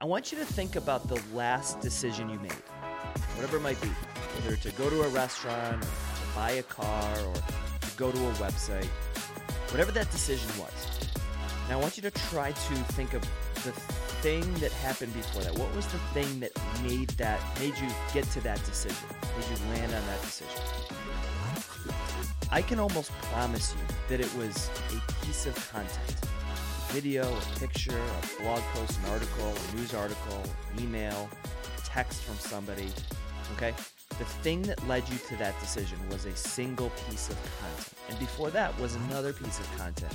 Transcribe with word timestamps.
I 0.00 0.04
want 0.04 0.30
you 0.30 0.38
to 0.38 0.44
think 0.44 0.76
about 0.76 1.08
the 1.08 1.20
last 1.34 1.80
decision 1.80 2.28
you 2.28 2.38
made, 2.38 2.52
whatever 3.34 3.56
it 3.56 3.62
might 3.62 3.80
be, 3.80 3.88
whether 3.88 4.54
to 4.54 4.70
go 4.76 4.88
to 4.88 5.02
a 5.02 5.08
restaurant, 5.08 5.82
or 5.82 5.88
to 5.88 6.34
buy 6.36 6.50
a 6.52 6.62
car, 6.62 7.18
or 7.18 7.34
to 7.34 7.96
go 7.96 8.12
to 8.12 8.18
a 8.28 8.32
website, 8.34 8.86
whatever 9.72 9.90
that 9.90 10.08
decision 10.12 10.48
was. 10.56 11.10
Now, 11.68 11.78
I 11.78 11.82
want 11.82 11.96
you 11.96 12.02
to 12.04 12.12
try 12.12 12.52
to 12.52 12.74
think 12.94 13.12
of 13.12 13.22
the 13.64 13.72
thing 14.22 14.54
that 14.60 14.70
happened 14.70 15.14
before 15.14 15.42
that. 15.42 15.58
What 15.58 15.74
was 15.74 15.84
the 15.88 15.98
thing 16.14 16.38
that 16.38 16.52
made 16.84 17.08
that 17.18 17.40
made 17.58 17.76
you 17.76 17.88
get 18.14 18.22
to 18.30 18.40
that 18.42 18.64
decision? 18.64 19.04
Made 19.36 19.46
you 19.50 19.66
land 19.72 19.92
on 19.92 20.06
that 20.06 20.20
decision? 20.22 20.62
I 22.52 22.62
can 22.62 22.78
almost 22.78 23.10
promise 23.32 23.74
you 23.74 23.96
that 24.10 24.20
it 24.20 24.32
was 24.36 24.70
a 24.90 25.12
piece 25.24 25.46
of 25.46 25.56
content 25.72 26.37
video, 26.88 27.24
a 27.24 27.58
picture, 27.58 27.98
a 27.98 28.42
blog 28.42 28.60
post, 28.74 28.98
an 28.98 29.10
article, 29.10 29.54
a 29.70 29.76
news 29.76 29.94
article, 29.94 30.42
email, 30.80 31.28
text 31.84 32.22
from 32.22 32.36
somebody. 32.36 32.88
Okay? 33.56 33.74
The 34.18 34.24
thing 34.24 34.62
that 34.62 34.86
led 34.88 35.08
you 35.08 35.18
to 35.28 35.36
that 35.36 35.58
decision 35.60 35.98
was 36.10 36.24
a 36.24 36.34
single 36.34 36.90
piece 37.08 37.28
of 37.28 37.36
content. 37.60 37.92
And 38.08 38.18
before 38.18 38.50
that 38.50 38.78
was 38.80 38.94
another 38.94 39.32
piece 39.32 39.60
of 39.60 39.78
content. 39.78 40.12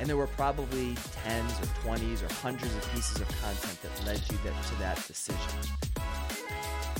And 0.00 0.08
there 0.08 0.16
were 0.16 0.28
probably 0.28 0.96
tens 1.24 1.52
or 1.60 1.66
20s 1.84 2.22
or 2.22 2.32
hundreds 2.34 2.74
of 2.74 2.92
pieces 2.94 3.20
of 3.20 3.28
content 3.42 3.78
that 3.82 4.06
led 4.06 4.20
you 4.30 4.38
to 4.38 4.78
that 4.78 4.96
decision. 5.06 5.58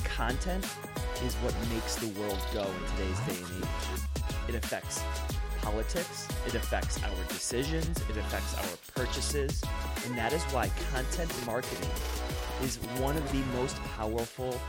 Content 0.05 0.65
is 1.25 1.35
what 1.37 1.55
makes 1.71 1.97
the 1.97 2.09
world 2.21 2.39
go 2.53 2.63
in 2.63 2.91
today's 2.97 3.21
day 3.21 3.45
and 3.45 3.65
age. 3.65 4.01
It 4.49 4.55
affects 4.55 5.03
politics, 5.63 6.29
it 6.47 6.55
affects 6.55 7.03
our 7.03 7.25
decisions, 7.29 7.97
it 8.11 8.17
affects 8.17 8.55
our 8.59 8.77
purchases, 8.95 9.63
and 10.05 10.19
that 10.19 10.33
is 10.33 10.43
why 10.45 10.71
content 10.93 11.33
marketing 11.47 11.91
is 12.63 12.77
one 13.01 13.17
of 13.17 13.33
the 13.33 13.39
most 13.57 13.77
powerful 13.97 14.61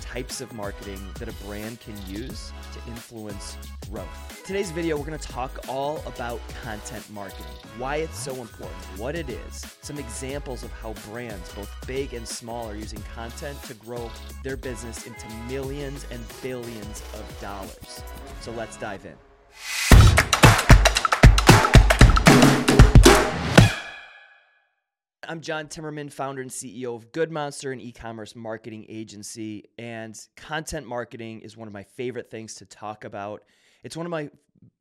types 0.00 0.40
of 0.40 0.52
marketing 0.54 1.00
that 1.18 1.28
a 1.28 1.32
brand 1.44 1.78
can 1.80 1.94
use 2.08 2.52
to 2.72 2.90
influence 2.90 3.56
growth. 3.88 4.42
Today's 4.44 4.72
video, 4.72 4.96
we're 4.96 5.06
going 5.06 5.18
to 5.18 5.28
talk 5.28 5.60
all 5.68 6.02
about 6.04 6.40
content 6.64 7.08
marketing, 7.10 7.46
why 7.78 7.96
it's 7.96 8.18
so 8.18 8.34
important, 8.34 8.80
what 8.96 9.14
it 9.14 9.28
is, 9.28 9.76
some 9.82 9.98
examples 9.98 10.64
of 10.64 10.72
how 10.72 10.94
brands, 11.10 11.52
both 11.52 11.72
big 11.86 12.12
and 12.14 12.26
small, 12.26 12.68
are 12.68 12.74
using 12.74 13.02
content 13.14 13.62
to 13.64 13.74
grow 13.74 14.10
their 14.42 14.56
business 14.56 15.06
into 15.06 15.28
millions 15.48 16.04
and 16.10 16.24
billions 16.42 17.02
of 17.14 17.40
dollars. 17.40 18.02
So 18.40 18.50
let's 18.52 18.76
dive 18.76 19.04
in. 19.04 19.29
I'm 25.28 25.42
John 25.42 25.66
Timmerman, 25.66 26.10
founder 26.10 26.40
and 26.40 26.50
CEO 26.50 26.96
of 26.96 27.12
Good 27.12 27.30
Monster, 27.30 27.72
an 27.72 27.80
e 27.80 27.92
commerce 27.92 28.34
marketing 28.34 28.86
agency. 28.88 29.64
And 29.78 30.18
content 30.34 30.86
marketing 30.86 31.40
is 31.40 31.58
one 31.58 31.68
of 31.68 31.74
my 31.74 31.82
favorite 31.82 32.30
things 32.30 32.54
to 32.56 32.64
talk 32.64 33.04
about. 33.04 33.44
It's 33.82 33.96
one 33.96 34.06
of 34.06 34.10
my 34.10 34.30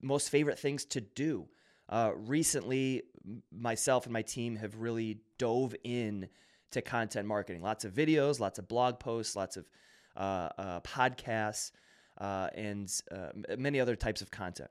most 0.01 0.29
favorite 0.29 0.57
things 0.57 0.85
to 0.85 1.01
do. 1.01 1.47
Uh, 1.89 2.11
recently, 2.15 3.03
myself 3.51 4.05
and 4.05 4.13
my 4.13 4.21
team 4.21 4.55
have 4.55 4.77
really 4.77 5.19
dove 5.37 5.75
in 5.83 6.29
to 6.71 6.81
content 6.81 7.27
marketing. 7.27 7.61
Lots 7.61 7.83
of 7.83 7.93
videos, 7.93 8.39
lots 8.39 8.59
of 8.59 8.67
blog 8.69 8.97
posts, 8.97 9.35
lots 9.35 9.57
of 9.57 9.69
uh, 10.15 10.49
uh, 10.57 10.79
podcasts, 10.81 11.71
uh, 12.17 12.47
and 12.55 12.89
uh, 13.11 13.55
many 13.57 13.81
other 13.81 13.97
types 13.97 14.21
of 14.21 14.31
content. 14.31 14.69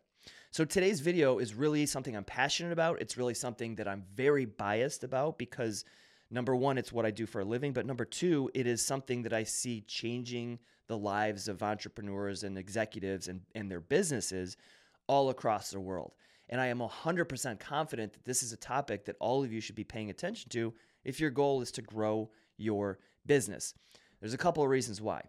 So 0.50 0.64
today's 0.64 1.00
video 1.00 1.38
is 1.38 1.54
really 1.54 1.84
something 1.84 2.16
I'm 2.16 2.24
passionate 2.24 2.72
about. 2.72 3.02
It's 3.02 3.18
really 3.18 3.34
something 3.34 3.74
that 3.74 3.86
I'm 3.86 4.04
very 4.14 4.46
biased 4.46 5.04
about 5.04 5.36
because 5.36 5.84
number 6.30 6.56
one, 6.56 6.78
it's 6.78 6.90
what 6.90 7.04
I 7.04 7.10
do 7.10 7.26
for 7.26 7.40
a 7.40 7.44
living, 7.44 7.74
but 7.74 7.84
number 7.84 8.06
two, 8.06 8.50
it 8.54 8.66
is 8.66 8.84
something 8.84 9.22
that 9.22 9.34
I 9.34 9.42
see 9.42 9.82
changing 9.82 10.58
the 10.86 10.96
lives 10.96 11.48
of 11.48 11.62
entrepreneurs 11.62 12.44
and 12.44 12.56
executives 12.56 13.28
and, 13.28 13.42
and 13.54 13.70
their 13.70 13.80
businesses 13.80 14.56
all 15.06 15.28
across 15.28 15.70
the 15.70 15.80
world. 15.80 16.12
And 16.48 16.62
I 16.62 16.68
am 16.68 16.78
100% 16.78 17.60
confident 17.60 18.14
that 18.14 18.24
this 18.24 18.42
is 18.42 18.52
a 18.54 18.56
topic 18.56 19.04
that 19.04 19.16
all 19.20 19.44
of 19.44 19.52
you 19.52 19.60
should 19.60 19.74
be 19.74 19.84
paying 19.84 20.08
attention 20.08 20.48
to 20.50 20.72
if 21.04 21.20
your 21.20 21.30
goal 21.30 21.60
is 21.60 21.70
to 21.72 21.82
grow 21.82 22.30
your 22.56 22.98
business. 23.26 23.74
There's 24.20 24.34
a 24.34 24.38
couple 24.38 24.62
of 24.62 24.70
reasons 24.70 25.02
why. 25.02 25.22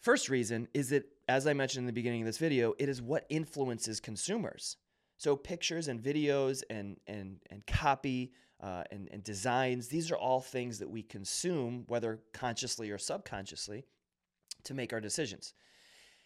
First 0.00 0.28
reason 0.28 0.68
is 0.74 0.90
that, 0.90 1.06
as 1.28 1.46
I 1.46 1.52
mentioned 1.52 1.82
in 1.82 1.86
the 1.86 1.92
beginning 1.92 2.22
of 2.22 2.26
this 2.26 2.38
video, 2.38 2.74
it 2.78 2.88
is 2.88 3.00
what 3.00 3.26
influences 3.28 4.00
consumers. 4.00 4.76
So 5.16 5.36
pictures 5.36 5.88
and 5.88 6.02
videos 6.02 6.62
and 6.68 6.98
and 7.06 7.36
and 7.50 7.64
copy 7.66 8.32
uh, 8.60 8.84
and, 8.90 9.08
and 9.12 9.24
designs, 9.24 9.88
these 9.88 10.10
are 10.10 10.16
all 10.16 10.40
things 10.40 10.78
that 10.78 10.88
we 10.88 11.02
consume, 11.02 11.84
whether 11.88 12.20
consciously 12.32 12.90
or 12.90 12.98
subconsciously, 12.98 13.84
to 14.64 14.74
make 14.74 14.92
our 14.92 15.00
decisions. 15.00 15.54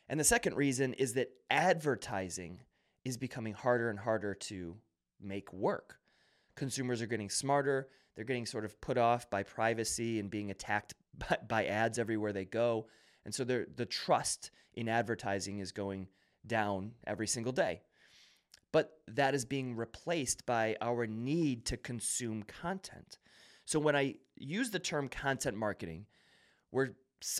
And 0.08 0.20
the 0.20 0.24
second 0.24 0.54
reason 0.54 0.92
is 0.94 1.14
that 1.14 1.30
advertising 1.50 2.60
is 3.04 3.16
becoming 3.16 3.54
harder 3.54 3.88
and 3.88 3.98
harder 3.98 4.34
to 4.34 4.76
make 5.20 5.52
work. 5.52 5.98
Consumers 6.56 7.00
are 7.00 7.06
getting 7.06 7.30
smarter. 7.30 7.88
They're 8.14 8.24
getting 8.24 8.46
sort 8.46 8.64
of 8.64 8.80
put 8.80 8.98
off 8.98 9.28
by 9.30 9.42
privacy 9.42 10.18
and 10.18 10.30
being 10.30 10.50
attacked 10.50 10.94
by, 11.18 11.38
by 11.48 11.64
ads 11.66 11.98
everywhere 11.98 12.32
they 12.32 12.44
go. 12.44 12.86
And 13.26 13.34
so 13.34 13.42
the 13.42 13.86
trust 13.86 14.52
in 14.74 14.88
advertising 14.88 15.58
is 15.58 15.72
going 15.72 16.06
down 16.46 16.92
every 17.08 17.26
single 17.26 17.52
day. 17.52 17.82
But 18.70 19.00
that 19.08 19.34
is 19.34 19.44
being 19.44 19.74
replaced 19.74 20.46
by 20.46 20.76
our 20.80 21.08
need 21.08 21.66
to 21.66 21.76
consume 21.76 22.44
content. 22.44 23.18
So 23.64 23.80
when 23.80 23.96
I 23.96 24.14
use 24.36 24.70
the 24.70 24.78
term 24.78 25.08
content 25.08 25.56
marketing, 25.56 26.06
we're, 26.70 26.90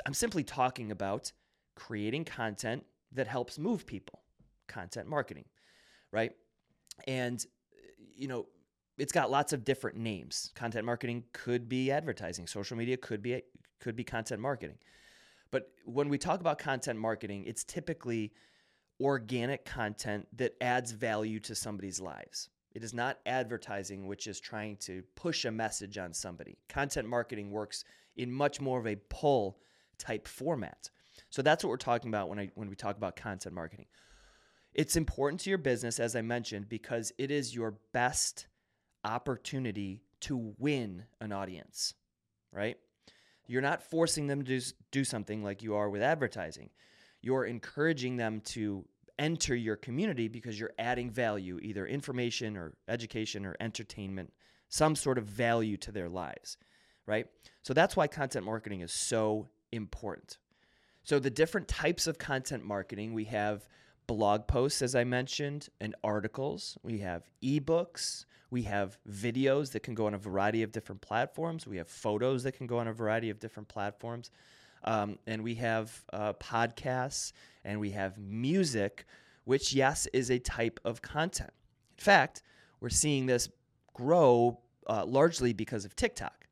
I'm 0.04 0.12
simply 0.12 0.42
talking 0.42 0.90
about 0.90 1.30
creating 1.76 2.24
content 2.24 2.84
that 3.12 3.28
helps 3.28 3.56
move 3.56 3.86
people, 3.86 4.22
content 4.66 5.06
marketing, 5.06 5.44
right? 6.10 6.32
And, 7.06 7.46
eh, 7.72 7.92
you 8.16 8.26
know, 8.26 8.46
it's 8.98 9.12
got 9.12 9.30
lots 9.30 9.52
of 9.52 9.64
different 9.64 9.98
names. 9.98 10.50
Content 10.56 10.84
marketing 10.84 11.22
could 11.32 11.68
be 11.68 11.92
advertising, 11.92 12.48
social 12.48 12.76
media 12.76 12.96
could 12.96 13.22
be 13.22 13.42
could 13.78 13.94
be 13.94 14.02
content 14.02 14.40
marketing. 14.40 14.78
But 15.50 15.70
when 15.84 16.08
we 16.08 16.18
talk 16.18 16.40
about 16.40 16.58
content 16.58 16.98
marketing, 16.98 17.44
it's 17.46 17.64
typically 17.64 18.32
organic 19.00 19.64
content 19.64 20.26
that 20.36 20.54
adds 20.60 20.92
value 20.92 21.40
to 21.40 21.54
somebody's 21.54 22.00
lives. 22.00 22.48
It 22.74 22.84
is 22.84 22.92
not 22.92 23.18
advertising, 23.24 24.06
which 24.06 24.26
is 24.26 24.38
trying 24.38 24.76
to 24.78 25.02
push 25.14 25.44
a 25.44 25.50
message 25.50 25.96
on 25.98 26.12
somebody. 26.12 26.58
Content 26.68 27.08
marketing 27.08 27.50
works 27.50 27.84
in 28.16 28.30
much 28.30 28.60
more 28.60 28.78
of 28.78 28.86
a 28.86 28.96
pull 29.08 29.58
type 29.98 30.28
format. 30.28 30.90
So 31.30 31.42
that's 31.42 31.64
what 31.64 31.70
we're 31.70 31.78
talking 31.78 32.10
about 32.10 32.28
when, 32.28 32.38
I, 32.38 32.50
when 32.54 32.68
we 32.68 32.76
talk 32.76 32.96
about 32.96 33.16
content 33.16 33.54
marketing. 33.54 33.86
It's 34.74 34.96
important 34.96 35.40
to 35.40 35.50
your 35.50 35.58
business, 35.58 35.98
as 35.98 36.14
I 36.14 36.20
mentioned, 36.20 36.68
because 36.68 37.12
it 37.16 37.30
is 37.30 37.54
your 37.54 37.78
best 37.92 38.46
opportunity 39.04 40.02
to 40.20 40.54
win 40.58 41.04
an 41.20 41.32
audience, 41.32 41.94
right? 42.52 42.76
You're 43.46 43.62
not 43.62 43.82
forcing 43.82 44.26
them 44.26 44.44
to 44.44 44.60
do 44.90 45.04
something 45.04 45.42
like 45.42 45.62
you 45.62 45.74
are 45.74 45.88
with 45.88 46.02
advertising. 46.02 46.70
You're 47.22 47.44
encouraging 47.44 48.16
them 48.16 48.40
to 48.46 48.84
enter 49.18 49.54
your 49.54 49.76
community 49.76 50.28
because 50.28 50.58
you're 50.58 50.74
adding 50.78 51.10
value, 51.10 51.58
either 51.62 51.86
information 51.86 52.56
or 52.56 52.74
education 52.88 53.46
or 53.46 53.56
entertainment, 53.60 54.32
some 54.68 54.94
sort 54.94 55.18
of 55.18 55.24
value 55.24 55.76
to 55.78 55.92
their 55.92 56.08
lives, 56.08 56.58
right? 57.06 57.26
So 57.62 57.72
that's 57.72 57.96
why 57.96 58.06
content 58.06 58.44
marketing 58.44 58.80
is 58.80 58.92
so 58.92 59.48
important. 59.72 60.38
So 61.02 61.18
the 61.18 61.30
different 61.30 61.68
types 61.68 62.06
of 62.06 62.18
content 62.18 62.64
marketing, 62.64 63.14
we 63.14 63.24
have 63.24 63.66
blog 64.06 64.46
posts, 64.46 64.82
as 64.82 64.94
I 64.94 65.04
mentioned, 65.04 65.68
and 65.80 65.94
articles. 66.04 66.78
We 66.82 66.98
have 66.98 67.28
ebooks. 67.42 68.24
We 68.50 68.62
have 68.62 68.98
videos 69.10 69.72
that 69.72 69.80
can 69.80 69.94
go 69.94 70.06
on 70.06 70.14
a 70.14 70.18
variety 70.18 70.62
of 70.62 70.72
different 70.72 71.00
platforms. 71.00 71.66
We 71.66 71.76
have 71.78 71.88
photos 71.88 72.42
that 72.44 72.52
can 72.52 72.66
go 72.66 72.78
on 72.78 72.88
a 72.88 72.92
variety 72.92 73.30
of 73.30 73.40
different 73.40 73.68
platforms. 73.68 74.30
Um, 74.84 75.18
and 75.26 75.42
we 75.42 75.54
have 75.56 76.04
uh, 76.12 76.34
podcasts 76.34 77.32
and 77.64 77.80
we 77.80 77.90
have 77.90 78.18
music, 78.18 79.04
which, 79.44 79.72
yes, 79.72 80.06
is 80.12 80.30
a 80.30 80.38
type 80.38 80.78
of 80.84 81.02
content. 81.02 81.50
In 81.98 82.02
fact, 82.02 82.42
we're 82.80 82.88
seeing 82.88 83.26
this 83.26 83.48
grow 83.94 84.60
uh, 84.86 85.04
largely 85.04 85.52
because 85.52 85.84
of 85.84 85.96
TikTok. 85.96 86.46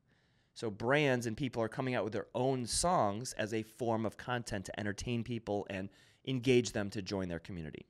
So, 0.54 0.70
brands 0.70 1.26
and 1.26 1.36
people 1.36 1.62
are 1.62 1.68
coming 1.68 1.94
out 1.94 2.04
with 2.04 2.12
their 2.12 2.28
own 2.34 2.64
songs 2.64 3.32
as 3.34 3.52
a 3.52 3.62
form 3.62 4.06
of 4.06 4.16
content 4.16 4.64
to 4.66 4.80
entertain 4.80 5.24
people 5.24 5.66
and 5.68 5.88
engage 6.26 6.72
them 6.72 6.90
to 6.90 7.02
join 7.02 7.28
their 7.28 7.38
community. 7.38 7.86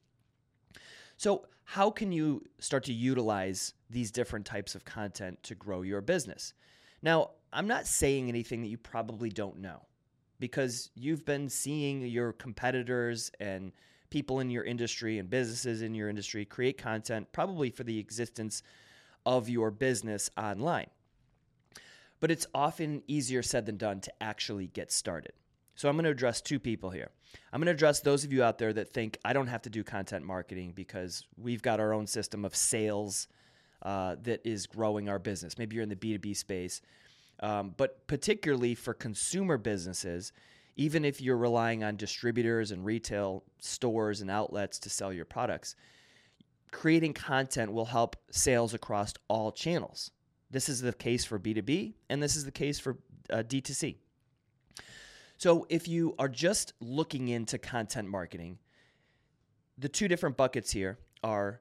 So, 1.17 1.47
how 1.67 1.91
can 1.91 2.13
you 2.13 2.45
start 2.59 2.85
to 2.85 2.93
utilize 2.93 3.73
these 3.89 4.11
different 4.11 4.45
types 4.45 4.75
of 4.75 4.85
content 4.85 5.43
to 5.45 5.55
grow 5.55 5.83
your 5.83 6.03
business? 6.03 6.53
Now, 7.01 7.31
I'm 7.53 7.67
not 7.67 7.87
saying 7.87 8.29
anything 8.29 8.61
that 8.63 8.69
you 8.69 8.77
probably 8.77 9.31
don't 9.31 9.59
know 9.59 9.87
because 10.41 10.91
you've 10.95 11.25
been 11.25 11.49
seeing 11.49 12.03
your 12.07 12.33
competitors 12.33 13.31
and 13.41 13.73
people 14.11 14.41
in 14.41 14.51
your 14.51 14.65
industry 14.65 15.19
and 15.19 15.31
businesses 15.31 15.81
in 15.83 15.95
your 15.95 16.09
industry 16.09 16.45
create 16.45 16.77
content 16.77 17.27
probably 17.33 17.71
for 17.71 17.85
the 17.85 17.99
existence 17.99 18.63
of 19.25 19.49
your 19.49 19.71
business 19.71 20.31
online. 20.37 20.89
but 22.21 22.31
it's 22.31 22.47
often 22.55 23.03
easier 23.07 23.43
said 23.43 23.67
than 23.67 23.77
done 23.77 24.01
to 24.01 24.11
actually 24.23 24.67
get 24.69 24.91
started. 24.91 25.33
So 25.75 25.89
I'm 25.89 25.97
going 25.97 26.05
to 26.05 26.11
address 26.11 26.41
two 26.41 26.59
people 26.59 26.91
here. 26.91 27.11
I'm 27.53 27.61
going 27.61 27.67
to 27.67 27.73
address 27.73 28.01
those 28.01 28.25
of 28.25 28.33
you 28.33 28.43
out 28.43 28.59
there 28.59 28.73
that 28.73 28.93
think 28.93 29.19
I 29.25 29.33
don't 29.33 29.49
have 29.49 29.63
to 29.63 29.71
do 29.71 29.83
content 29.83 30.25
marketing 30.25 30.73
because 30.75 31.25
we've 31.37 31.63
got 31.63 31.81
our 31.81 31.93
own 31.93 32.07
system 32.07 32.45
of 32.45 32.55
sales 32.55 33.29
uh, 33.83 34.17
that 34.23 34.41
is 34.45 34.67
growing 34.67 35.09
our 35.09 35.19
business. 35.19 35.59
Maybe 35.59 35.77
you're 35.77 35.83
in 35.83 35.89
the 35.89 35.97
B2B 35.97 36.37
space, 36.37 36.81
um, 37.41 37.75
but 37.77 38.07
particularly 38.07 38.75
for 38.75 38.95
consumer 38.95 39.59
businesses, 39.59 40.33
even 40.77 41.05
if 41.05 41.21
you're 41.21 41.37
relying 41.37 41.85
on 41.85 41.97
distributors 41.97 42.71
and 42.71 42.85
retail 42.85 43.45
stores 43.59 44.21
and 44.21 44.31
outlets 44.31 44.79
to 44.81 44.91
sell 44.91 45.13
your 45.13 45.25
products, 45.25 45.77
creating 46.71 47.13
content 47.13 47.73
will 47.73 47.85
help 47.85 48.17
sales 48.31 48.75
across 48.75 49.13
all 49.29 49.53
channels. 49.53 50.11
This 50.51 50.69
is 50.69 50.81
the 50.81 50.93
case 50.93 51.25
for 51.25 51.39
B2B, 51.39 51.95
and 52.09 52.23
this 52.23 52.37
is 52.37 52.45
the 52.45 52.53
case 52.53 52.79
for 52.79 52.97
uh, 53.31 53.39
D2C. 53.39 53.97
So 55.37 55.67
if 55.69 55.89
you 55.89 56.15
are 56.19 56.29
just 56.29 56.75
looking 56.81 57.29
into 57.29 57.59
content 57.59 58.09
marketing, 58.09 58.59
the 59.77 59.89
two 59.89 60.09
different 60.09 60.37
buckets 60.37 60.71
here 60.71 60.99
are 61.23 61.61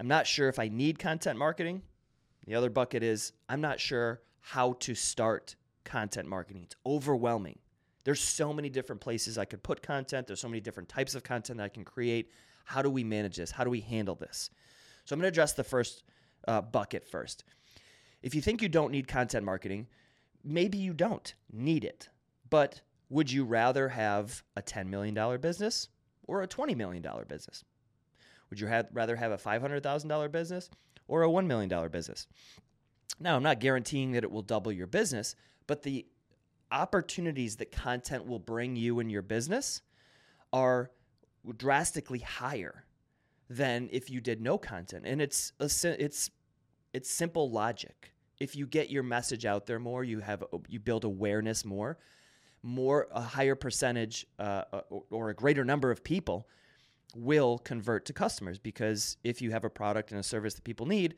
I'm 0.00 0.08
not 0.08 0.26
sure 0.26 0.48
if 0.48 0.58
I 0.58 0.68
need 0.68 0.98
content 0.98 1.38
marketing. 1.38 1.82
The 2.46 2.56
other 2.56 2.70
bucket 2.70 3.02
is 3.02 3.32
I'm 3.48 3.60
not 3.60 3.78
sure 3.78 4.20
how 4.40 4.72
to 4.80 4.94
start 4.94 5.54
content 5.84 6.28
marketing. 6.28 6.64
It's 6.64 6.76
overwhelming. 6.84 7.58
There's 8.04 8.20
so 8.20 8.52
many 8.52 8.68
different 8.68 9.00
places 9.00 9.38
I 9.38 9.44
could 9.44 9.62
put 9.62 9.80
content, 9.80 10.26
there's 10.26 10.40
so 10.40 10.48
many 10.48 10.60
different 10.60 10.88
types 10.88 11.14
of 11.14 11.22
content 11.22 11.58
that 11.58 11.64
I 11.64 11.68
can 11.68 11.84
create. 11.84 12.30
How 12.64 12.82
do 12.82 12.90
we 12.90 13.04
manage 13.04 13.36
this? 13.36 13.50
How 13.50 13.64
do 13.64 13.70
we 13.70 13.80
handle 13.80 14.16
this? 14.16 14.50
So 15.04 15.14
I'm 15.14 15.20
going 15.20 15.24
to 15.24 15.34
address 15.34 15.52
the 15.52 15.64
first 15.64 16.02
uh, 16.48 16.60
bucket 16.60 17.06
first. 17.06 17.44
If 18.22 18.34
you 18.34 18.40
think 18.40 18.62
you 18.62 18.68
don't 18.68 18.92
need 18.92 19.08
content 19.08 19.44
marketing, 19.44 19.88
maybe 20.44 20.78
you 20.78 20.92
don't 20.92 21.34
need 21.52 21.84
it. 21.84 22.08
But 22.52 22.82
would 23.08 23.32
you 23.32 23.44
rather 23.44 23.88
have 23.88 24.44
a 24.56 24.62
$10 24.62 24.88
million 24.88 25.40
business 25.40 25.88
or 26.24 26.42
a 26.42 26.46
$20 26.46 26.76
million 26.76 27.02
business? 27.26 27.64
Would 28.50 28.60
you 28.60 28.66
have, 28.66 28.88
rather 28.92 29.16
have 29.16 29.32
a 29.32 29.38
$500,000 29.38 30.30
business 30.30 30.68
or 31.08 31.22
a 31.22 31.28
$1 31.28 31.46
million 31.46 31.88
business? 31.88 32.26
Now, 33.18 33.36
I'm 33.36 33.42
not 33.42 33.58
guaranteeing 33.58 34.12
that 34.12 34.22
it 34.22 34.30
will 34.30 34.42
double 34.42 34.70
your 34.70 34.86
business, 34.86 35.34
but 35.66 35.82
the 35.82 36.04
opportunities 36.70 37.56
that 37.56 37.72
content 37.72 38.26
will 38.26 38.38
bring 38.38 38.76
you 38.76 39.00
in 39.00 39.08
your 39.08 39.22
business 39.22 39.80
are 40.52 40.90
drastically 41.56 42.18
higher 42.18 42.84
than 43.48 43.88
if 43.90 44.10
you 44.10 44.20
did 44.20 44.42
no 44.42 44.58
content. 44.58 45.04
And 45.06 45.22
it's 45.22 45.54
a, 45.58 45.70
it's 46.04 46.30
it's 46.92 47.10
simple 47.10 47.50
logic. 47.50 48.12
If 48.38 48.54
you 48.56 48.66
get 48.66 48.90
your 48.90 49.02
message 49.02 49.46
out 49.46 49.64
there 49.64 49.78
more, 49.78 50.04
you 50.04 50.20
have 50.20 50.44
you 50.68 50.80
build 50.80 51.04
awareness 51.04 51.64
more 51.64 51.96
more 52.62 53.08
a 53.10 53.20
higher 53.20 53.54
percentage 53.54 54.26
uh, 54.38 54.62
uh 54.72 54.80
or 55.10 55.30
a 55.30 55.34
greater 55.34 55.64
number 55.64 55.90
of 55.90 56.04
people 56.04 56.48
will 57.14 57.58
convert 57.58 58.06
to 58.06 58.12
customers 58.12 58.58
because 58.58 59.16
if 59.24 59.42
you 59.42 59.50
have 59.50 59.64
a 59.64 59.70
product 59.70 60.10
and 60.10 60.20
a 60.20 60.22
service 60.22 60.54
that 60.54 60.64
people 60.64 60.86
need, 60.86 61.14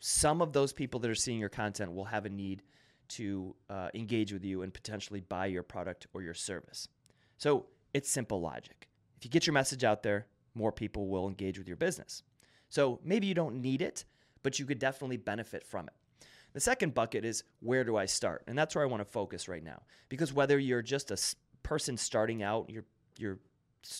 some 0.00 0.40
of 0.42 0.52
those 0.52 0.72
people 0.72 1.00
that 1.00 1.10
are 1.10 1.14
seeing 1.14 1.38
your 1.38 1.48
content 1.48 1.92
will 1.92 2.04
have 2.04 2.26
a 2.26 2.28
need 2.28 2.62
to 3.08 3.54
uh, 3.68 3.88
engage 3.94 4.32
with 4.32 4.44
you 4.44 4.62
and 4.62 4.72
potentially 4.72 5.20
buy 5.20 5.46
your 5.46 5.62
product 5.62 6.06
or 6.14 6.22
your 6.22 6.34
service. 6.34 6.88
So 7.36 7.66
it's 7.92 8.08
simple 8.08 8.40
logic. 8.40 8.88
If 9.16 9.24
you 9.24 9.30
get 9.30 9.46
your 9.46 9.54
message 9.54 9.84
out 9.84 10.02
there, 10.02 10.26
more 10.54 10.72
people 10.72 11.08
will 11.08 11.28
engage 11.28 11.58
with 11.58 11.68
your 11.68 11.76
business. 11.76 12.22
So 12.68 13.00
maybe 13.04 13.26
you 13.26 13.34
don't 13.34 13.60
need 13.60 13.82
it, 13.82 14.04
but 14.42 14.58
you 14.58 14.64
could 14.64 14.78
definitely 14.78 15.18
benefit 15.18 15.64
from 15.66 15.86
it. 15.86 15.94
The 16.52 16.60
second 16.60 16.94
bucket 16.94 17.24
is 17.24 17.44
where 17.60 17.84
do 17.84 17.96
I 17.96 18.06
start? 18.06 18.44
And 18.46 18.58
that's 18.58 18.74
where 18.74 18.84
I 18.84 18.86
want 18.86 19.00
to 19.00 19.10
focus 19.10 19.48
right 19.48 19.64
now. 19.64 19.82
Because 20.08 20.32
whether 20.32 20.58
you're 20.58 20.82
just 20.82 21.10
a 21.10 21.18
person 21.62 21.96
starting 21.96 22.42
out, 22.42 22.68
you're 22.68 22.84
you're 23.18 23.38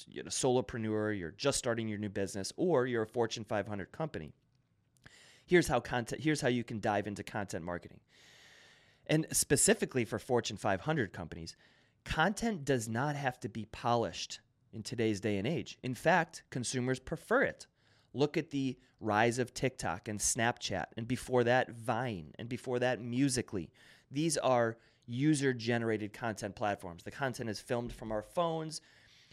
you 0.09 0.23
know, 0.23 0.29
solopreneur, 0.29 1.19
you're 1.19 1.33
just 1.33 1.59
starting 1.59 1.89
your 1.89 1.99
new 1.99 2.09
business, 2.09 2.53
or 2.57 2.87
you're 2.87 3.03
a 3.03 3.07
Fortune 3.07 3.45
500 3.45 3.91
company. 3.93 4.33
Here's 5.45 5.69
how 5.69 5.81
content. 5.81 6.23
Here's 6.23 6.41
how 6.41 6.49
you 6.49 6.65
can 6.65 6.81
dive 6.81 7.07
into 7.07 7.23
content 7.23 7.65
marketing. 7.65 8.01
And 9.07 9.27
specifically 9.33 10.05
for 10.05 10.19
Fortune 10.19 10.57
500 10.57 11.13
companies, 11.13 11.57
content 12.05 12.65
does 12.65 12.89
not 12.89 13.17
have 13.17 13.41
to 13.41 13.49
be 13.49 13.67
polished 13.67 14.41
in 14.73 14.83
today's 14.83 15.21
day 15.21 15.37
and 15.37 15.47
age. 15.47 15.79
In 15.83 15.95
fact, 15.95 16.45
consumers 16.51 16.99
prefer 16.99 17.43
it. 17.43 17.67
Look 18.15 18.37
at 18.37 18.51
the 18.51 18.77
rise 19.01 19.39
of 19.39 19.55
TikTok 19.55 20.09
and 20.09 20.19
Snapchat, 20.19 20.87
and 20.97 21.09
before 21.09 21.45
that, 21.45 21.71
Vine, 21.71 22.33
and 22.39 22.49
before 22.49 22.79
that, 22.79 23.01
Musical.ly. 23.01 23.69
These 24.11 24.37
are 24.39 24.77
user 25.07 25.53
generated 25.53 26.13
content 26.13 26.55
platforms. 26.55 27.03
The 27.03 27.11
content 27.11 27.51
is 27.51 27.61
filmed 27.61 27.93
from 27.93 28.13
our 28.13 28.23
phones. 28.23 28.81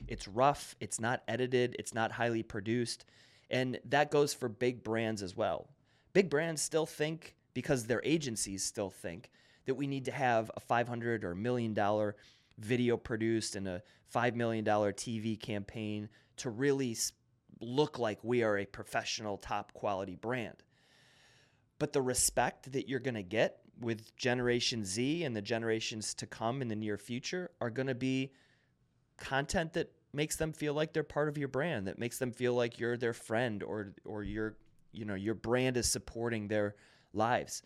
It's 0.07 0.27
rough, 0.27 0.75
it's 0.79 0.99
not 0.99 1.23
edited, 1.27 1.75
it's 1.77 1.93
not 1.93 2.11
highly 2.13 2.43
produced. 2.43 3.05
And 3.49 3.79
that 3.85 4.11
goes 4.11 4.33
for 4.33 4.47
big 4.47 4.83
brands 4.83 5.21
as 5.21 5.35
well. 5.35 5.67
Big 6.13 6.29
brands 6.29 6.61
still 6.61 6.85
think, 6.85 7.35
because 7.53 7.85
their 7.85 8.01
agencies 8.03 8.63
still 8.63 8.89
think, 8.89 9.29
that 9.65 9.75
we 9.75 9.87
need 9.87 10.05
to 10.05 10.11
have 10.11 10.49
a 10.55 10.59
500 10.59 11.23
or 11.23 11.35
million 11.35 11.73
dollar 11.73 12.15
video 12.57 12.97
produced 12.97 13.55
and 13.55 13.67
a 13.67 13.81
$5 14.13 14.35
million 14.35 14.65
TV 14.65 15.39
campaign 15.39 16.09
to 16.37 16.49
really 16.49 16.95
look 17.61 17.99
like 17.99 18.19
we 18.23 18.43
are 18.43 18.57
a 18.57 18.65
professional, 18.65 19.37
top 19.37 19.73
quality 19.73 20.15
brand. 20.15 20.63
But 21.77 21.93
the 21.93 22.01
respect 22.01 22.71
that 22.73 22.89
you're 22.89 22.99
going 22.99 23.15
to 23.15 23.23
get 23.23 23.59
with 23.79 24.15
Generation 24.17 24.83
Z 24.83 25.23
and 25.23 25.35
the 25.35 25.41
generations 25.41 26.13
to 26.15 26.25
come 26.25 26.61
in 26.61 26.67
the 26.67 26.75
near 26.75 26.97
future 26.97 27.51
are 27.61 27.69
going 27.69 27.87
to 27.87 27.95
be 27.95 28.31
content 29.17 29.73
that 29.73 29.91
makes 30.13 30.35
them 30.35 30.51
feel 30.51 30.73
like 30.73 30.93
they're 30.93 31.03
part 31.03 31.29
of 31.29 31.37
your 31.37 31.47
brand, 31.47 31.87
that 31.87 31.99
makes 31.99 32.17
them 32.17 32.31
feel 32.31 32.53
like 32.53 32.79
you're 32.79 32.97
their 32.97 33.13
friend 33.13 33.63
or 33.63 33.93
or 34.05 34.23
your 34.23 34.55
you 34.91 35.05
know 35.05 35.15
your 35.15 35.35
brand 35.35 35.77
is 35.77 35.89
supporting 35.89 36.47
their 36.47 36.75
lives. 37.13 37.61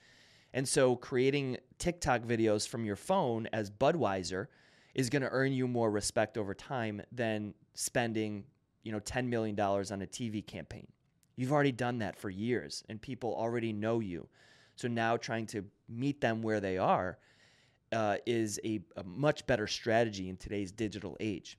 And 0.54 0.68
so 0.68 0.96
creating 0.96 1.58
TikTok 1.80 2.22
videos 2.22 2.68
from 2.68 2.86
your 2.86 2.96
phone 2.96 3.48
as 3.52 3.72
Budweiser 3.72 4.48
is 4.94 5.10
going 5.10 5.24
to 5.24 5.30
earn 5.30 5.52
you 5.52 5.68
more 5.68 5.90
respect 5.90 6.38
over 6.38 6.54
time 6.54 7.02
than 7.12 7.56
spending 7.74 8.44
you 8.84 8.92
know, 8.92 9.00
$10 9.00 9.28
million 9.28 9.60
on 9.60 10.02
a 10.02 10.08
TV 10.08 10.46
campaign. 10.46 10.88
You've 11.36 11.52
already 11.52 11.72
done 11.72 12.00
that 12.00 12.18
for 12.18 12.30
years 12.30 12.84
and 12.90 13.02
people 13.02 13.34
already 13.36 13.74
know 13.74 14.00
you. 14.00 14.28
So 14.76 14.88
now 14.88 15.18
trying 15.18 15.48
to 15.48 15.66
meet 15.90 16.22
them 16.22 16.42
where 16.42 16.60
they 16.60 16.78
are 16.78 17.18
uh, 17.92 18.18
is 18.26 18.60
a, 18.64 18.82
a 18.98 19.04
much 19.04 19.46
better 19.46 19.68
strategy 19.68 20.30
in 20.30 20.38
today's 20.38 20.72
digital 20.72 21.16
age. 21.20 21.58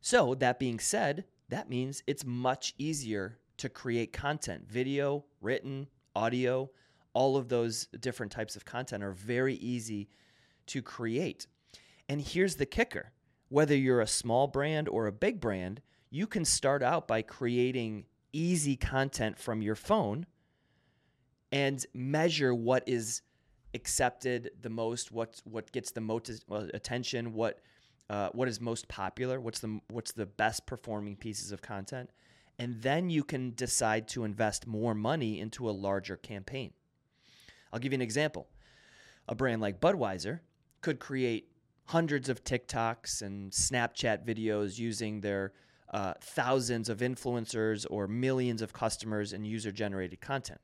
So, 0.00 0.34
that 0.34 0.58
being 0.58 0.78
said, 0.78 1.24
that 1.48 1.70
means 1.70 2.02
it's 2.06 2.24
much 2.24 2.74
easier 2.78 3.38
to 3.56 3.68
create 3.68 4.12
content 4.12 4.68
video, 4.68 5.24
written, 5.40 5.86
audio, 6.14 6.70
all 7.14 7.36
of 7.36 7.48
those 7.48 7.86
different 8.00 8.30
types 8.30 8.56
of 8.56 8.64
content 8.64 9.02
are 9.02 9.12
very 9.12 9.54
easy 9.54 10.08
to 10.66 10.82
create. 10.82 11.46
And 12.08 12.20
here's 12.20 12.56
the 12.56 12.66
kicker 12.66 13.12
whether 13.48 13.76
you're 13.76 14.00
a 14.00 14.06
small 14.06 14.46
brand 14.46 14.88
or 14.88 15.06
a 15.06 15.12
big 15.12 15.40
brand, 15.40 15.80
you 16.14 16.28
can 16.28 16.44
start 16.44 16.80
out 16.80 17.08
by 17.08 17.22
creating 17.22 18.04
easy 18.32 18.76
content 18.76 19.36
from 19.36 19.60
your 19.60 19.74
phone 19.74 20.24
and 21.50 21.84
measure 21.92 22.54
what 22.54 22.84
is 22.86 23.22
accepted 23.74 24.52
the 24.62 24.70
most, 24.70 25.10
what 25.10 25.42
what 25.42 25.72
gets 25.72 25.90
the 25.90 26.00
most 26.00 26.44
attention, 26.72 27.32
what 27.32 27.58
uh, 28.08 28.28
what 28.30 28.46
is 28.46 28.60
most 28.60 28.86
popular, 28.86 29.40
what's 29.40 29.58
the 29.58 29.80
what's 29.90 30.12
the 30.12 30.24
best 30.24 30.66
performing 30.66 31.16
pieces 31.16 31.50
of 31.50 31.60
content, 31.62 32.10
and 32.60 32.80
then 32.80 33.10
you 33.10 33.24
can 33.24 33.52
decide 33.56 34.06
to 34.06 34.22
invest 34.22 34.68
more 34.68 34.94
money 34.94 35.40
into 35.40 35.68
a 35.68 35.72
larger 35.72 36.16
campaign. 36.16 36.72
I'll 37.72 37.80
give 37.80 37.92
you 37.92 37.98
an 37.98 38.02
example. 38.02 38.46
A 39.26 39.34
brand 39.34 39.60
like 39.60 39.80
Budweiser 39.80 40.38
could 40.80 41.00
create 41.00 41.50
hundreds 41.86 42.28
of 42.28 42.44
TikToks 42.44 43.20
and 43.20 43.50
Snapchat 43.50 44.24
videos 44.24 44.78
using 44.78 45.20
their 45.20 45.52
uh, 45.94 46.12
thousands 46.20 46.88
of 46.88 46.98
influencers 46.98 47.86
or 47.88 48.08
millions 48.08 48.60
of 48.60 48.72
customers 48.72 49.32
and 49.32 49.46
user 49.46 49.70
generated 49.70 50.20
content. 50.20 50.60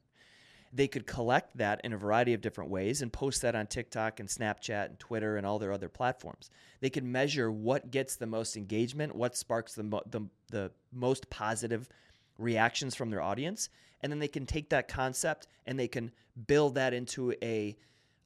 They 0.72 0.88
could 0.88 1.06
collect 1.06 1.56
that 1.56 1.80
in 1.84 1.92
a 1.92 1.96
variety 1.96 2.34
of 2.34 2.40
different 2.40 2.68
ways 2.68 3.00
and 3.00 3.12
post 3.12 3.42
that 3.42 3.54
on 3.54 3.68
TikTok 3.68 4.18
and 4.18 4.28
Snapchat 4.28 4.86
and 4.86 4.98
Twitter 4.98 5.36
and 5.36 5.46
all 5.46 5.60
their 5.60 5.72
other 5.72 5.88
platforms. 5.88 6.50
They 6.80 6.90
could 6.90 7.04
measure 7.04 7.50
what 7.50 7.92
gets 7.92 8.16
the 8.16 8.26
most 8.26 8.56
engagement, 8.56 9.14
what 9.14 9.36
sparks 9.36 9.74
the, 9.74 9.84
mo- 9.84 10.02
the, 10.10 10.22
the 10.50 10.72
most 10.92 11.30
positive 11.30 11.88
reactions 12.36 12.96
from 12.96 13.10
their 13.10 13.22
audience, 13.22 13.68
and 14.00 14.10
then 14.10 14.18
they 14.18 14.28
can 14.28 14.46
take 14.46 14.70
that 14.70 14.88
concept 14.88 15.46
and 15.64 15.78
they 15.78 15.88
can 15.88 16.10
build 16.48 16.74
that 16.74 16.92
into 16.92 17.34
a 17.40 17.76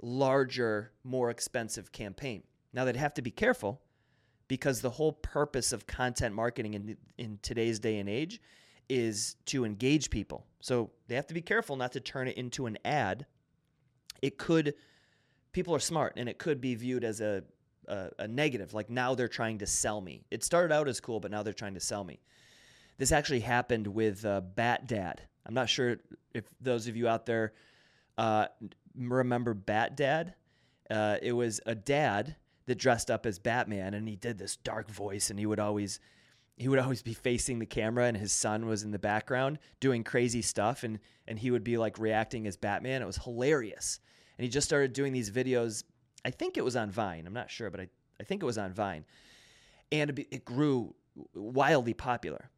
larger, 0.00 0.90
more 1.02 1.28
expensive 1.28 1.92
campaign. 1.92 2.44
Now, 2.72 2.86
they'd 2.86 2.96
have 2.96 3.14
to 3.14 3.22
be 3.22 3.30
careful 3.30 3.82
because 4.54 4.80
the 4.80 4.90
whole 4.90 5.12
purpose 5.12 5.72
of 5.72 5.84
content 5.84 6.32
marketing 6.32 6.74
in, 6.74 6.96
in 7.18 7.36
today's 7.42 7.80
day 7.80 7.98
and 7.98 8.08
age 8.08 8.40
is 8.88 9.34
to 9.46 9.64
engage 9.64 10.10
people. 10.10 10.46
So 10.60 10.92
they 11.08 11.16
have 11.16 11.26
to 11.26 11.34
be 11.34 11.42
careful 11.42 11.74
not 11.74 11.90
to 11.94 12.00
turn 12.00 12.28
it 12.28 12.36
into 12.36 12.66
an 12.66 12.78
ad. 12.84 13.26
It 14.22 14.38
could 14.38 14.74
people 15.50 15.74
are 15.74 15.80
smart 15.80 16.12
and 16.18 16.28
it 16.28 16.38
could 16.38 16.60
be 16.60 16.76
viewed 16.76 17.02
as 17.02 17.20
a, 17.20 17.42
a, 17.88 18.10
a 18.20 18.28
negative. 18.28 18.74
Like 18.74 18.90
now 18.90 19.16
they're 19.16 19.26
trying 19.26 19.58
to 19.58 19.66
sell 19.66 20.00
me. 20.00 20.24
It 20.30 20.44
started 20.44 20.72
out 20.72 20.86
as 20.86 21.00
cool, 21.00 21.18
but 21.18 21.32
now 21.32 21.42
they're 21.42 21.52
trying 21.52 21.74
to 21.74 21.80
sell 21.80 22.04
me. 22.04 22.20
This 22.96 23.10
actually 23.10 23.40
happened 23.40 23.88
with 23.88 24.24
uh, 24.24 24.40
Bat 24.40 24.86
Dad. 24.86 25.20
I'm 25.46 25.54
not 25.54 25.68
sure 25.68 25.96
if 26.32 26.44
those 26.60 26.86
of 26.86 26.94
you 26.94 27.08
out 27.08 27.26
there 27.26 27.54
uh, 28.18 28.46
remember 28.96 29.52
Bat 29.52 29.96
Dad. 29.96 30.34
Uh, 30.88 31.16
it 31.20 31.32
was 31.32 31.60
a 31.66 31.74
dad 31.74 32.36
that 32.66 32.76
dressed 32.76 33.10
up 33.10 33.26
as 33.26 33.38
Batman, 33.38 33.94
and 33.94 34.08
he 34.08 34.16
did 34.16 34.38
this 34.38 34.56
dark 34.56 34.90
voice, 34.90 35.30
and 35.30 35.38
he 35.38 35.46
would 35.46 35.60
always 35.60 36.00
he 36.56 36.68
would 36.68 36.78
always 36.78 37.02
be 37.02 37.14
facing 37.14 37.58
the 37.58 37.66
camera, 37.66 38.06
and 38.06 38.16
his 38.16 38.32
son 38.32 38.66
was 38.66 38.84
in 38.84 38.92
the 38.92 38.98
background 38.98 39.58
doing 39.80 40.04
crazy 40.04 40.42
stuff, 40.42 40.82
and 40.82 40.98
and 41.26 41.38
he 41.38 41.50
would 41.50 41.64
be 41.64 41.76
like 41.76 41.98
reacting 41.98 42.46
as 42.46 42.56
Batman. 42.56 43.02
It 43.02 43.06
was 43.06 43.18
hilarious, 43.18 44.00
and 44.38 44.44
he 44.44 44.50
just 44.50 44.66
started 44.66 44.92
doing 44.92 45.12
these 45.12 45.30
videos. 45.30 45.84
I 46.24 46.30
think 46.30 46.56
it 46.56 46.64
was 46.64 46.76
on 46.76 46.90
Vine. 46.90 47.26
I'm 47.26 47.34
not 47.34 47.50
sure, 47.50 47.70
but 47.70 47.80
I 47.80 47.88
I 48.20 48.24
think 48.24 48.42
it 48.42 48.46
was 48.46 48.58
on 48.58 48.72
Vine, 48.72 49.04
and 49.90 50.18
it, 50.30 50.44
grew 50.44 50.94
wildly 51.34 51.94
popular. 51.94 52.50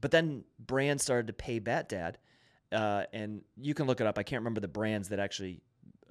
But 0.00 0.10
then 0.10 0.44
brands 0.58 1.02
started 1.02 1.28
to 1.28 1.32
pay 1.32 1.58
Bat 1.58 1.88
Dad, 1.88 2.18
uh, 2.72 3.04
and 3.12 3.42
you 3.56 3.74
can 3.74 3.86
look 3.86 4.00
it 4.00 4.06
up. 4.06 4.18
I 4.18 4.22
can't 4.22 4.40
remember 4.40 4.60
the 4.60 4.68
brands 4.68 5.08
that 5.08 5.18
actually 5.18 5.62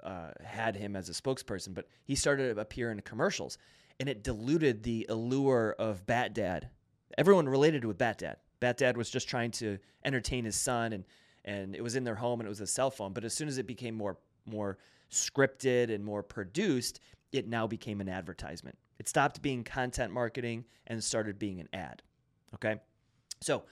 uh, 0.04 0.30
had 0.42 0.76
him 0.76 0.96
as 0.96 1.08
a 1.08 1.12
spokesperson, 1.12 1.74
but 1.74 1.86
he 2.04 2.14
started 2.14 2.54
to 2.54 2.60
appear 2.60 2.90
in 2.90 3.00
commercials, 3.00 3.58
and 4.00 4.08
it 4.08 4.22
diluted 4.22 4.82
the 4.82 5.06
allure 5.08 5.74
of 5.78 6.04
Bat 6.06 6.34
Dad. 6.34 6.68
Everyone 7.16 7.48
related 7.48 7.84
with 7.84 7.98
Bat 7.98 8.18
Dad. 8.18 8.36
Bat 8.60 8.76
Dad 8.78 8.96
was 8.96 9.10
just 9.10 9.28
trying 9.28 9.50
to 9.52 9.78
entertain 10.04 10.44
his 10.44 10.56
son, 10.56 10.92
and 10.92 11.04
and 11.44 11.76
it 11.76 11.82
was 11.82 11.96
in 11.96 12.04
their 12.04 12.14
home, 12.14 12.40
and 12.40 12.46
it 12.46 12.48
was 12.48 12.60
a 12.60 12.66
cell 12.66 12.90
phone. 12.90 13.12
But 13.12 13.24
as 13.24 13.34
soon 13.34 13.48
as 13.48 13.58
it 13.58 13.66
became 13.66 13.94
more 13.94 14.18
more 14.46 14.78
scripted 15.10 15.94
and 15.94 16.04
more 16.04 16.22
produced, 16.22 17.00
it 17.32 17.48
now 17.48 17.66
became 17.66 18.00
an 18.00 18.08
advertisement. 18.08 18.76
It 18.98 19.08
stopped 19.08 19.42
being 19.42 19.64
content 19.64 20.12
marketing 20.12 20.64
and 20.86 21.02
started 21.02 21.38
being 21.38 21.60
an 21.60 21.68
ad. 21.72 22.02
Okay, 22.54 22.76
so 23.40 23.64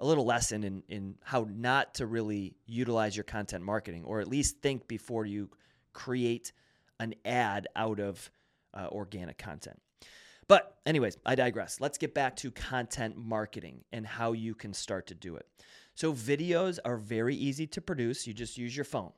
a 0.00 0.06
little 0.06 0.24
lesson 0.24 0.64
in 0.64 0.82
in 0.88 1.16
how 1.22 1.46
not 1.50 1.94
to 1.94 2.06
really 2.06 2.56
utilize 2.66 3.16
your 3.16 3.24
content 3.24 3.64
marketing, 3.64 4.04
or 4.04 4.20
at 4.20 4.28
least 4.28 4.60
think 4.60 4.88
before 4.88 5.26
you 5.26 5.50
create 5.98 6.52
an 7.00 7.12
ad 7.24 7.66
out 7.74 7.98
of 7.98 8.30
uh, 8.72 8.86
organic 8.92 9.36
content. 9.36 9.80
But, 10.46 10.78
anyways, 10.86 11.18
I 11.26 11.34
digress. 11.34 11.80
Let's 11.80 11.98
get 11.98 12.14
back 12.14 12.36
to 12.36 12.52
content 12.52 13.16
marketing 13.16 13.82
and 13.92 14.06
how 14.06 14.32
you 14.32 14.54
can 14.54 14.72
start 14.72 15.08
to 15.08 15.14
do 15.14 15.34
it. 15.34 15.46
So, 15.94 16.12
videos 16.12 16.78
are 16.84 16.96
very 16.96 17.34
easy 17.34 17.66
to 17.66 17.80
produce. 17.80 18.28
You 18.28 18.32
just 18.32 18.56
use 18.56 18.76
your 18.76 18.84
phone. 18.84 19.10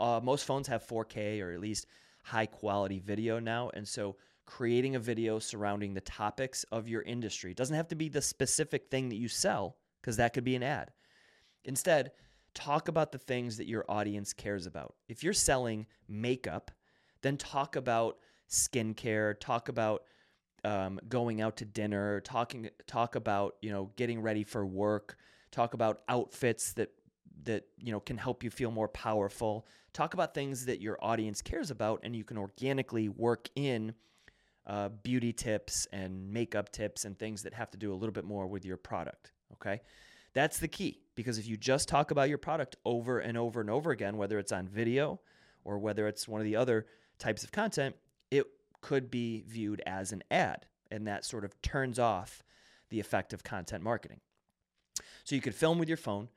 Uh, 0.00 0.20
most 0.22 0.46
phones 0.46 0.66
have 0.68 0.86
4K 0.86 1.42
or 1.42 1.52
at 1.52 1.60
least 1.60 1.86
high 2.24 2.46
quality 2.46 2.98
video 2.98 3.38
now. 3.38 3.70
And 3.74 3.86
so, 3.86 4.16
creating 4.46 4.96
a 4.96 4.98
video 4.98 5.38
surrounding 5.38 5.92
the 5.92 6.00
topics 6.00 6.64
of 6.72 6.88
your 6.88 7.02
industry 7.02 7.50
it 7.50 7.56
doesn't 7.56 7.74
have 7.74 7.88
to 7.88 7.96
be 7.96 8.08
the 8.08 8.22
specific 8.22 8.88
thing 8.90 9.10
that 9.10 9.16
you 9.16 9.28
sell, 9.28 9.76
because 10.00 10.16
that 10.16 10.32
could 10.32 10.44
be 10.44 10.56
an 10.56 10.62
ad. 10.62 10.92
Instead, 11.64 12.12
talk 12.56 12.88
about 12.88 13.12
the 13.12 13.18
things 13.18 13.58
that 13.58 13.68
your 13.68 13.84
audience 13.88 14.32
cares 14.32 14.66
about. 14.66 14.94
If 15.08 15.22
you're 15.22 15.32
selling 15.32 15.86
makeup, 16.08 16.70
then 17.22 17.36
talk 17.36 17.76
about 17.76 18.16
skincare, 18.48 19.38
talk 19.38 19.68
about 19.68 20.02
um, 20.64 20.98
going 21.08 21.40
out 21.40 21.56
to 21.58 21.64
dinner, 21.64 22.20
talking 22.20 22.70
talk 22.86 23.14
about 23.14 23.54
you 23.60 23.70
know 23.70 23.90
getting 23.96 24.20
ready 24.20 24.42
for 24.42 24.66
work, 24.66 25.16
talk 25.52 25.74
about 25.74 26.00
outfits 26.08 26.72
that 26.72 26.90
that 27.44 27.64
you 27.78 27.92
know 27.92 28.00
can 28.00 28.16
help 28.16 28.42
you 28.42 28.50
feel 28.50 28.70
more 28.70 28.88
powerful. 28.88 29.66
Talk 29.92 30.14
about 30.14 30.34
things 30.34 30.66
that 30.66 30.80
your 30.80 30.98
audience 31.00 31.40
cares 31.42 31.70
about, 31.70 32.00
and 32.02 32.16
you 32.16 32.24
can 32.24 32.38
organically 32.38 33.08
work 33.08 33.48
in 33.54 33.94
uh, 34.66 34.88
beauty 34.88 35.32
tips 35.32 35.86
and 35.92 36.32
makeup 36.32 36.72
tips 36.72 37.04
and 37.04 37.18
things 37.18 37.42
that 37.42 37.54
have 37.54 37.70
to 37.70 37.78
do 37.78 37.92
a 37.92 37.96
little 37.96 38.12
bit 38.12 38.24
more 38.24 38.46
with 38.46 38.64
your 38.64 38.76
product. 38.76 39.32
Okay. 39.52 39.80
That's 40.36 40.58
the 40.58 40.68
key 40.68 41.00
because 41.14 41.38
if 41.38 41.48
you 41.48 41.56
just 41.56 41.88
talk 41.88 42.10
about 42.10 42.28
your 42.28 42.36
product 42.36 42.76
over 42.84 43.20
and 43.20 43.38
over 43.38 43.62
and 43.62 43.70
over 43.70 43.90
again, 43.90 44.18
whether 44.18 44.38
it's 44.38 44.52
on 44.52 44.68
video 44.68 45.18
or 45.64 45.78
whether 45.78 46.06
it's 46.06 46.28
one 46.28 46.42
of 46.42 46.44
the 46.44 46.56
other 46.56 46.84
types 47.18 47.42
of 47.42 47.52
content, 47.52 47.96
it 48.30 48.44
could 48.82 49.10
be 49.10 49.44
viewed 49.48 49.80
as 49.86 50.12
an 50.12 50.22
ad. 50.30 50.66
And 50.90 51.06
that 51.06 51.24
sort 51.24 51.46
of 51.46 51.58
turns 51.62 51.98
off 51.98 52.42
the 52.90 53.00
effect 53.00 53.32
of 53.32 53.44
content 53.44 53.82
marketing. 53.82 54.20
So 55.24 55.34
you 55.34 55.40
could 55.40 55.54
film 55.54 55.78
with 55.78 55.88
your 55.88 55.96
phone. 55.96 56.28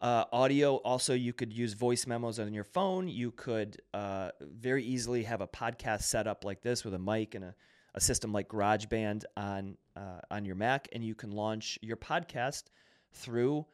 Uh, 0.00 0.26
audio, 0.32 0.76
also, 0.76 1.12
you 1.12 1.32
could 1.32 1.52
use 1.52 1.72
voice 1.72 2.06
memos 2.06 2.38
on 2.38 2.54
your 2.54 2.62
phone. 2.62 3.08
You 3.08 3.32
could 3.32 3.82
uh, 3.92 4.30
very 4.40 4.84
easily 4.84 5.24
have 5.24 5.40
a 5.40 5.48
podcast 5.48 6.02
set 6.02 6.28
up 6.28 6.44
like 6.44 6.62
this 6.62 6.84
with 6.84 6.94
a 6.94 7.00
mic 7.00 7.34
and 7.34 7.46
a, 7.46 7.54
a 7.96 8.00
system 8.00 8.32
like 8.32 8.46
GarageBand 8.46 9.24
on, 9.36 9.76
uh, 9.96 10.20
on 10.30 10.44
your 10.44 10.54
Mac, 10.54 10.86
and 10.92 11.04
you 11.04 11.16
can 11.16 11.32
launch 11.32 11.80
your 11.82 11.96
podcast 11.96 12.66
through 13.14 13.66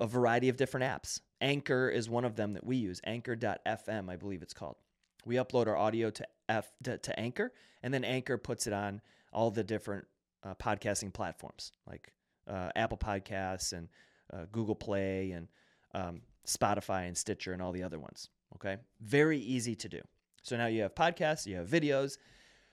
a 0.00 0.06
variety 0.06 0.48
of 0.48 0.56
different 0.56 0.84
apps. 0.84 1.20
Anchor 1.40 1.88
is 1.88 2.08
one 2.08 2.24
of 2.24 2.36
them 2.36 2.54
that 2.54 2.64
we 2.64 2.76
use, 2.76 3.00
anchor.fm, 3.04 4.10
I 4.10 4.16
believe 4.16 4.42
it's 4.42 4.54
called. 4.54 4.76
We 5.24 5.36
upload 5.36 5.66
our 5.66 5.76
audio 5.76 6.10
to 6.10 6.26
F 6.48 6.70
to, 6.84 6.98
to 6.98 7.18
Anchor, 7.18 7.52
and 7.82 7.92
then 7.92 8.04
Anchor 8.04 8.38
puts 8.38 8.66
it 8.66 8.72
on 8.72 9.00
all 9.32 9.50
the 9.50 9.64
different 9.64 10.06
uh, 10.42 10.54
podcasting 10.54 11.12
platforms 11.12 11.72
like 11.86 12.12
uh, 12.48 12.70
Apple 12.76 12.98
Podcasts 12.98 13.72
and 13.72 13.88
uh, 14.32 14.44
Google 14.52 14.74
Play 14.74 15.32
and 15.32 15.48
um, 15.94 16.20
Spotify 16.46 17.06
and 17.06 17.16
Stitcher 17.16 17.52
and 17.52 17.62
all 17.62 17.72
the 17.72 17.82
other 17.82 17.98
ones. 17.98 18.28
Okay, 18.56 18.76
very 19.00 19.38
easy 19.38 19.74
to 19.74 19.88
do. 19.88 20.00
So 20.42 20.56
now 20.56 20.66
you 20.66 20.82
have 20.82 20.94
podcasts, 20.94 21.46
you 21.46 21.56
have 21.56 21.68
videos, 21.68 22.18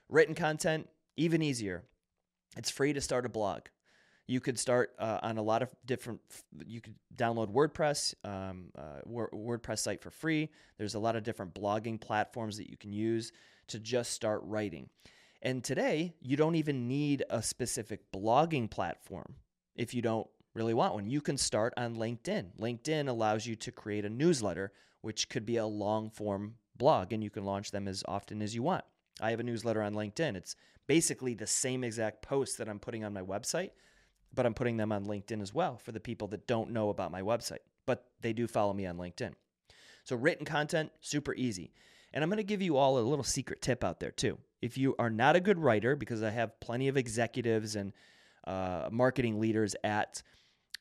written 0.09 0.35
content, 0.35 0.89
even 1.15 1.41
easier. 1.41 1.83
It's 2.57 2.69
free 2.69 2.93
to 2.93 3.01
start 3.01 3.25
a 3.25 3.29
blog. 3.29 3.61
You 4.27 4.39
could 4.39 4.57
start 4.57 4.93
uh, 4.99 5.19
on 5.21 5.37
a 5.37 5.41
lot 5.41 5.61
of 5.61 5.73
different. 5.85 6.21
You 6.65 6.81
could 6.81 6.95
download 7.15 7.51
WordPress, 7.51 8.13
um, 8.23 8.71
uh, 8.77 9.01
WordPress 9.07 9.79
site 9.79 10.01
for 10.01 10.11
free. 10.11 10.49
There's 10.77 10.95
a 10.95 10.99
lot 10.99 11.15
of 11.15 11.23
different 11.23 11.53
blogging 11.53 11.99
platforms 11.99 12.57
that 12.57 12.69
you 12.69 12.77
can 12.77 12.93
use 12.93 13.31
to 13.67 13.79
just 13.79 14.13
start 14.13 14.41
writing. 14.43 14.89
And 15.41 15.63
today, 15.63 16.13
you 16.21 16.37
don't 16.37 16.55
even 16.55 16.87
need 16.87 17.23
a 17.29 17.41
specific 17.41 18.11
blogging 18.11 18.69
platform 18.69 19.35
if 19.75 19.93
you 19.93 20.01
don't 20.01 20.27
really 20.53 20.73
want 20.73 20.93
one. 20.93 21.09
You 21.09 21.21
can 21.21 21.37
start 21.37 21.73
on 21.77 21.95
LinkedIn. 21.95 22.57
LinkedIn 22.59 23.07
allows 23.07 23.45
you 23.45 23.55
to 23.57 23.71
create 23.71 24.05
a 24.05 24.09
newsletter, 24.09 24.71
which 25.01 25.29
could 25.29 25.45
be 25.45 25.57
a 25.57 25.65
long 25.65 26.09
form 26.09 26.55
blog, 26.75 27.13
and 27.13 27.23
you 27.23 27.29
can 27.29 27.45
launch 27.45 27.71
them 27.71 27.87
as 27.87 28.03
often 28.07 28.41
as 28.41 28.53
you 28.53 28.63
want. 28.63 28.83
I 29.19 29.31
have 29.31 29.39
a 29.39 29.43
newsletter 29.43 29.81
on 29.81 29.93
LinkedIn. 29.93 30.35
It's 30.35 30.55
basically 30.87 31.33
the 31.33 31.47
same 31.47 31.83
exact 31.83 32.21
post 32.21 32.57
that 32.57 32.67
I'm 32.67 32.79
putting 32.79 33.03
on 33.03 33.13
my 33.13 33.21
website, 33.21 33.71
but 34.33 34.45
I'm 34.45 34.53
putting 34.53 34.77
them 34.77 34.91
on 34.91 35.05
LinkedIn 35.05 35.41
as 35.41 35.53
well 35.53 35.77
for 35.77 35.91
the 35.91 35.99
people 35.99 36.27
that 36.29 36.47
don't 36.47 36.71
know 36.71 36.89
about 36.89 37.11
my 37.11 37.21
website, 37.21 37.59
but 37.85 38.05
they 38.21 38.33
do 38.33 38.47
follow 38.47 38.73
me 38.73 38.85
on 38.85 38.97
LinkedIn. 38.97 39.33
So, 40.03 40.15
written 40.15 40.45
content, 40.45 40.91
super 41.01 41.33
easy. 41.35 41.73
And 42.13 42.23
I'm 42.23 42.29
going 42.29 42.37
to 42.37 42.43
give 42.43 42.61
you 42.61 42.77
all 42.77 42.97
a 42.97 43.01
little 43.01 43.23
secret 43.23 43.61
tip 43.61 43.83
out 43.83 43.99
there 43.99 44.11
too. 44.11 44.37
If 44.61 44.77
you 44.77 44.95
are 44.99 45.09
not 45.09 45.35
a 45.35 45.39
good 45.39 45.59
writer, 45.59 45.95
because 45.95 46.23
I 46.23 46.29
have 46.29 46.59
plenty 46.59 46.87
of 46.87 46.97
executives 46.97 47.75
and 47.75 47.93
uh, 48.45 48.89
marketing 48.91 49.39
leaders 49.39 49.75
at 49.83 50.21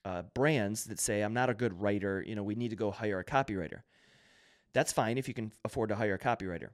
uh, 0.05 0.23
brands 0.35 0.85
that 0.85 0.99
say, 0.99 1.23
I'm 1.23 1.35
not 1.35 1.51
a 1.51 1.55
good 1.55 1.81
writer, 1.81 2.25
you 2.27 2.35
know, 2.35 2.43
we 2.43 2.55
need 2.55 2.71
to 2.71 2.77
go 2.77 2.91
hire 2.91 3.19
a 3.19 3.25
copywriter. 3.25 3.83
That's 4.73 4.93
fine 4.93 5.19
if 5.19 5.29
you 5.29 5.35
can 5.35 5.53
afford 5.65 5.91
to 5.91 5.97
hire 5.97 6.15
a 6.15 6.19
copywriter. 6.19 6.69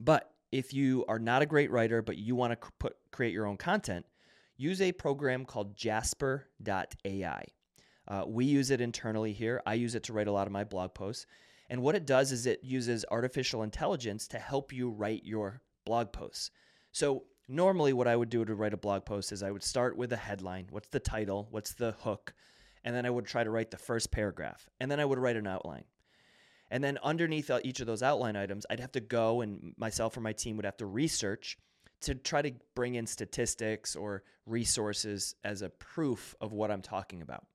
But 0.00 0.30
if 0.50 0.74
you 0.74 1.04
are 1.08 1.18
not 1.18 1.42
a 1.42 1.46
great 1.46 1.70
writer, 1.70 2.02
but 2.02 2.18
you 2.18 2.34
want 2.34 2.52
to 2.52 2.68
put, 2.78 2.96
create 3.10 3.32
your 3.32 3.46
own 3.46 3.56
content, 3.56 4.04
use 4.62 4.80
a 4.80 4.92
program 4.92 5.44
called 5.44 5.76
jasper.ai. 5.76 7.44
Uh, 8.08 8.24
we 8.26 8.44
use 8.44 8.70
it 8.70 8.80
internally 8.80 9.32
here. 9.32 9.60
I 9.66 9.74
use 9.74 9.94
it 9.94 10.04
to 10.04 10.12
write 10.12 10.28
a 10.28 10.32
lot 10.32 10.46
of 10.46 10.52
my 10.52 10.64
blog 10.64 10.94
posts. 10.94 11.26
And 11.68 11.82
what 11.82 11.94
it 11.94 12.06
does 12.06 12.32
is 12.32 12.46
it 12.46 12.62
uses 12.62 13.04
artificial 13.10 13.62
intelligence 13.62 14.28
to 14.28 14.38
help 14.38 14.72
you 14.72 14.90
write 14.90 15.24
your 15.24 15.62
blog 15.84 16.12
posts. 16.12 16.50
So, 16.92 17.24
normally, 17.48 17.92
what 17.92 18.08
I 18.08 18.16
would 18.16 18.28
do 18.28 18.44
to 18.44 18.54
write 18.54 18.74
a 18.74 18.76
blog 18.76 19.04
post 19.04 19.32
is 19.32 19.42
I 19.42 19.50
would 19.50 19.62
start 19.62 19.96
with 19.96 20.12
a 20.12 20.16
headline 20.16 20.66
what's 20.70 20.88
the 20.88 21.00
title? 21.00 21.48
What's 21.50 21.74
the 21.74 21.92
hook? 21.92 22.34
And 22.84 22.94
then 22.94 23.06
I 23.06 23.10
would 23.10 23.26
try 23.26 23.44
to 23.44 23.50
write 23.50 23.70
the 23.70 23.78
first 23.78 24.10
paragraph. 24.10 24.68
And 24.80 24.90
then 24.90 25.00
I 25.00 25.04
would 25.04 25.18
write 25.18 25.36
an 25.36 25.46
outline. 25.46 25.84
And 26.70 26.82
then 26.82 26.98
underneath 27.02 27.50
each 27.64 27.80
of 27.80 27.86
those 27.86 28.02
outline 28.02 28.36
items, 28.36 28.66
I'd 28.68 28.80
have 28.80 28.92
to 28.92 29.00
go 29.00 29.40
and 29.40 29.74
myself 29.76 30.16
or 30.16 30.20
my 30.20 30.32
team 30.32 30.56
would 30.56 30.64
have 30.64 30.78
to 30.78 30.86
research 30.86 31.58
to 32.02 32.14
try 32.14 32.42
to 32.42 32.52
bring 32.74 32.94
in 32.94 33.06
statistics 33.06 33.96
or 33.96 34.22
resources 34.46 35.34
as 35.44 35.62
a 35.62 35.68
proof 35.70 36.34
of 36.40 36.52
what 36.52 36.70
I'm 36.70 36.82
talking 36.82 37.22
about. 37.22 37.46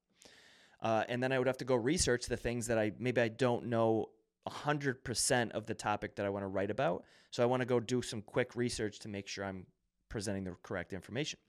Uh, 0.82 1.04
and 1.10 1.22
then 1.22 1.32
I 1.32 1.38
would 1.38 1.48
have 1.48 1.58
to 1.58 1.66
go 1.66 1.76
research 1.76 2.28
the 2.28 2.38
things 2.38 2.68
that 2.68 2.78
I 2.78 2.92
maybe 3.00 3.22
I 3.22 3.30
don't 3.30 3.66
know 3.66 4.10
100% 4.48 5.52
of 5.52 5.66
the 5.66 5.74
topic 5.74 6.16
that 6.16 6.26
I 6.26 6.30
want 6.30 6.44
to 6.44 6.48
write 6.48 6.72
about. 6.72 7.04
So 7.32 7.44
I 7.44 7.46
want 7.46 7.62
to 7.62 7.66
go 7.66 7.80
do 7.80 8.02
some 8.02 8.22
quick 8.22 8.56
research 8.56 9.00
to 9.00 9.10
make 9.10 9.28
sure 9.28 9.44
I'm 9.44 9.66
presenting 10.10 10.44
the 10.44 10.56
correct 10.64 10.94
information. 10.94 11.40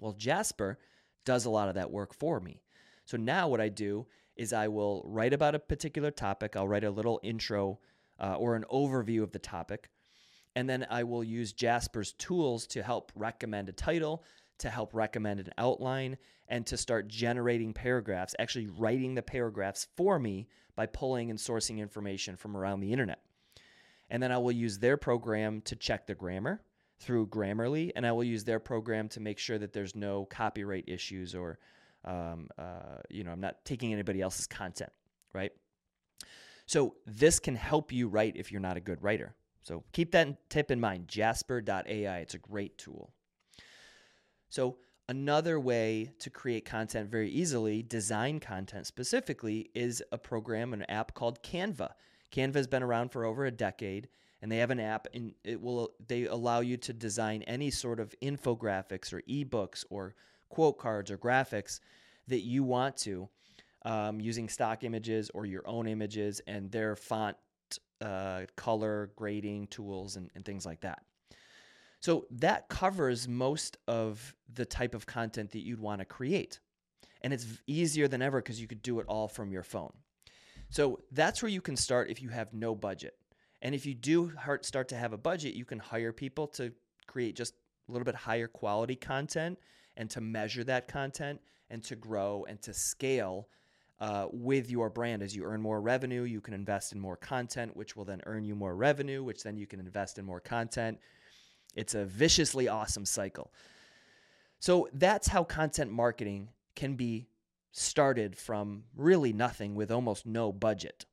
Well, 0.00 0.12
Jasper 0.12 0.78
does 1.24 1.44
a 1.44 1.50
lot 1.50 1.68
of 1.68 1.76
that 1.76 1.90
work 1.90 2.14
for 2.14 2.40
me. 2.40 2.60
So 3.04 3.16
now 3.16 3.48
what 3.48 3.60
I 3.60 3.68
do 3.68 4.06
is 4.36 4.52
I 4.52 4.68
will 4.68 5.02
write 5.06 5.32
about 5.32 5.54
a 5.54 5.58
particular 5.58 6.10
topic. 6.10 6.56
I'll 6.56 6.66
write 6.66 6.84
a 6.84 6.90
little 6.90 7.20
intro 7.22 7.78
uh, 8.18 8.34
or 8.34 8.56
an 8.56 8.64
overview 8.72 9.22
of 9.22 9.32
the 9.32 9.38
topic. 9.38 9.90
And 10.56 10.68
then 10.68 10.86
I 10.88 11.04
will 11.04 11.24
use 11.24 11.52
Jasper's 11.52 12.12
tools 12.12 12.66
to 12.68 12.82
help 12.82 13.10
recommend 13.14 13.68
a 13.68 13.72
title, 13.72 14.22
to 14.58 14.70
help 14.70 14.94
recommend 14.94 15.40
an 15.40 15.50
outline, 15.58 16.16
and 16.48 16.66
to 16.66 16.76
start 16.76 17.08
generating 17.08 17.72
paragraphs, 17.72 18.34
actually 18.38 18.66
writing 18.66 19.14
the 19.14 19.22
paragraphs 19.22 19.88
for 19.96 20.18
me 20.18 20.46
by 20.76 20.86
pulling 20.86 21.30
and 21.30 21.38
sourcing 21.38 21.78
information 21.78 22.36
from 22.36 22.56
around 22.56 22.80
the 22.80 22.92
internet. 22.92 23.20
And 24.10 24.22
then 24.22 24.30
I 24.30 24.38
will 24.38 24.52
use 24.52 24.78
their 24.78 24.96
program 24.96 25.60
to 25.62 25.76
check 25.76 26.06
the 26.06 26.14
grammar 26.14 26.60
through 26.98 27.26
Grammarly, 27.28 27.90
and 27.96 28.06
I 28.06 28.12
will 28.12 28.24
use 28.24 28.44
their 28.44 28.60
program 28.60 29.08
to 29.10 29.20
make 29.20 29.38
sure 29.38 29.58
that 29.58 29.72
there's 29.72 29.96
no 29.96 30.26
copyright 30.26 30.84
issues 30.86 31.34
or, 31.34 31.58
um, 32.04 32.48
uh, 32.58 32.98
you 33.10 33.24
know, 33.24 33.32
I'm 33.32 33.40
not 33.40 33.64
taking 33.64 33.92
anybody 33.92 34.20
else's 34.20 34.46
content, 34.46 34.92
right? 35.32 35.52
So 36.66 36.94
this 37.06 37.38
can 37.38 37.56
help 37.56 37.92
you 37.92 38.08
write 38.08 38.36
if 38.36 38.52
you're 38.52 38.60
not 38.60 38.76
a 38.76 38.80
good 38.80 39.02
writer. 39.02 39.34
So 39.64 39.82
keep 39.92 40.12
that 40.12 40.48
tip 40.50 40.70
in 40.70 40.78
mind 40.78 41.08
jasper.ai. 41.08 42.18
It's 42.18 42.34
a 42.34 42.38
great 42.38 42.78
tool. 42.78 43.10
So, 44.50 44.76
another 45.08 45.58
way 45.58 46.12
to 46.20 46.30
create 46.30 46.64
content 46.64 47.10
very 47.10 47.28
easily, 47.28 47.82
design 47.82 48.38
content 48.38 48.86
specifically, 48.86 49.70
is 49.74 50.02
a 50.12 50.18
program, 50.18 50.72
an 50.72 50.82
app 50.88 51.14
called 51.14 51.42
Canva. 51.42 51.90
Canva 52.30 52.54
has 52.54 52.66
been 52.66 52.82
around 52.82 53.10
for 53.10 53.24
over 53.24 53.46
a 53.46 53.50
decade 53.50 54.08
and 54.42 54.52
they 54.52 54.58
have 54.58 54.70
an 54.70 54.80
app 54.80 55.06
and 55.14 55.34
it 55.42 55.60
will 55.60 55.90
they 56.06 56.26
allow 56.26 56.60
you 56.60 56.76
to 56.76 56.92
design 56.92 57.42
any 57.42 57.70
sort 57.70 57.98
of 57.98 58.14
infographics 58.22 59.12
or 59.12 59.22
ebooks 59.22 59.84
or 59.88 60.14
quote 60.50 60.78
cards 60.78 61.10
or 61.10 61.16
graphics 61.16 61.80
that 62.28 62.42
you 62.42 62.62
want 62.62 62.96
to 62.96 63.28
um, 63.84 64.20
using 64.20 64.48
stock 64.48 64.84
images 64.84 65.30
or 65.32 65.46
your 65.46 65.66
own 65.66 65.86
images 65.86 66.40
and 66.46 66.70
their 66.70 66.94
font 66.94 67.36
uh, 68.04 68.42
color 68.56 69.10
grading 69.16 69.66
tools 69.68 70.16
and, 70.16 70.30
and 70.34 70.44
things 70.44 70.66
like 70.66 70.80
that. 70.82 71.02
So 72.00 72.26
that 72.32 72.68
covers 72.68 73.26
most 73.26 73.78
of 73.88 74.34
the 74.52 74.66
type 74.66 74.94
of 74.94 75.06
content 75.06 75.52
that 75.52 75.64
you'd 75.64 75.80
want 75.80 76.00
to 76.00 76.04
create. 76.04 76.60
And 77.22 77.32
it's 77.32 77.46
easier 77.66 78.06
than 78.06 78.20
ever 78.20 78.42
because 78.42 78.60
you 78.60 78.66
could 78.66 78.82
do 78.82 79.00
it 79.00 79.06
all 79.08 79.26
from 79.26 79.50
your 79.50 79.62
phone. 79.62 79.94
So 80.68 81.00
that's 81.12 81.42
where 81.42 81.50
you 81.50 81.62
can 81.62 81.76
start 81.76 82.10
if 82.10 82.20
you 82.20 82.28
have 82.28 82.52
no 82.52 82.74
budget. 82.74 83.14
And 83.62 83.74
if 83.74 83.86
you 83.86 83.94
do 83.94 84.32
start 84.60 84.88
to 84.88 84.96
have 84.96 85.14
a 85.14 85.18
budget, 85.18 85.54
you 85.54 85.64
can 85.64 85.78
hire 85.78 86.12
people 86.12 86.46
to 86.48 86.72
create 87.06 87.36
just 87.36 87.54
a 87.88 87.92
little 87.92 88.04
bit 88.04 88.14
higher 88.14 88.48
quality 88.48 88.96
content 88.96 89.58
and 89.96 90.10
to 90.10 90.20
measure 90.20 90.64
that 90.64 90.88
content 90.88 91.40
and 91.70 91.82
to 91.84 91.96
grow 91.96 92.44
and 92.46 92.60
to 92.62 92.74
scale 92.74 93.48
uh, 94.00 94.26
with 94.32 94.70
your 94.70 94.90
brand. 94.90 95.22
As 95.22 95.34
you 95.34 95.44
earn 95.44 95.60
more 95.60 95.80
revenue, 95.80 96.22
you 96.22 96.40
can 96.40 96.54
invest 96.54 96.92
in 96.92 97.00
more 97.00 97.16
content, 97.16 97.76
which 97.76 97.96
will 97.96 98.04
then 98.04 98.20
earn 98.26 98.44
you 98.44 98.54
more 98.54 98.74
revenue, 98.74 99.22
which 99.22 99.42
then 99.42 99.56
you 99.56 99.66
can 99.66 99.80
invest 99.80 100.18
in 100.18 100.24
more 100.24 100.40
content. 100.40 100.98
It's 101.74 101.94
a 101.94 102.04
viciously 102.04 102.68
awesome 102.68 103.04
cycle. 103.04 103.52
So 104.60 104.88
that's 104.92 105.28
how 105.28 105.44
content 105.44 105.90
marketing 105.90 106.48
can 106.74 106.96
be 106.96 107.28
started 107.72 108.36
from 108.36 108.84
really 108.96 109.32
nothing 109.32 109.74
with 109.74 109.90
almost 109.90 110.26
no 110.26 110.52
budget. 110.52 111.06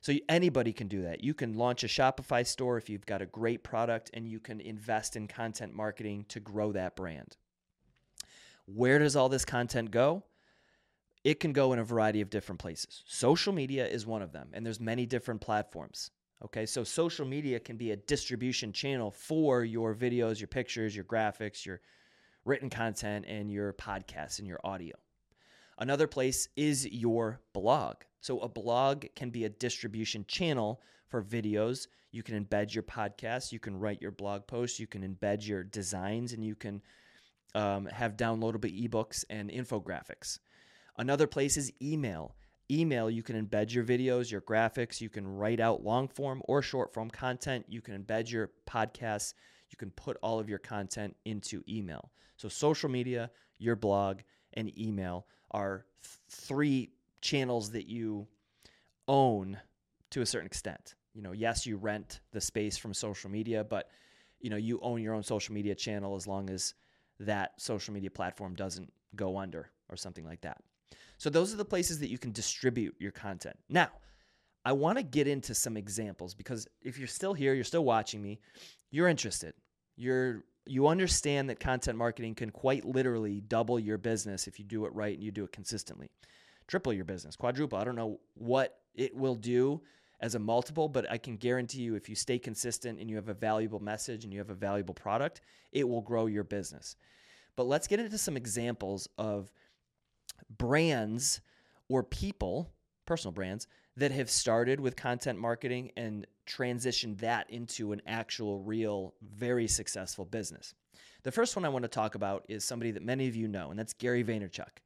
So 0.00 0.12
anybody 0.28 0.72
can 0.72 0.88
do 0.88 1.02
that. 1.02 1.22
You 1.24 1.34
can 1.34 1.54
launch 1.54 1.82
a 1.82 1.88
Shopify 1.88 2.46
store 2.46 2.76
if 2.76 2.88
you've 2.88 3.06
got 3.06 3.22
a 3.22 3.26
great 3.26 3.64
product 3.64 4.10
and 4.14 4.28
you 4.28 4.38
can 4.38 4.60
invest 4.60 5.16
in 5.16 5.26
content 5.26 5.74
marketing 5.74 6.24
to 6.28 6.40
grow 6.40 6.72
that 6.72 6.94
brand. 6.94 7.36
Where 8.66 8.98
does 8.98 9.16
all 9.16 9.28
this 9.28 9.44
content 9.44 9.90
go? 9.90 10.24
It 11.28 11.40
can 11.40 11.52
go 11.52 11.74
in 11.74 11.78
a 11.78 11.84
variety 11.84 12.22
of 12.22 12.30
different 12.30 12.58
places. 12.58 13.02
Social 13.06 13.52
media 13.52 13.86
is 13.86 14.06
one 14.06 14.22
of 14.22 14.32
them, 14.32 14.48
and 14.54 14.64
there's 14.64 14.80
many 14.80 15.04
different 15.04 15.42
platforms. 15.42 16.10
Okay, 16.42 16.64
so 16.64 16.82
social 16.82 17.26
media 17.26 17.60
can 17.60 17.76
be 17.76 17.90
a 17.90 17.96
distribution 17.96 18.72
channel 18.72 19.10
for 19.10 19.62
your 19.62 19.94
videos, 19.94 20.40
your 20.40 20.48
pictures, 20.48 20.96
your 20.96 21.04
graphics, 21.04 21.66
your 21.66 21.82
written 22.46 22.70
content, 22.70 23.26
and 23.28 23.50
your 23.50 23.74
podcasts 23.74 24.38
and 24.38 24.48
your 24.48 24.58
audio. 24.64 24.96
Another 25.76 26.06
place 26.06 26.48
is 26.56 26.88
your 26.88 27.40
blog. 27.52 27.96
So, 28.22 28.38
a 28.40 28.48
blog 28.48 29.04
can 29.14 29.28
be 29.28 29.44
a 29.44 29.50
distribution 29.50 30.24
channel 30.28 30.80
for 31.08 31.22
videos. 31.22 31.88
You 32.10 32.22
can 32.22 32.42
embed 32.42 32.72
your 32.72 32.84
podcast, 32.84 33.52
you 33.52 33.60
can 33.60 33.78
write 33.78 34.00
your 34.00 34.12
blog 34.12 34.46
posts, 34.46 34.80
you 34.80 34.86
can 34.86 35.02
embed 35.02 35.46
your 35.46 35.62
designs, 35.62 36.32
and 36.32 36.42
you 36.42 36.54
can 36.54 36.80
um, 37.54 37.84
have 37.84 38.16
downloadable 38.16 38.88
ebooks 38.88 39.26
and 39.28 39.50
infographics. 39.50 40.38
Another 40.98 41.28
place 41.28 41.56
is 41.56 41.72
email. 41.80 42.34
Email, 42.70 43.08
you 43.08 43.22
can 43.22 43.46
embed 43.46 43.72
your 43.72 43.84
videos, 43.84 44.30
your 44.30 44.42
graphics, 44.42 45.00
you 45.00 45.08
can 45.08 45.26
write 45.26 45.60
out 45.60 45.82
long 45.82 46.08
form 46.08 46.42
or 46.46 46.60
short 46.60 46.92
form 46.92 47.08
content, 47.08 47.64
you 47.68 47.80
can 47.80 48.02
embed 48.02 48.30
your 48.30 48.50
podcasts, 48.68 49.32
you 49.70 49.76
can 49.78 49.90
put 49.92 50.18
all 50.22 50.38
of 50.38 50.48
your 50.48 50.58
content 50.58 51.16
into 51.24 51.62
email. 51.68 52.10
So, 52.36 52.48
social 52.48 52.90
media, 52.90 53.30
your 53.58 53.76
blog, 53.76 54.20
and 54.54 54.76
email 54.78 55.26
are 55.52 55.86
th- 56.02 56.18
three 56.28 56.90
channels 57.22 57.70
that 57.70 57.88
you 57.88 58.26
own 59.06 59.58
to 60.10 60.20
a 60.20 60.26
certain 60.26 60.46
extent. 60.46 60.94
You 61.14 61.22
know, 61.22 61.32
yes, 61.32 61.64
you 61.64 61.76
rent 61.76 62.20
the 62.32 62.40
space 62.40 62.76
from 62.76 62.92
social 62.92 63.30
media, 63.30 63.64
but 63.64 63.88
you 64.40 64.50
know, 64.50 64.56
you 64.56 64.78
own 64.82 65.02
your 65.02 65.14
own 65.14 65.22
social 65.22 65.54
media 65.54 65.74
channel 65.74 66.16
as 66.16 66.26
long 66.26 66.50
as 66.50 66.74
that 67.20 67.60
social 67.60 67.94
media 67.94 68.10
platform 68.10 68.54
doesn't 68.54 68.92
go 69.16 69.38
under 69.38 69.70
or 69.88 69.96
something 69.96 70.24
like 70.24 70.42
that. 70.42 70.58
So 71.18 71.30
those 71.30 71.52
are 71.52 71.56
the 71.56 71.64
places 71.64 71.98
that 71.98 72.10
you 72.10 72.18
can 72.18 72.32
distribute 72.32 72.94
your 72.98 73.10
content. 73.10 73.56
Now, 73.68 73.90
I 74.64 74.72
want 74.72 74.98
to 74.98 75.02
get 75.02 75.26
into 75.26 75.54
some 75.54 75.76
examples 75.76 76.34
because 76.34 76.66
if 76.82 76.98
you're 76.98 77.08
still 77.08 77.34
here, 77.34 77.54
you're 77.54 77.64
still 77.64 77.84
watching 77.84 78.22
me, 78.22 78.40
you're 78.90 79.08
interested. 79.08 79.54
You're 79.96 80.44
you 80.66 80.86
understand 80.86 81.48
that 81.48 81.58
content 81.58 81.96
marketing 81.96 82.34
can 82.34 82.50
quite 82.50 82.84
literally 82.84 83.40
double 83.40 83.80
your 83.80 83.96
business 83.96 84.46
if 84.46 84.58
you 84.58 84.66
do 84.66 84.84
it 84.84 84.92
right 84.92 85.14
and 85.14 85.24
you 85.24 85.30
do 85.30 85.44
it 85.44 85.52
consistently. 85.52 86.10
Triple 86.66 86.92
your 86.92 87.06
business, 87.06 87.36
quadruple. 87.36 87.78
I 87.78 87.84
don't 87.84 87.96
know 87.96 88.20
what 88.34 88.78
it 88.94 89.16
will 89.16 89.34
do 89.34 89.80
as 90.20 90.34
a 90.34 90.38
multiple, 90.38 90.86
but 90.88 91.10
I 91.10 91.16
can 91.16 91.36
guarantee 91.36 91.80
you 91.80 91.94
if 91.94 92.08
you 92.08 92.14
stay 92.14 92.38
consistent 92.38 93.00
and 93.00 93.08
you 93.08 93.16
have 93.16 93.30
a 93.30 93.34
valuable 93.34 93.80
message 93.80 94.24
and 94.24 94.32
you 94.32 94.38
have 94.40 94.50
a 94.50 94.54
valuable 94.54 94.92
product, 94.92 95.40
it 95.72 95.88
will 95.88 96.02
grow 96.02 96.26
your 96.26 96.44
business. 96.44 96.96
But 97.56 97.66
let's 97.66 97.86
get 97.86 97.98
into 97.98 98.18
some 98.18 98.36
examples 98.36 99.08
of 99.16 99.50
brands 100.56 101.40
or 101.88 102.02
people, 102.02 102.72
personal 103.06 103.32
brands, 103.32 103.66
that 103.96 104.12
have 104.12 104.30
started 104.30 104.78
with 104.78 104.96
content 104.96 105.38
marketing 105.38 105.90
and 105.96 106.26
transitioned 106.46 107.18
that 107.18 107.50
into 107.50 107.92
an 107.92 108.00
actual, 108.06 108.60
real, 108.60 109.14
very 109.22 109.66
successful 109.66 110.24
business. 110.24 110.74
The 111.24 111.32
first 111.32 111.56
one 111.56 111.64
I 111.64 111.68
want 111.68 111.82
to 111.82 111.88
talk 111.88 112.14
about 112.14 112.44
is 112.48 112.64
somebody 112.64 112.92
that 112.92 113.02
many 113.02 113.26
of 113.26 113.34
you 113.34 113.48
know, 113.48 113.70
and 113.70 113.78
that's 113.78 113.92
Gary 113.92 114.22
Vaynerchuk. 114.22 114.78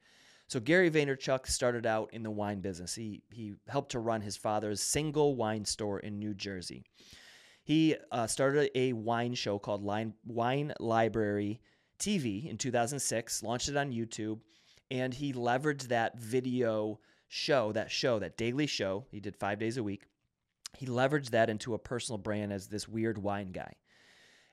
So 0.48 0.60
Gary 0.60 0.90
Vaynerchuk 0.90 1.46
started 1.46 1.86
out 1.86 2.10
in 2.12 2.22
the 2.22 2.30
wine 2.30 2.60
business. 2.60 2.94
He 2.94 3.22
he 3.30 3.54
helped 3.68 3.92
to 3.92 3.98
run 3.98 4.20
his 4.20 4.36
father's 4.36 4.82
single 4.82 5.34
wine 5.34 5.64
store 5.64 6.00
in 6.00 6.18
New 6.18 6.34
Jersey. 6.34 6.84
He 7.64 7.96
uh, 8.10 8.26
started 8.26 8.70
a 8.74 8.92
wine 8.92 9.34
show 9.34 9.58
called 9.58 9.82
Line, 9.84 10.14
Wine 10.26 10.72
Library 10.80 11.60
TV 11.98 12.50
in 12.50 12.58
2006, 12.58 13.42
launched 13.42 13.68
it 13.68 13.76
on 13.76 13.92
YouTube, 13.92 14.40
and 14.92 15.14
he 15.14 15.32
leveraged 15.32 15.88
that 15.88 16.18
video 16.18 17.00
show, 17.26 17.72
that 17.72 17.90
show, 17.90 18.18
that 18.18 18.36
daily 18.36 18.66
show. 18.66 19.06
He 19.10 19.20
did 19.20 19.34
five 19.34 19.58
days 19.58 19.78
a 19.78 19.82
week. 19.82 20.02
He 20.76 20.84
leveraged 20.84 21.30
that 21.30 21.48
into 21.48 21.72
a 21.72 21.78
personal 21.78 22.18
brand 22.18 22.52
as 22.52 22.68
this 22.68 22.86
weird 22.86 23.16
wine 23.16 23.52
guy. 23.52 23.72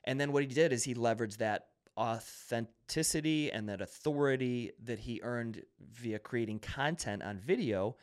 And 0.04 0.18
then 0.18 0.32
what 0.32 0.42
he 0.42 0.48
did 0.48 0.72
is 0.72 0.82
he 0.82 0.94
leveraged 0.94 1.36
that 1.36 1.66
authenticity 1.98 3.52
and 3.52 3.68
that 3.68 3.82
authority 3.82 4.72
that 4.82 4.98
he 4.98 5.20
earned 5.22 5.62
via 5.78 6.18
creating 6.18 6.60
content 6.60 7.22
on 7.22 7.38
video 7.38 7.96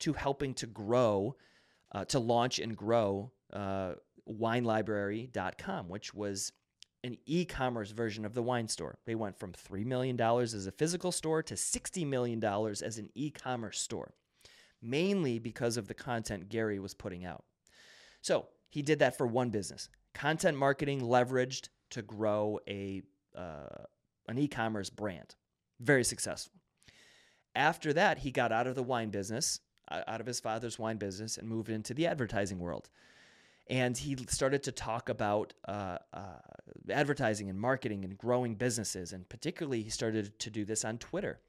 to 0.00 0.14
helping 0.14 0.52
to 0.54 0.66
grow, 0.66 1.36
uh, 1.92 2.04
to 2.06 2.18
launch 2.18 2.58
and 2.58 2.76
grow 2.76 3.30
uh, 3.52 3.92
winelibrary.com, 4.28 5.88
which 5.88 6.12
was 6.12 6.52
an 7.04 7.18
e 7.26 7.44
commerce 7.44 7.90
version 7.90 8.24
of 8.24 8.32
the 8.32 8.42
wine 8.42 8.66
store. 8.66 8.98
They 9.04 9.14
went 9.14 9.38
from 9.38 9.52
$3 9.52 9.84
million 9.84 10.18
as 10.18 10.66
a 10.66 10.72
physical 10.72 11.12
store 11.12 11.42
to 11.42 11.54
$60 11.54 12.06
million 12.06 12.42
as 12.42 12.98
an 12.98 13.10
e 13.14 13.30
commerce 13.30 13.78
store, 13.78 14.14
mainly 14.82 15.38
because 15.38 15.76
of 15.76 15.86
the 15.86 15.94
content 15.94 16.48
Gary 16.48 16.78
was 16.80 16.94
putting 16.94 17.24
out. 17.24 17.44
So 18.22 18.46
he 18.70 18.80
did 18.80 18.98
that 19.00 19.18
for 19.18 19.26
one 19.26 19.50
business 19.50 19.88
content 20.14 20.56
marketing 20.56 21.02
leveraged 21.02 21.68
to 21.90 22.00
grow 22.00 22.58
a, 22.66 23.02
uh, 23.36 23.84
an 24.26 24.38
e 24.38 24.48
commerce 24.48 24.88
brand. 24.88 25.34
Very 25.80 26.04
successful. 26.04 26.54
After 27.54 27.92
that, 27.92 28.18
he 28.18 28.30
got 28.30 28.50
out 28.50 28.66
of 28.66 28.74
the 28.76 28.82
wine 28.82 29.10
business, 29.10 29.60
out 29.90 30.20
of 30.20 30.26
his 30.26 30.40
father's 30.40 30.78
wine 30.78 30.96
business, 30.96 31.36
and 31.36 31.48
moved 31.48 31.68
into 31.68 31.92
the 31.92 32.06
advertising 32.06 32.58
world 32.58 32.88
and 33.68 33.96
he 33.96 34.16
started 34.28 34.62
to 34.64 34.72
talk 34.72 35.08
about 35.08 35.54
uh, 35.66 35.98
uh, 36.12 36.20
advertising 36.90 37.48
and 37.48 37.58
marketing 37.58 38.04
and 38.04 38.18
growing 38.18 38.56
businesses. 38.56 39.12
And 39.12 39.28
particularly, 39.28 39.82
he 39.82 39.90
started 39.90 40.38
to 40.40 40.50
do 40.50 40.64
this 40.64 40.84
on 40.84 40.98
Twitter. 40.98 41.40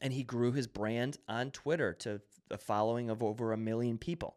And 0.00 0.12
he 0.12 0.22
grew 0.22 0.52
his 0.52 0.66
brand 0.66 1.18
on 1.28 1.50
Twitter 1.50 1.92
to 1.94 2.20
a 2.50 2.58
following 2.58 3.10
of 3.10 3.22
over 3.22 3.52
a 3.52 3.56
million 3.56 3.98
people. 3.98 4.36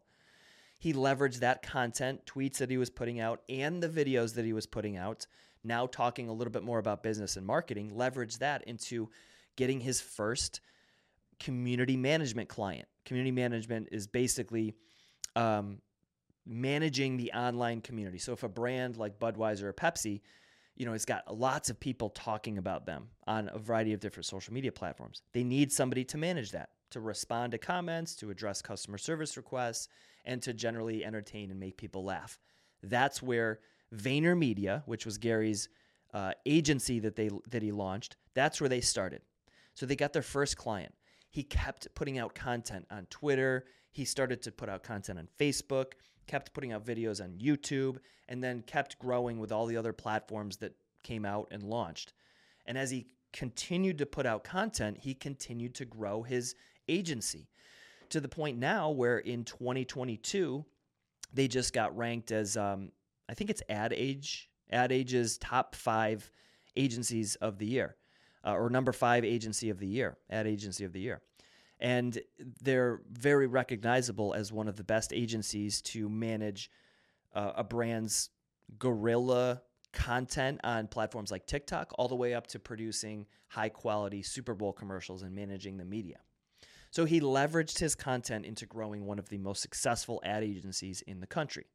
He 0.78 0.92
leveraged 0.92 1.40
that 1.40 1.62
content, 1.62 2.26
tweets 2.26 2.58
that 2.58 2.70
he 2.70 2.76
was 2.76 2.90
putting 2.90 3.20
out, 3.20 3.42
and 3.48 3.82
the 3.82 3.88
videos 3.88 4.34
that 4.34 4.44
he 4.44 4.52
was 4.52 4.66
putting 4.66 4.96
out, 4.96 5.26
now 5.64 5.86
talking 5.86 6.28
a 6.28 6.32
little 6.32 6.52
bit 6.52 6.62
more 6.62 6.78
about 6.78 7.02
business 7.02 7.36
and 7.36 7.46
marketing, 7.46 7.92
leveraged 7.92 8.38
that 8.38 8.62
into 8.64 9.08
getting 9.56 9.80
his 9.80 10.00
first 10.00 10.60
community 11.40 11.96
management 11.96 12.48
client. 12.48 12.86
Community 13.04 13.32
management 13.32 13.88
is 13.90 14.06
basically 14.06 14.74
um, 15.34 15.78
managing 16.46 17.16
the 17.16 17.32
online 17.32 17.80
community. 17.80 18.18
So 18.18 18.32
if 18.32 18.42
a 18.42 18.48
brand 18.48 18.96
like 18.96 19.18
Budweiser 19.18 19.64
or 19.64 19.72
Pepsi, 19.72 20.20
you 20.76 20.86
know, 20.86 20.92
it's 20.92 21.04
got 21.04 21.36
lots 21.36 21.70
of 21.70 21.80
people 21.80 22.10
talking 22.10 22.58
about 22.58 22.86
them 22.86 23.08
on 23.26 23.50
a 23.52 23.58
variety 23.58 23.92
of 23.92 24.00
different 24.00 24.26
social 24.26 24.52
media 24.52 24.70
platforms. 24.70 25.22
They 25.32 25.42
need 25.42 25.72
somebody 25.72 26.04
to 26.04 26.18
manage 26.18 26.52
that, 26.52 26.70
to 26.90 27.00
respond 27.00 27.52
to 27.52 27.58
comments, 27.58 28.14
to 28.16 28.30
address 28.30 28.62
customer 28.62 28.98
service 28.98 29.36
requests, 29.36 29.88
and 30.24 30.42
to 30.42 30.52
generally 30.52 31.04
entertain 31.04 31.50
and 31.50 31.58
make 31.58 31.76
people 31.76 32.04
laugh. 32.04 32.38
That's 32.82 33.22
where 33.22 33.60
VaynerMedia, 33.94 34.82
which 34.86 35.06
was 35.06 35.18
Gary's 35.18 35.68
uh, 36.12 36.32
agency 36.44 36.98
that 37.00 37.16
they 37.16 37.30
that 37.50 37.62
he 37.62 37.72
launched, 37.72 38.16
that's 38.34 38.60
where 38.60 38.68
they 38.68 38.80
started. 38.80 39.22
So 39.74 39.86
they 39.86 39.96
got 39.96 40.12
their 40.12 40.22
first 40.22 40.56
client. 40.56 40.94
He 41.30 41.42
kept 41.42 41.94
putting 41.94 42.18
out 42.18 42.34
content 42.34 42.86
on 42.90 43.06
Twitter. 43.06 43.64
He 43.90 44.04
started 44.04 44.42
to 44.42 44.52
put 44.52 44.68
out 44.68 44.82
content 44.82 45.18
on 45.18 45.28
Facebook 45.38 45.92
kept 46.26 46.52
putting 46.52 46.72
out 46.72 46.84
videos 46.84 47.22
on 47.22 47.38
YouTube, 47.38 47.98
and 48.28 48.42
then 48.42 48.62
kept 48.62 48.98
growing 48.98 49.38
with 49.38 49.52
all 49.52 49.66
the 49.66 49.76
other 49.76 49.92
platforms 49.92 50.56
that 50.58 50.74
came 51.02 51.24
out 51.24 51.48
and 51.50 51.62
launched. 51.62 52.12
And 52.66 52.76
as 52.76 52.90
he 52.90 53.06
continued 53.32 53.98
to 53.98 54.06
put 54.06 54.26
out 54.26 54.44
content, 54.44 54.98
he 54.98 55.14
continued 55.14 55.74
to 55.76 55.84
grow 55.84 56.22
his 56.22 56.54
agency 56.88 57.48
to 58.10 58.20
the 58.20 58.28
point 58.28 58.58
now 58.58 58.90
where 58.90 59.18
in 59.18 59.44
2022, 59.44 60.64
they 61.32 61.48
just 61.48 61.72
got 61.72 61.96
ranked 61.96 62.32
as, 62.32 62.56
um, 62.56 62.90
I 63.28 63.34
think 63.34 63.50
it's 63.50 63.62
Ad 63.68 63.92
Age, 63.92 64.48
Ad 64.70 64.92
Age's 64.92 65.38
top 65.38 65.74
five 65.74 66.30
agencies 66.76 67.34
of 67.36 67.58
the 67.58 67.66
year, 67.66 67.96
uh, 68.44 68.54
or 68.54 68.70
number 68.70 68.92
five 68.92 69.24
agency 69.24 69.70
of 69.70 69.78
the 69.78 69.86
year, 69.86 70.16
Ad 70.30 70.46
Agency 70.46 70.84
of 70.84 70.92
the 70.92 71.00
Year 71.00 71.20
and 71.78 72.18
they're 72.62 73.02
very 73.10 73.46
recognizable 73.46 74.34
as 74.34 74.52
one 74.52 74.68
of 74.68 74.76
the 74.76 74.84
best 74.84 75.12
agencies 75.12 75.82
to 75.82 76.08
manage 76.08 76.70
uh, 77.34 77.52
a 77.56 77.64
brand's 77.64 78.30
guerrilla 78.78 79.62
content 79.92 80.60
on 80.62 80.86
platforms 80.86 81.30
like 81.30 81.46
TikTok, 81.46 81.92
all 81.98 82.08
the 82.08 82.14
way 82.14 82.34
up 82.34 82.46
to 82.48 82.58
producing 82.58 83.26
high 83.48 83.68
quality 83.68 84.22
Super 84.22 84.54
Bowl 84.54 84.72
commercials 84.72 85.22
and 85.22 85.34
managing 85.34 85.76
the 85.76 85.84
media. 85.84 86.18
So 86.90 87.04
he 87.04 87.20
leveraged 87.20 87.78
his 87.78 87.94
content 87.94 88.44
into 88.46 88.66
growing 88.66 89.06
one 89.06 89.18
of 89.18 89.28
the 89.28 89.38
most 89.38 89.62
successful 89.62 90.20
ad 90.24 90.42
agencies 90.42 91.02
in 91.02 91.20
the 91.20 91.26
country. 91.26 91.66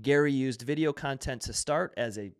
Gary 0.00 0.32
used 0.32 0.62
video 0.62 0.92
content 0.92 1.42
to 1.42 1.52
start 1.52 1.94
as 1.96 2.18
a 2.18 2.32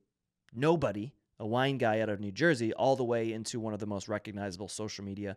nobody, 0.53 1.13
a 1.39 1.47
wine 1.47 1.79
guy 1.79 2.01
out 2.01 2.09
of 2.09 2.21
New 2.21 2.33
Jersey, 2.33 2.73
all 2.73 2.97
the 2.97 3.05
way 3.05 3.33
into 3.33 3.61
one 3.61 3.75
of 3.75 3.81
the 3.81 3.87
most 3.87 4.09
recognizable 4.09 4.69
social 4.69 5.05
media 5.05 5.37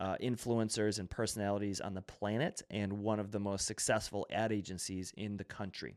uh, 0.00 0.16
influencers 0.22 0.98
and 0.98 1.08
personalities 1.08 1.80
on 1.80 1.94
the 1.94 2.02
planet 2.02 2.62
and 2.70 2.92
one 2.92 3.18
of 3.18 3.30
the 3.30 3.40
most 3.40 3.66
successful 3.66 4.26
ad 4.30 4.52
agencies 4.52 5.12
in 5.16 5.36
the 5.36 5.44
country. 5.44 5.96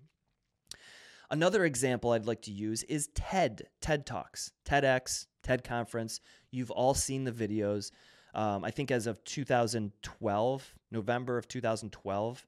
Another 1.32 1.64
example 1.66 2.12
I'd 2.12 2.26
like 2.26 2.42
to 2.44 2.52
use 2.52 2.84
is 2.84 3.10
TED, 3.14 3.64
TED 3.82 4.06
Talks, 4.06 4.52
TEDx, 4.66 5.28
TED 5.44 5.64
Conference. 5.64 6.22
You've 6.50 6.72
all 6.72 6.94
seen 6.94 7.24
the 7.24 7.32
videos. 7.32 7.92
Um, 8.34 8.64
I 8.64 8.72
think 8.72 8.90
as 8.90 9.06
of 9.06 9.24
2012, 9.26 10.74
November 10.92 11.38
of 11.38 11.48
2012, 11.48 12.46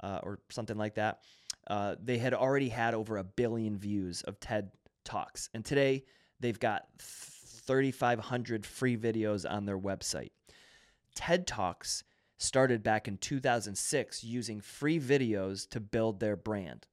uh, 0.00 0.20
or 0.22 0.40
something 0.50 0.76
like 0.76 0.94
that, 0.96 1.20
uh, 1.68 1.96
they 2.02 2.18
had 2.18 2.34
already 2.34 2.68
had 2.68 2.94
over 2.94 3.16
a 3.16 3.24
billion 3.24 3.78
views 3.78 4.22
of 4.22 4.38
TED 4.40 4.70
Talks. 5.04 5.48
And 5.54 5.64
today 5.64 6.04
they've 6.38 6.58
got 6.58 6.84
3,500 6.98 8.66
free 8.66 8.96
videos 8.96 9.50
on 9.50 9.64
their 9.64 9.78
website. 9.78 10.30
TED 11.18 11.48
Talks 11.48 12.04
started 12.36 12.84
back 12.84 13.08
in 13.08 13.18
2006 13.18 14.22
using 14.22 14.60
free 14.60 15.00
videos 15.00 15.68
to 15.70 15.80
build 15.80 16.20
their 16.20 16.36
brand. 16.36 16.86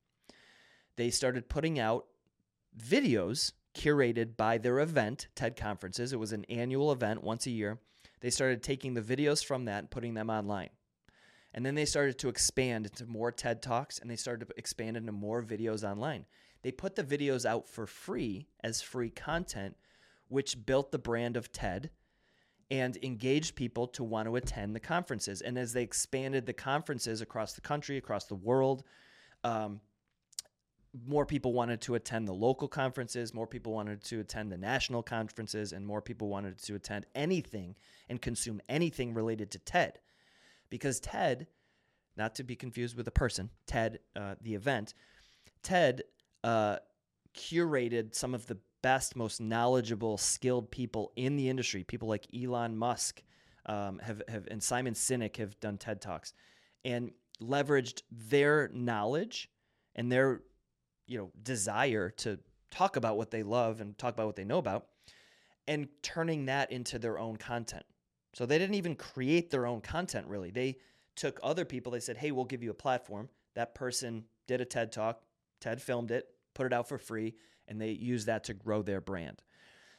They 0.95 1.11
started 1.11 1.47
putting 1.47 1.77
out 1.77 2.07
videos 2.75 3.51
curated 3.77 4.35
by 4.35 4.57
their 4.57 4.79
event, 4.79 5.27
TED 5.35 5.55
Conferences. 5.55 6.11
It 6.11 6.19
was 6.19 6.33
an 6.33 6.43
annual 6.45 6.91
event 6.91 7.23
once 7.23 7.45
a 7.45 7.51
year. 7.51 7.77
They 8.21 8.31
started 8.31 8.63
taking 8.63 8.95
the 8.95 9.01
videos 9.01 9.45
from 9.45 9.65
that 9.65 9.77
and 9.77 9.91
putting 9.91 10.15
them 10.15 10.31
online. 10.31 10.71
And 11.53 11.63
then 11.63 11.75
they 11.75 11.85
started 11.85 12.17
to 12.17 12.29
expand 12.29 12.88
into 12.88 13.05
more 13.05 13.31
TED 13.31 13.61
Talks 13.61 13.99
and 13.99 14.09
they 14.09 14.15
started 14.15 14.47
to 14.47 14.53
expand 14.57 14.97
into 14.97 15.11
more 15.11 15.43
videos 15.43 15.88
online. 15.88 16.25
They 16.63 16.71
put 16.71 16.95
the 16.95 17.03
videos 17.03 17.45
out 17.45 17.67
for 17.67 17.85
free 17.85 18.47
as 18.63 18.81
free 18.81 19.11
content, 19.11 19.77
which 20.29 20.65
built 20.65 20.91
the 20.91 20.97
brand 20.97 21.38
of 21.38 21.51
TED 21.51 21.91
and 22.71 22.97
engaged 23.04 23.56
people 23.56 23.88
to 23.88 24.04
want 24.04 24.28
to 24.28 24.36
attend 24.36 24.75
the 24.75 24.80
conferences. 24.80 25.41
And 25.41 25.58
as 25.58 25.73
they 25.73 25.84
expanded 25.84 26.45
the 26.45 26.54
conferences 26.54 27.21
across 27.21 27.54
the 27.54 27.62
country, 27.62 27.97
across 27.97 28.25
the 28.25 28.36
world, 28.36 28.84
um, 29.43 29.82
more 31.08 31.25
people 31.25 31.54
wanted 31.54 31.82
to 31.82 31.95
attend 31.95 32.28
the 32.28 32.34
local 32.34 32.67
conferences, 32.67 33.34
more 33.34 33.47
people 33.47 33.73
wanted 33.73 34.04
to 34.06 34.19
attend 34.19 34.51
the 34.51 34.58
national 34.58 35.04
conferences, 35.04 35.73
and 35.73 35.86
more 35.86 36.01
people 36.01 36.30
wanted 36.30 36.58
to 36.63 36.75
attend 36.75 37.06
anything 37.13 37.75
and 38.10 38.21
consume 38.21 38.62
anything 38.69 39.13
related 39.13 39.51
to 39.51 39.60
TED. 39.60 39.99
Because 40.69 40.99
TED, 40.99 41.47
not 42.17 42.36
to 42.36 42.43
be 42.43 42.56
confused 42.56 42.95
with 42.95 43.08
a 43.08 43.12
person, 43.12 43.49
TED, 43.67 43.99
uh, 44.15 44.36
the 44.41 44.56
event, 44.56 44.93
TED 45.63 46.04
uh, 46.43 46.78
curated 47.36 48.15
some 48.15 48.34
of 48.34 48.47
the 48.47 48.58
best, 48.86 49.15
most 49.15 49.41
knowledgeable, 49.41 50.15
skilled 50.15 50.69
people 50.69 51.12
in 51.15 51.38
the 51.38 51.50
industry. 51.50 51.84
People 51.84 52.08
like 52.08 52.28
Elon 52.39 52.78
Musk 52.78 53.24
um, 53.65 53.98
have, 53.98 54.21
have 54.28 54.48
and 54.52 54.62
Simon 54.62 54.93
Sinek 54.93 55.38
have 55.38 55.60
done 55.60 55.80
TED 55.80 56.00
Talks 56.02 56.34
and 56.84 57.10
leveraged 57.41 58.04
their 58.12 58.69
knowledge 58.76 59.50
and 59.95 60.12
their 60.12 60.41
you 61.08 61.17
know 61.17 61.32
desire 61.41 62.12
to 62.12 62.38
talk 62.69 62.95
about 62.95 63.17
what 63.17 63.32
they 63.32 63.41
love 63.41 63.82
and 63.82 63.98
talk 63.98 64.13
about 64.13 64.28
what 64.28 64.36
they 64.36 64.45
know 64.45 64.60
about 64.60 64.86
and 65.67 65.88
turning 66.04 66.45
that 66.45 66.71
into 66.71 67.00
their 67.00 67.17
own 67.17 67.38
content. 67.38 67.88
So 68.36 68.45
they 68.45 68.60
didn't 68.60 68.76
even 68.76 68.93
create 68.93 69.50
their 69.50 69.65
own 69.65 69.82
content 69.82 70.28
really. 70.28 70.52
They 70.52 70.78
took 71.15 71.39
other 71.41 71.65
people, 71.65 71.91
they 71.91 72.00
said, 72.00 72.17
"Hey, 72.17 72.30
we'll 72.30 72.45
give 72.45 72.62
you 72.62 72.69
a 72.69 72.76
platform." 72.76 73.30
That 73.56 73.74
person 73.74 74.26
did 74.45 74.62
a 74.62 74.65
TED 74.65 74.91
Talk, 74.91 75.24
TED 75.60 75.82
filmed 75.82 76.12
it, 76.12 76.28
put 76.54 76.67
it 76.67 76.74
out 76.74 76.88
for 76.88 77.00
free, 77.00 77.34
and 77.67 77.80
they 77.80 77.91
use 77.91 78.25
that 78.25 78.43
to 78.45 78.54
grow 78.54 78.82
their 78.82 79.01
brand. 79.01 79.41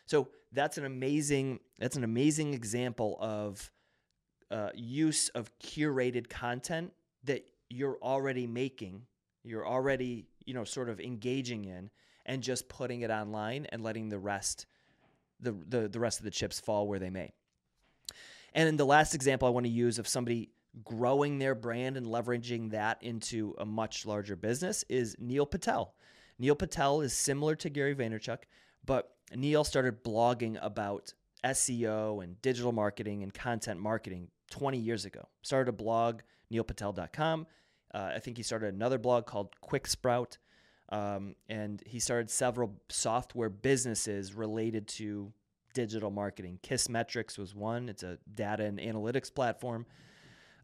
So 0.07 0.29
that's 0.53 0.79
an 0.79 0.85
amazing 0.85 1.61
that's 1.79 1.97
an 1.97 2.05
amazing 2.05 2.55
example 2.55 3.19
of 3.21 3.71
uh, 4.51 4.71
use 4.75 5.29
of 5.31 5.51
curated 5.59 6.29
content 6.29 6.93
that 7.25 7.45
you're 7.69 7.99
already 8.01 8.47
making, 8.47 9.03
you're 9.43 9.67
already 9.67 10.27
you 10.45 10.55
know 10.55 10.65
sort 10.65 10.89
of 10.89 11.01
engaging 11.01 11.65
in, 11.65 11.91
and 12.25 12.43
just 12.43 12.69
putting 12.69 13.03
it 13.03 13.11
online 13.11 13.67
and 13.71 13.83
letting 13.83 14.09
the 14.09 14.19
rest 14.19 14.67
the 15.41 15.53
the, 15.69 15.89
the 15.89 16.01
rest 16.01 16.21
of 16.21 16.25
the 16.25 16.31
chips 16.31 16.61
fall 16.61 16.87
where 16.87 16.99
they 16.99 17.11
may. 17.11 17.33
And 18.55 18.69
in 18.69 18.77
the 18.77 18.87
last 18.87 19.15
example 19.15 19.49
I 19.49 19.51
want 19.51 19.67
to 19.67 19.73
use 19.73 19.99
of 19.99 20.09
somebody 20.09 20.51
growing 20.85 21.39
their 21.39 21.55
brand 21.55 21.97
and 21.97 22.07
leveraging 22.07 22.71
that 22.71 23.03
into 23.03 23.55
a 23.59 23.65
much 23.65 24.07
larger 24.07 24.37
business 24.37 24.85
is 24.89 25.17
Neil 25.19 25.47
Patel. 25.47 25.95
Neil 26.39 26.55
Patel 26.55 27.01
is 27.01 27.13
similar 27.13 27.55
to 27.57 27.71
Gary 27.71 27.95
Vaynerchuk, 27.95 28.39
but 28.85 29.17
Neil 29.35 29.65
started 29.65 30.05
blogging 30.05 30.59
about 30.63 31.13
SEO 31.45 32.23
and 32.23 32.41
digital 32.43 32.73
marketing 32.73 33.23
and 33.23 33.33
content 33.33 33.81
marketing 33.81 34.29
20 34.51 34.79
years 34.79 35.05
ago. 35.05 35.29
Started 35.43 35.71
a 35.71 35.73
blog, 35.73 36.21
neilpatel.com. 36.53 37.47
Uh, 37.95 38.13
I 38.15 38.19
think 38.19 38.37
he 38.37 38.43
started 38.43 38.75
another 38.75 38.99
blog 38.99 39.27
called 39.27 39.55
QuickSprout. 39.63 40.39
Um, 40.91 41.35
and 41.49 41.83
he 41.85 41.99
started 41.99 42.31
several 42.31 42.81
software 42.89 43.49
businesses 43.49 44.35
related 44.35 44.87
to 44.89 45.33
digital 45.75 46.11
marketing. 46.11 46.59
Kissmetrics 46.63 47.39
was 47.39 47.55
one, 47.55 47.89
it's 47.89 48.03
a 48.03 48.19
data 48.35 48.65
and 48.65 48.79
analytics 48.79 49.35
platform. 49.35 49.85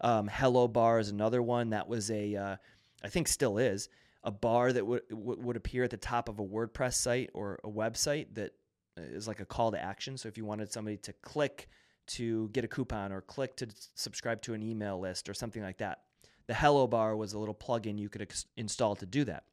Um, 0.00 0.28
Hello 0.32 0.68
Bar 0.68 1.00
is 1.00 1.10
another 1.10 1.42
one 1.42 1.70
that 1.70 1.88
was 1.88 2.10
a, 2.10 2.36
uh, 2.36 2.56
I 3.04 3.08
think 3.08 3.28
still 3.28 3.58
is, 3.58 3.88
a 4.24 4.30
bar 4.30 4.72
that 4.72 4.86
would 4.86 5.02
would 5.10 5.56
appear 5.56 5.84
at 5.84 5.90
the 5.90 5.96
top 5.96 6.28
of 6.28 6.38
a 6.38 6.44
WordPress 6.44 6.94
site 6.94 7.30
or 7.34 7.58
a 7.64 7.68
website 7.68 8.34
that 8.34 8.52
uh, 8.98 9.02
is 9.02 9.26
like 9.26 9.40
a 9.40 9.44
call 9.44 9.72
to 9.72 9.82
action. 9.82 10.16
So 10.16 10.28
if 10.28 10.36
you 10.36 10.44
wanted 10.44 10.72
somebody 10.72 10.96
to 10.98 11.12
click 11.14 11.68
to 12.08 12.48
get 12.50 12.64
a 12.64 12.68
coupon 12.68 13.12
or 13.12 13.20
click 13.20 13.56
to 13.56 13.68
subscribe 13.94 14.42
to 14.42 14.54
an 14.54 14.62
email 14.62 14.98
list 14.98 15.28
or 15.28 15.34
something 15.34 15.62
like 15.62 15.78
that, 15.78 16.02
the 16.46 16.54
Hello 16.54 16.86
Bar 16.86 17.16
was 17.16 17.32
a 17.32 17.38
little 17.38 17.54
plugin 17.54 17.98
you 17.98 18.08
could 18.08 18.22
ex- 18.22 18.46
install 18.56 18.96
to 18.96 19.06
do 19.06 19.24
that. 19.24 19.44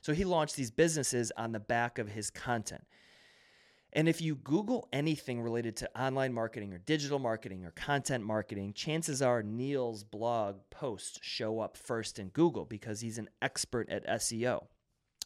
So 0.00 0.12
he 0.12 0.24
launched 0.24 0.56
these 0.56 0.70
businesses 0.70 1.32
on 1.36 1.52
the 1.52 1.60
back 1.60 1.98
of 1.98 2.08
his 2.08 2.30
content. 2.30 2.84
And 3.96 4.08
if 4.08 4.20
you 4.20 4.34
Google 4.34 4.88
anything 4.92 5.40
related 5.40 5.76
to 5.76 6.00
online 6.00 6.32
marketing 6.32 6.72
or 6.72 6.78
digital 6.78 7.20
marketing 7.20 7.64
or 7.64 7.70
content 7.70 8.24
marketing, 8.24 8.72
chances 8.72 9.22
are 9.22 9.42
Neil's 9.42 10.02
blog 10.02 10.56
posts 10.70 11.20
show 11.22 11.60
up 11.60 11.76
first 11.76 12.18
in 12.18 12.28
Google 12.28 12.64
because 12.64 13.00
he's 13.00 13.18
an 13.18 13.28
expert 13.40 13.88
at 13.88 14.06
SEO. 14.06 14.66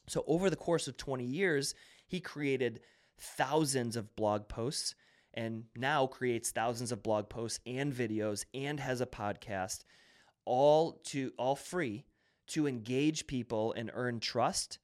So, 0.07 0.23
over 0.27 0.51
the 0.51 0.57
course 0.57 0.87
of 0.87 0.99
20 0.99 1.25
years, 1.25 1.75
he 2.07 2.21
created 2.21 2.81
thousands 3.19 3.97
of 3.97 4.15
blog 4.17 4.49
posts 4.49 4.95
and 5.33 5.65
now 5.75 6.07
creates 6.07 6.51
thousands 6.51 6.93
of 6.93 7.03
blog 7.03 7.31
posts 7.31 7.61
and 7.67 7.93
videos 7.93 8.45
and 8.53 8.81
has 8.81 9.01
a 9.01 9.07
podcast 9.07 9.85
all 10.45 11.01
to 11.05 11.33
all 11.39 11.57
free 11.57 12.05
to 12.49 12.67
engage 12.67 13.27
people 13.27 13.73
and 13.73 13.91
earn 13.95 14.21
trust 14.21 14.79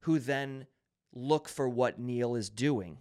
who 0.00 0.18
then 0.18 0.66
look 1.12 1.48
for 1.48 1.68
what 1.68 1.98
Neil 1.98 2.34
is 2.34 2.50
doing 2.50 2.98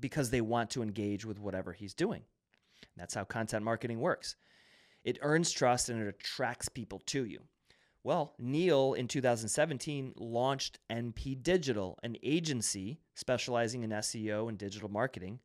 because 0.00 0.30
they 0.30 0.40
want 0.40 0.70
to 0.70 0.82
engage 0.82 1.24
with 1.24 1.38
whatever 1.38 1.72
he's 1.72 1.94
doing. 1.94 2.22
That's 2.96 3.14
how 3.14 3.24
content 3.24 3.64
marketing 3.64 4.00
works. 4.00 4.36
It 5.04 5.18
earns 5.22 5.50
trust 5.50 5.88
and 5.88 6.02
it 6.02 6.08
attracts 6.08 6.68
people 6.68 7.00
to 7.06 7.24
you. 7.24 7.40
Well, 8.02 8.34
Neil 8.38 8.94
in 8.94 9.08
2017 9.08 10.14
launched 10.16 10.78
NP 10.90 11.42
Digital, 11.42 11.98
an 12.02 12.16
agency 12.22 13.00
specializing 13.14 13.82
in 13.82 13.90
SEO 13.90 14.48
and 14.48 14.56
digital 14.56 14.88
marketing. 14.88 15.40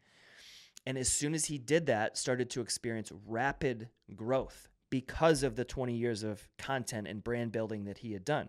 And 0.86 0.98
as 0.98 1.10
soon 1.10 1.34
as 1.34 1.46
he 1.46 1.58
did 1.58 1.88
that, 1.88 2.18
started 2.18 2.50
to 2.52 2.62
experience 2.62 3.12
rapid 3.28 3.90
growth 4.16 4.70
because 4.90 5.44
of 5.44 5.56
the 5.56 5.66
20 5.66 5.94
years 5.94 6.24
of 6.24 6.48
content 6.58 7.08
and 7.08 7.24
brand 7.24 7.52
building 7.52 7.86
that 7.86 7.98
he 7.98 8.14
had 8.14 8.24
done. 8.24 8.48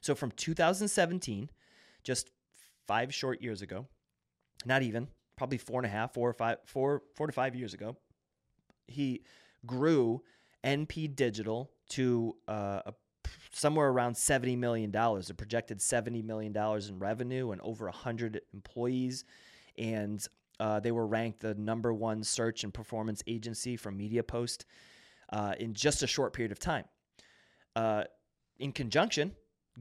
So 0.00 0.14
from 0.14 0.30
2017, 0.30 1.50
just 2.02 2.30
five 2.86 3.12
short 3.12 3.42
years 3.42 3.60
ago, 3.60 3.86
not 4.66 4.82
even, 4.82 5.08
probably 5.36 5.58
four 5.58 5.80
and 5.80 5.86
a 5.86 5.90
half, 5.90 6.14
four 6.14 6.28
or 6.28 6.32
five, 6.32 6.58
four, 6.66 7.02
four 7.14 7.26
to 7.26 7.32
five 7.32 7.54
years 7.54 7.74
ago, 7.74 7.96
he 8.86 9.22
grew 9.66 10.22
NP 10.64 11.14
Digital 11.16 11.70
to 11.90 12.36
uh, 12.48 12.80
a, 12.86 12.94
somewhere 13.52 13.88
around 13.88 14.14
$70 14.14 14.58
million, 14.58 14.94
a 14.94 15.34
projected 15.36 15.78
$70 15.78 16.24
million 16.24 16.56
in 16.56 16.98
revenue 16.98 17.50
and 17.52 17.60
over 17.60 17.86
100 17.86 18.40
employees. 18.52 19.24
And 19.76 20.24
uh, 20.60 20.80
they 20.80 20.92
were 20.92 21.06
ranked 21.06 21.40
the 21.40 21.54
number 21.54 21.92
one 21.92 22.22
search 22.22 22.64
and 22.64 22.72
performance 22.72 23.22
agency 23.26 23.76
from 23.76 23.98
MediaPost 23.98 24.64
uh, 25.32 25.54
in 25.58 25.74
just 25.74 26.02
a 26.02 26.06
short 26.06 26.32
period 26.32 26.52
of 26.52 26.58
time. 26.58 26.84
Uh, 27.74 28.04
in 28.58 28.72
conjunction, 28.72 29.32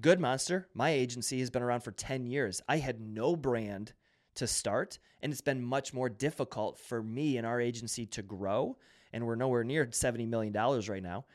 Good 0.02 0.19
Monster, 0.19 0.67
my 0.74 0.89
agency, 0.89 1.39
has 1.39 1.52
been 1.52 1.62
around 1.62 1.82
for 1.82 1.91
10 1.91 2.26
years. 2.26 2.62
I 2.67 2.78
had 2.78 3.00
no 3.00 3.36
brand 3.36 3.93
to 4.36 4.48
start. 4.48 5.00
And 5.22 5.32
it's 5.32 5.41
been 5.41 5.62
much 5.62 5.93
more 5.93 6.10
difficult 6.10 6.80
for 6.80 7.02
me 7.02 7.38
and 7.38 7.48
our 7.48 7.62
agency 7.62 8.06
to 8.08 8.22
grow. 8.22 8.78
And 9.12 9.26
we're 9.26 9.36
nowhere 9.36 9.63
near 9.63 9.86
$70 9.86 10.28
million 10.28 10.54
right 10.54 11.04
now 11.04 11.26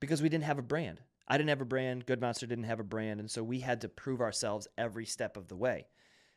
because 0.00 0.22
we 0.22 0.28
didn't 0.28 0.44
have 0.44 0.58
a 0.58 0.62
brand. 0.62 1.00
I 1.28 1.36
didn't 1.36 1.50
have 1.50 1.60
a 1.60 1.66
brand. 1.66 2.06
Good 2.06 2.20
Monster 2.20 2.46
didn't 2.46 2.64
have 2.64 2.80
a 2.80 2.84
brand. 2.84 3.20
And 3.20 3.30
so 3.30 3.42
we 3.42 3.60
had 3.60 3.82
to 3.82 3.88
prove 3.88 4.20
ourselves 4.20 4.66
every 4.76 5.06
step 5.06 5.36
of 5.36 5.48
the 5.48 5.56
way. 5.56 5.86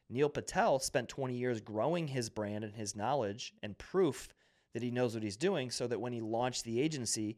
Neil 0.10 0.30
Patel 0.30 0.80
spent 0.80 1.10
20 1.10 1.34
years 1.34 1.62
growing 1.62 2.08
his 2.08 2.30
brand 2.30 2.64
and 2.64 2.76
his 2.76 2.96
knowledge 2.96 3.54
and 3.64 3.78
proof 3.78 4.28
that 4.74 4.84
he 4.84 4.92
knows 4.92 5.14
what 5.14 5.24
he's 5.24 5.38
doing 5.38 5.72
so 5.72 5.88
that 5.88 6.02
when 6.02 6.14
he 6.14 6.22
launched 6.22 6.64
the 6.64 6.80
agency, 6.80 7.38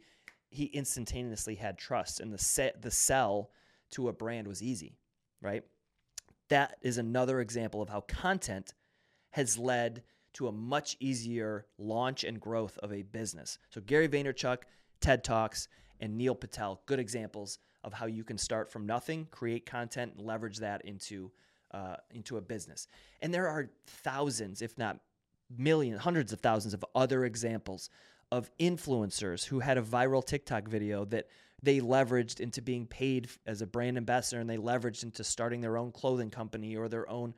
he 0.49 0.65
instantaneously 0.65 1.56
had 1.56 1.78
trust 1.78 2.19
and 2.19 2.34
the 2.34 2.38
set, 2.38 2.82
the 2.82 2.91
sell 2.91 3.51
to 3.91 4.10
a 4.10 4.13
brand 4.13 4.47
was 4.47 4.63
easy, 4.63 4.97
right? 5.41 5.63
That 6.49 6.77
is 6.81 6.97
another 6.97 7.39
example 7.39 7.81
of 7.81 7.89
how 7.89 8.01
content 8.01 8.73
has 9.31 9.58
led 9.58 10.03
to 10.34 10.47
a 10.47 10.51
much 10.51 10.97
easier 10.99 11.65
launch 11.77 12.23
and 12.23 12.39
growth 12.39 12.77
of 12.79 12.91
a 12.91 13.03
business. 13.03 13.58
So, 13.69 13.81
Gary 13.81 14.08
Vaynerchuk, 14.08 14.60
TED 14.99 15.23
Talks, 15.23 15.67
and 15.99 16.17
Neil 16.17 16.36
Patel, 16.36 16.81
good 16.86 16.99
examples 16.99 17.60
of 17.84 17.93
how 17.93 18.05
you 18.05 18.23
can 18.23 18.38
start 18.38 18.69
from 18.69 18.86
nothing, 18.86 19.27
create 19.31 19.65
content, 19.65 20.13
and 20.17 20.25
leverage 20.25 20.58
that 20.58 20.84
into, 20.84 21.31
uh, 21.71 21.95
into 22.12 22.38
a 22.38 22.41
business. 22.41 22.88
And 23.21 23.34
there 23.34 23.47
are 23.47 23.69
thousands, 23.88 24.62
if 24.62 24.77
not 24.77 24.99
millions, 25.55 26.01
hundreds 26.01 26.34
of 26.34 26.41
thousands 26.41 26.73
of 26.73 26.84
other 26.95 27.25
examples 27.25 27.89
of 28.31 28.49
influencers 28.60 29.45
who 29.45 29.60
had 29.60 29.77
a 29.77 29.81
viral 29.81 30.25
TikTok 30.25 30.67
video 30.67 31.05
that 31.05 31.27
they 31.65 31.80
leveraged 31.80 32.39
into 32.39 32.62
being 32.62 32.86
paid 32.86 33.28
as 33.45 33.62
a 33.62 33.67
brand 33.67 33.97
ambassador 33.97 34.39
and 34.39 34.49
they 34.49 34.58
leveraged 34.58 35.04
into 35.04 35.23
starting 35.23 35.62
their 35.62 35.78
own 35.78 35.91
clothing 35.91 36.30
company 36.30 36.75
or 36.78 36.88
their 36.88 37.10
own 37.10 37.34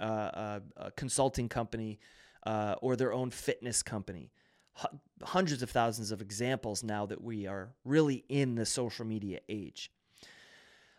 uh, 0.00 0.02
uh, 0.02 0.60
uh, 0.76 0.90
consulting 0.96 1.48
company 1.48 1.98
uh, 2.46 2.76
or 2.80 2.96
their 2.96 3.12
own 3.12 3.30
fitness 3.30 3.82
company. 3.82 4.30
H- 4.78 4.86
hundreds 5.22 5.62
of 5.62 5.70
thousands 5.70 6.10
of 6.12 6.20
examples 6.20 6.82
now 6.82 7.06
that 7.06 7.22
we 7.22 7.46
are 7.46 7.74
really 7.84 8.24
in 8.28 8.54
the 8.54 8.66
social 8.66 9.04
media 9.04 9.40
age. 9.48 9.90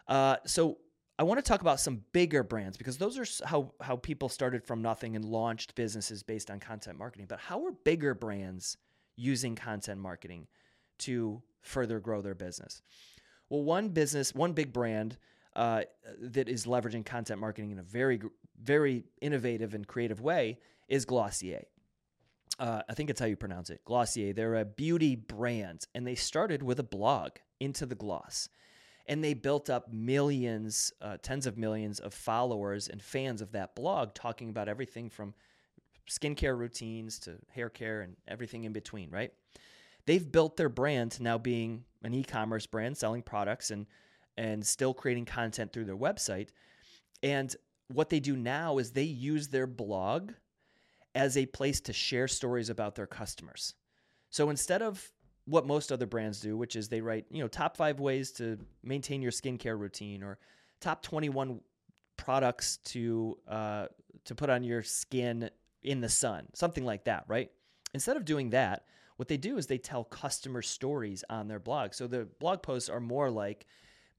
Uh, 0.08 0.38
so 0.46 0.78
I 1.18 1.24
want 1.24 1.38
to 1.38 1.50
talk 1.50 1.62
about 1.62 1.80
some 1.80 2.04
bigger 2.12 2.44
brands 2.44 2.78
because 2.78 2.98
those 2.98 3.18
are 3.18 3.48
how 3.48 3.72
how 3.80 3.96
people 3.96 4.28
started 4.28 4.64
from 4.66 4.82
nothing 4.82 5.16
and 5.16 5.24
launched 5.24 5.76
businesses 5.76 6.24
based 6.24 6.52
on 6.52 6.60
content 6.60 6.98
marketing. 6.98 7.28
But 7.28 7.40
how 7.40 7.66
are 7.66 7.72
bigger 7.72 8.14
brands 8.14 8.78
using 9.16 9.56
content 9.56 10.00
marketing 10.02 10.48
to 11.00 11.42
further 11.62 12.00
grow 12.00 12.22
their 12.22 12.36
business? 12.36 12.82
Well, 13.50 13.64
one 13.64 13.90
business, 13.90 14.34
one 14.34 14.54
big 14.54 14.74
brand 14.74 15.18
uh, 15.56 15.84
that 16.20 16.50
is 16.50 16.66
leveraging 16.66 17.06
content 17.06 17.40
marketing 17.40 17.72
in 17.72 17.80
a 17.80 17.84
very, 17.84 18.22
very 18.62 19.06
innovative 19.22 19.74
and 19.74 19.88
creative 19.88 20.22
way 20.22 20.60
is 20.88 21.06
Glossier. 21.06 21.66
Uh, 22.58 22.82
I 22.88 22.94
think 22.94 23.10
it's 23.10 23.20
how 23.20 23.26
you 23.26 23.36
pronounce 23.36 23.70
it. 23.70 23.82
Glossier. 23.86 24.34
They're 24.34 24.56
a 24.56 24.66
beauty 24.66 25.16
brand, 25.16 25.86
and 25.94 26.06
they 26.08 26.16
started 26.16 26.64
with 26.64 26.80
a 26.80 26.84
blog, 26.84 27.32
Into 27.60 27.86
the 27.86 27.96
Gloss. 27.96 28.50
And 29.08 29.24
they 29.24 29.34
built 29.34 29.70
up 29.70 29.92
millions, 29.92 30.92
uh, 31.02 31.18
tens 31.22 31.46
of 31.46 31.58
millions 31.58 32.00
of 32.00 32.14
followers 32.14 32.88
and 32.88 33.02
fans 33.02 33.42
of 33.42 33.52
that 33.52 33.76
blog, 33.76 34.14
talking 34.14 34.50
about 34.50 34.68
everything 34.68 35.10
from 35.10 35.34
skincare 36.10 36.58
routines 36.58 37.20
to 37.20 37.38
hair 37.54 37.70
care 37.70 38.02
and 38.02 38.16
everything 38.28 38.64
in 38.64 38.74
between, 38.74 39.10
right? 39.12 39.32
They've 40.06 40.32
built 40.32 40.58
their 40.58 40.70
brand 40.70 41.12
to 41.12 41.24
now 41.24 41.38
being 41.38 41.84
an 42.04 42.14
e-commerce 42.14 42.66
brand 42.66 42.98
selling 42.98 43.22
products 43.22 43.72
and 43.72 43.86
and 44.38 44.66
still 44.66 44.94
creating 44.94 45.26
content 45.26 45.72
through 45.72 45.86
their 45.86 45.96
website. 45.96 46.50
And 47.24 47.56
what 47.88 48.10
they 48.10 48.20
do 48.20 48.36
now 48.36 48.80
is 48.80 48.92
they 48.92 49.04
use 49.04 49.48
their 49.48 49.68
blog 49.68 50.32
as 51.14 51.38
a 51.38 51.46
place 51.46 51.80
to 51.82 51.94
share 51.94 52.28
stories 52.28 52.70
about 52.70 52.96
their 52.96 53.08
customers. 53.08 53.76
So 54.30 54.50
instead 54.50 54.82
of 54.82 55.10
what 55.46 55.66
most 55.66 55.92
other 55.92 56.06
brands 56.06 56.42
do, 56.42 56.58
which 56.58 56.76
is 56.76 56.90
they 56.90 57.00
write, 57.00 57.26
you 57.32 57.42
know, 57.42 57.48
top 57.48 57.78
5 57.78 58.02
ways 58.02 58.32
to 58.34 58.58
maintain 58.84 59.22
your 59.22 59.32
skincare 59.32 59.80
routine 59.80 60.22
or 60.22 60.38
top 60.82 61.02
21 61.02 61.62
products 62.18 62.78
to 62.78 63.38
uh, 63.48 63.86
to 64.26 64.36
put 64.36 64.50
on 64.50 64.64
your 64.64 64.82
skin 64.82 65.50
in 65.84 66.02
the 66.02 66.10
sun, 66.10 66.48
something 66.54 66.84
like 66.84 67.06
that, 67.06 67.24
right? 67.28 67.52
Instead 67.94 68.18
of 68.18 68.26
doing 68.26 68.50
that, 68.50 68.86
what 69.18 69.28
they 69.28 69.38
do 69.38 69.58
is 69.58 69.68
they 69.68 69.78
tell 69.78 70.04
customer 70.04 70.62
stories 70.62 71.24
on 71.30 71.48
their 71.48 71.60
blog. 71.60 71.94
So 71.94 72.08
the 72.08 72.28
blog 72.40 72.62
posts 72.62 72.90
are 72.90 73.00
more 73.00 73.30
like 73.30 73.66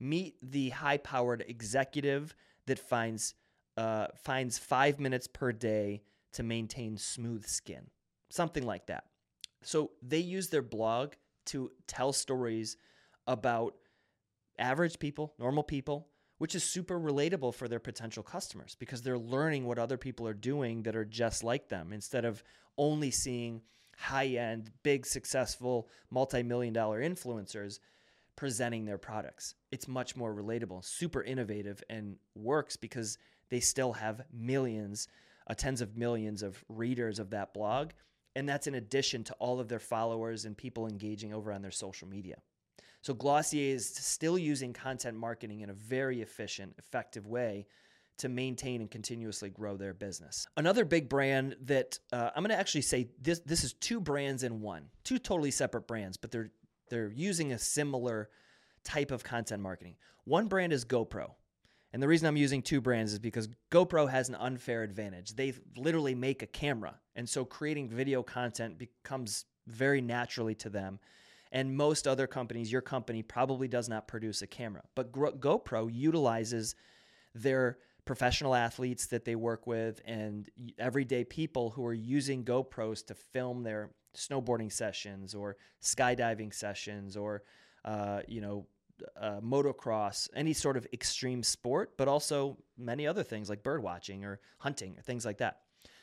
meet 0.01 0.37
the 0.43 0.71
high 0.71 0.99
powered 0.99 1.45
executive 1.47 2.35
that 2.67 2.79
finds 2.79 3.35
uh, 3.77 4.07
finds 4.23 4.59
five 4.59 4.99
minutes 4.99 5.27
per 5.27 5.53
day 5.53 6.03
to 6.33 6.43
maintain 6.43 6.97
smooth 6.97 7.47
skin, 7.47 7.91
something 8.31 8.65
like 8.65 8.87
that. 8.87 9.05
So 9.63 9.91
they 10.03 10.19
use 10.19 10.49
their 10.49 10.63
blog 10.63 11.13
to 11.47 11.71
tell 11.87 12.13
stories 12.13 12.77
about 13.27 13.75
average 14.59 14.99
people, 14.99 15.35
normal 15.39 15.63
people, 15.63 16.09
which 16.39 16.55
is 16.55 16.65
super 16.65 16.99
relatable 16.99 17.55
for 17.55 17.69
their 17.69 17.81
potential 17.81 18.23
customers 18.23 18.77
because 18.79 19.03
they're 19.03 19.19
learning 19.19 19.67
what 19.67 19.79
other 19.79 19.97
people 19.97 20.27
are 20.27 20.35
doing 20.35 20.83
that 20.83 20.97
are 20.97 21.05
just 21.05 21.43
like 21.43 21.69
them 21.69 21.93
instead 21.93 22.25
of 22.25 22.43
only 22.79 23.11
seeing 23.11 23.63
high 23.97 24.27
end, 24.27 24.71
big, 24.83 25.07
successful, 25.07 25.89
multi 26.11 26.43
million 26.43 26.73
dollar 26.73 27.01
influencers 27.01 27.79
presenting 28.37 28.85
their 28.85 28.99
products. 28.99 29.55
It's 29.73 29.89
much 29.89 30.15
more 30.15 30.35
relatable, 30.35 30.85
super 30.85 31.23
innovative, 31.23 31.83
and 31.89 32.17
works 32.35 32.77
because 32.77 33.19
they 33.49 33.61
still 33.61 33.95
have 33.95 34.23
millions, 34.33 35.09
uh, 35.49 35.55
tens 35.55 35.81
of 35.81 35.97
millions 35.97 36.43
of 36.43 36.63
readers 36.69 37.19
of 37.19 37.31
that 37.31 37.55
blog. 37.55 37.91
And 38.35 38.47
that's 38.47 38.67
in 38.67 38.75
addition 38.75 39.25
to 39.25 39.33
all 39.35 39.61
of 39.61 39.69
their 39.69 39.79
followers 39.79 40.45
and 40.45 40.57
people 40.57 40.87
engaging 40.87 41.33
over 41.33 41.51
on 41.51 41.63
their 41.63 41.71
social 41.71 42.07
media. 42.07 42.37
So 43.01 43.15
Glossier 43.15 43.75
is 43.75 43.89
still 43.89 44.37
using 44.37 44.75
content 44.75 45.17
marketing 45.17 45.61
in 45.61 45.71
a 45.71 45.75
very 45.75 46.21
efficient, 46.21 46.75
effective 46.77 47.27
way 47.27 47.67
to 48.19 48.29
maintain 48.29 48.81
and 48.81 48.91
continuously 48.91 49.51
grow 49.51 49.77
their 49.77 49.95
business. 49.95 50.47
Another 50.57 50.85
big 50.85 51.09
brand 51.09 51.57
that 51.63 51.99
uh, 52.13 52.31
I'm 52.35 52.43
going 52.43 52.51
to 52.51 52.59
actually 52.59 52.83
say 52.83 53.09
this 53.21 53.41
this 53.41 53.65
is 53.65 53.75
two 53.75 54.01
brands 54.01 54.43
in 54.43 54.61
one, 54.61 54.87
two 55.05 55.19
totally 55.19 55.51
separate 55.51 55.87
brands, 55.87 56.17
but 56.17 56.31
they're 56.31 56.51
they're 56.89 57.11
using 57.11 57.53
a 57.53 57.59
similar 57.59 58.31
type 58.85 59.11
of 59.11 59.25
content 59.25 59.63
marketing. 59.63 59.97
One 60.25 60.47
brand 60.49 60.73
is 60.73 60.85
GoPro, 60.85 61.33
And 61.93 62.03
the 62.03 62.09
reason 62.09 62.27
I'm 62.27 62.37
using 62.37 62.63
two 62.63 62.81
brands 62.81 63.13
is 63.13 63.19
because 63.19 63.49
GoPro 63.71 64.09
has 64.09 64.29
an 64.29 64.35
unfair 64.35 64.83
advantage. 64.83 65.35
They 65.35 65.55
literally 65.77 66.15
make 66.15 66.43
a 66.43 66.47
camera. 66.47 66.99
And 67.15 67.29
so 67.29 67.45
creating 67.45 67.89
video 67.89 68.23
content 68.23 68.79
becomes 68.79 69.45
very 69.67 70.01
naturally 70.01 70.55
to 70.57 70.71
them. 70.71 70.99
And 71.53 71.77
most 71.77 72.07
other 72.07 72.27
companies, 72.27 72.71
your 72.71 72.83
company 72.83 73.23
probably 73.23 73.69
does 73.69 73.89
not 73.89 74.09
produce 74.09 74.43
a 74.43 74.47
camera. 74.47 74.83
But 74.95 75.13
GoPro 75.13 75.89
utilizes 75.93 76.75
their 77.35 77.79
professional 78.07 78.55
athletes 78.55 79.07
that 79.07 79.25
they 79.25 79.35
work 79.35 79.67
with 79.67 80.01
and 80.07 80.49
everyday 80.79 81.25
people 81.25 81.71
who 81.71 81.85
are 81.85 81.93
using 81.93 82.45
GoPros 82.45 83.05
to 83.07 83.15
film 83.15 83.63
their 83.63 83.91
snowboarding 84.17 84.73
sessions 84.73 85.35
or 85.35 85.57
skydiving 85.83 86.55
sessions 86.55 87.17
or, 87.17 87.43
uh, 87.85 88.21
you 88.27 88.41
know, 88.41 88.67
uh, 89.21 89.41
motocross, 89.41 90.29
any 90.35 90.55
sort 90.55 90.77
of 90.77 90.87
extreme 90.93 91.43
sport, 91.43 91.99
but 91.99 92.09
also 92.09 92.57
many 92.79 93.07
other 93.07 93.23
things 93.23 93.51
like 93.51 93.63
bird 93.63 93.83
watching 93.83 94.25
or 94.25 94.41
hunting 94.59 94.97
or 94.97 95.03
things 95.03 95.27
like 95.27 95.39
that. 95.39 95.59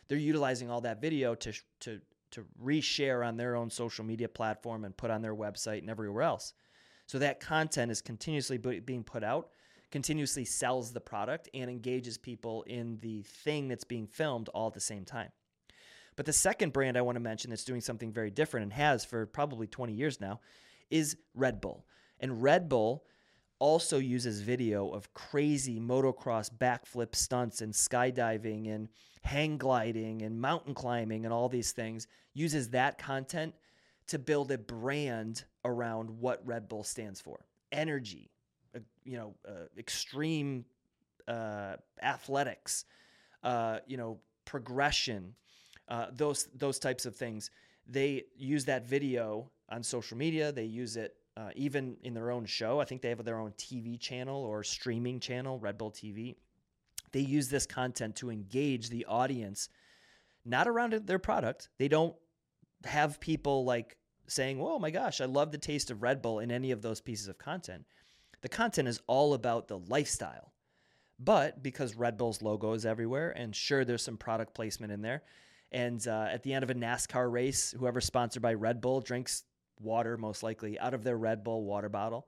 They're 0.07 0.17
utilizing 0.17 0.69
all 0.69 0.81
that 0.81 1.01
video 1.01 1.33
to 1.35 1.53
to 1.81 2.01
to 2.31 2.45
reshare 2.61 3.25
on 3.25 3.37
their 3.37 3.55
own 3.55 3.69
social 3.69 4.03
media 4.03 4.27
platform 4.27 4.85
and 4.85 4.95
put 4.95 5.09
on 5.09 5.21
their 5.21 5.35
website 5.35 5.79
and 5.79 5.89
everywhere 5.89 6.23
else. 6.23 6.53
So 7.05 7.19
that 7.19 7.39
content 7.39 7.91
is 7.91 8.01
continuously 8.01 8.57
being 8.57 9.03
put 9.03 9.23
out, 9.23 9.49
continuously 9.93 10.43
sells 10.43 10.91
the 10.91 10.99
product 10.99 11.47
and 11.53 11.69
engages 11.69 12.17
people 12.17 12.63
in 12.63 12.97
the 13.01 13.21
thing 13.21 13.67
that's 13.67 13.83
being 13.83 14.07
filmed 14.07 14.49
all 14.49 14.65
at 14.65 14.73
the 14.73 14.79
same 14.79 15.05
time. 15.05 15.29
But 16.15 16.25
the 16.25 16.33
second 16.33 16.73
brand 16.73 16.97
I 16.97 17.01
want 17.01 17.15
to 17.15 17.19
mention 17.19 17.51
that's 17.51 17.63
doing 17.63 17.79
something 17.79 18.11
very 18.11 18.31
different 18.31 18.63
and 18.63 18.73
has 18.73 19.05
for 19.05 19.27
probably 19.27 19.67
20 19.67 19.93
years 19.93 20.19
now 20.19 20.39
is 20.89 21.15
Red 21.35 21.61
Bull. 21.61 21.85
And 22.19 22.41
Red 22.41 22.69
Bull 22.69 23.05
also 23.59 23.99
uses 23.99 24.41
video 24.41 24.89
of 24.89 25.13
crazy 25.13 25.79
motocross 25.79 26.49
backflip 26.51 27.13
stunts 27.13 27.61
and 27.61 27.71
skydiving 27.71 28.73
and 28.73 28.89
hang 29.21 29.59
gliding 29.59 30.23
and 30.23 30.41
mountain 30.41 30.73
climbing 30.73 31.23
and 31.23 31.31
all 31.31 31.49
these 31.49 31.71
things, 31.71 32.07
uses 32.33 32.71
that 32.71 32.97
content 32.97 33.53
to 34.07 34.17
build 34.17 34.49
a 34.49 34.57
brand 34.57 35.43
around 35.63 36.09
what 36.09 36.43
Red 36.47 36.67
Bull 36.67 36.83
stands 36.83 37.21
for 37.21 37.45
energy, 37.71 38.31
you 39.05 39.17
know, 39.17 39.35
uh, 39.47 39.65
extreme 39.77 40.65
uh, 41.27 41.75
athletics, 42.01 42.85
uh, 43.43 43.79
you 43.87 43.97
know, 43.97 44.19
progression, 44.45 45.35
uh, 45.89 46.07
those 46.11 46.47
those 46.55 46.79
types 46.79 47.05
of 47.05 47.15
things. 47.15 47.49
They 47.87 48.23
use 48.35 48.65
that 48.65 48.87
video 48.87 49.51
on 49.69 49.83
social 49.83 50.17
media. 50.17 50.51
They 50.51 50.65
use 50.65 50.95
it 50.95 51.15
uh, 51.35 51.49
even 51.55 51.97
in 52.03 52.13
their 52.13 52.31
own 52.31 52.45
show. 52.45 52.79
I 52.79 52.85
think 52.85 53.01
they 53.01 53.09
have 53.09 53.23
their 53.23 53.39
own 53.39 53.51
TV 53.51 53.99
channel 53.99 54.43
or 54.43 54.63
streaming 54.63 55.19
channel, 55.19 55.59
Red 55.59 55.77
Bull 55.77 55.91
TV. 55.91 56.35
They 57.11 57.19
use 57.19 57.49
this 57.49 57.65
content 57.65 58.15
to 58.17 58.31
engage 58.31 58.89
the 58.89 59.05
audience, 59.05 59.69
not 60.45 60.67
around 60.67 60.93
their 60.93 61.19
product. 61.19 61.69
They 61.77 61.87
don't 61.87 62.15
have 62.85 63.19
people 63.19 63.65
like 63.65 63.97
saying, 64.27 64.59
"Oh 64.61 64.79
my 64.79 64.91
gosh, 64.91 65.21
I 65.21 65.25
love 65.25 65.51
the 65.51 65.57
taste 65.57 65.91
of 65.91 66.01
Red 66.01 66.21
Bull" 66.21 66.39
in 66.39 66.51
any 66.51 66.71
of 66.71 66.81
those 66.81 67.01
pieces 67.01 67.27
of 67.27 67.37
content. 67.37 67.85
The 68.43 68.49
content 68.49 68.87
is 68.87 69.01
all 69.07 69.33
about 69.33 69.67
the 69.67 69.79
lifestyle. 69.79 70.53
But 71.17 71.63
because 71.63 71.95
Red 71.95 72.17
Bull's 72.17 72.41
logo 72.41 72.73
is 72.73 72.85
everywhere, 72.85 73.31
and 73.31 73.55
sure, 73.55 73.85
there's 73.85 74.03
some 74.03 74.17
product 74.17 74.53
placement 74.53 74.91
in 74.91 75.01
there. 75.01 75.23
And 75.71 76.05
uh, 76.07 76.27
at 76.29 76.43
the 76.43 76.53
end 76.53 76.63
of 76.63 76.69
a 76.69 76.75
NASCAR 76.75 77.31
race, 77.31 77.73
whoever's 77.77 78.05
sponsored 78.05 78.43
by 78.43 78.53
Red 78.53 78.81
Bull 78.81 78.99
drinks 78.99 79.43
water, 79.79 80.17
most 80.17 80.43
likely, 80.43 80.77
out 80.77 80.93
of 80.93 81.03
their 81.03 81.17
Red 81.17 81.43
Bull 81.43 81.63
water 81.63 81.89
bottle. 81.89 82.27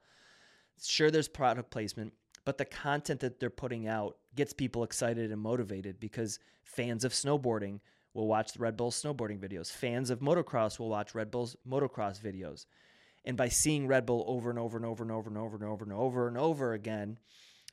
Sure, 0.82 1.12
there's 1.12 1.28
product 1.28 1.70
placement, 1.70 2.14
but 2.46 2.58
the 2.58 2.66
content 2.66 3.20
that 3.20 3.40
they're 3.40 3.50
putting 3.50 3.88
out 3.88 4.18
gets 4.36 4.54
people 4.54 4.84
excited 4.84 5.32
and 5.32 5.42
motivated 5.42 6.00
because 6.00 6.40
fans 6.64 7.04
of 7.04 7.12
snowboarding 7.12 7.80
will 8.14 8.28
watch 8.28 8.54
the 8.54 8.60
Red 8.60 8.78
Bull 8.78 8.92
snowboarding 8.92 9.40
videos. 9.40 9.72
Fans 9.72 10.10
of 10.10 10.20
motocross 10.20 10.80
will 10.80 10.90
watch 10.90 11.14
Red 11.14 11.30
Bull's 11.30 11.56
motocross 11.68 12.22
videos. 12.22 12.66
And 13.26 13.36
by 13.36 13.50
seeing 13.50 13.88
Red 13.88 14.06
Bull 14.06 14.24
over 14.28 14.50
and 14.50 14.60
over 14.60 14.78
and 14.78 14.86
over 14.86 15.04
and 15.04 15.12
over 15.12 15.30
and 15.30 15.38
over 15.38 15.56
and 15.56 15.64
over 15.64 15.84
and 15.84 15.94
over 15.94 16.28
and 16.28 16.38
over 16.38 16.74
again, 16.74 17.18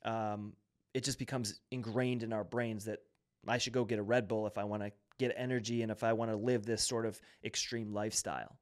um, 0.04 0.54
it 0.94 1.04
just 1.04 1.18
becomes 1.18 1.60
ingrained 1.70 2.22
in 2.22 2.32
our 2.32 2.44
brains 2.44 2.86
that 2.86 3.00
I 3.46 3.58
should 3.58 3.72
go 3.72 3.84
get 3.84 3.98
a 3.98 4.02
Red 4.02 4.28
Bull 4.28 4.46
if 4.46 4.58
I 4.58 4.64
want 4.64 4.82
to 4.82 4.92
get 5.18 5.34
energy 5.36 5.82
and 5.82 5.92
if 5.92 6.02
I 6.02 6.12
want 6.14 6.30
to 6.30 6.36
live 6.36 6.64
this 6.64 6.86
sort 6.86 7.06
of 7.06 7.20
extreme 7.44 7.92
lifestyle. 7.92 8.58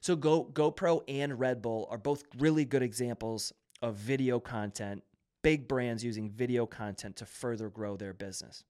So 0.00 0.16
Go, 0.16 0.44
GoPro 0.44 1.02
and 1.08 1.38
Red 1.38 1.62
Bull 1.62 1.88
are 1.90 1.98
both 1.98 2.24
really 2.38 2.64
good 2.64 2.82
examples 2.82 3.52
of 3.80 3.96
video 3.96 4.38
content, 4.38 5.02
big 5.42 5.66
brands 5.66 6.04
using 6.04 6.30
video 6.30 6.66
content 6.66 7.16
to 7.16 7.26
further 7.26 7.70
grow 7.70 7.96
their 7.96 8.12
business. 8.12 8.64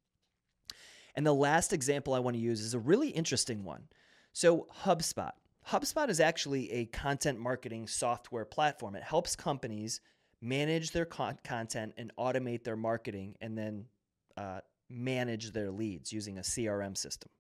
And 1.16 1.26
the 1.26 1.34
last 1.34 1.72
example 1.72 2.14
I 2.14 2.20
want 2.20 2.36
to 2.36 2.42
use 2.42 2.60
is 2.60 2.74
a 2.74 2.78
really 2.78 3.08
interesting 3.08 3.64
one. 3.64 3.84
So, 4.32 4.66
HubSpot. 4.84 5.32
HubSpot 5.68 6.08
is 6.08 6.20
actually 6.20 6.70
a 6.72 6.84
content 6.86 7.38
marketing 7.38 7.86
software 7.86 8.44
platform. 8.44 8.94
It 8.94 9.02
helps 9.02 9.34
companies 9.34 10.00
manage 10.40 10.90
their 10.90 11.06
con- 11.06 11.38
content 11.42 11.94
and 11.96 12.12
automate 12.18 12.64
their 12.64 12.76
marketing 12.76 13.36
and 13.40 13.56
then 13.56 13.86
uh, 14.36 14.60
manage 14.90 15.52
their 15.52 15.70
leads 15.70 16.12
using 16.12 16.38
a 16.38 16.42
CRM 16.42 16.96
system. 16.96 17.30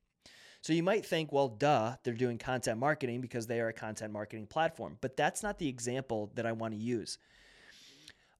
So 0.62 0.72
you 0.72 0.82
might 0.82 1.04
think, 1.04 1.30
well, 1.30 1.48
duh, 1.48 1.96
they're 2.02 2.14
doing 2.14 2.38
content 2.38 2.78
marketing 2.78 3.20
because 3.20 3.46
they 3.46 3.60
are 3.60 3.68
a 3.68 3.72
content 3.74 4.12
marketing 4.12 4.46
platform. 4.46 4.96
But 5.02 5.14
that's 5.14 5.42
not 5.42 5.58
the 5.58 5.68
example 5.68 6.32
that 6.36 6.46
I 6.46 6.52
want 6.52 6.72
to 6.72 6.80
use. 6.80 7.18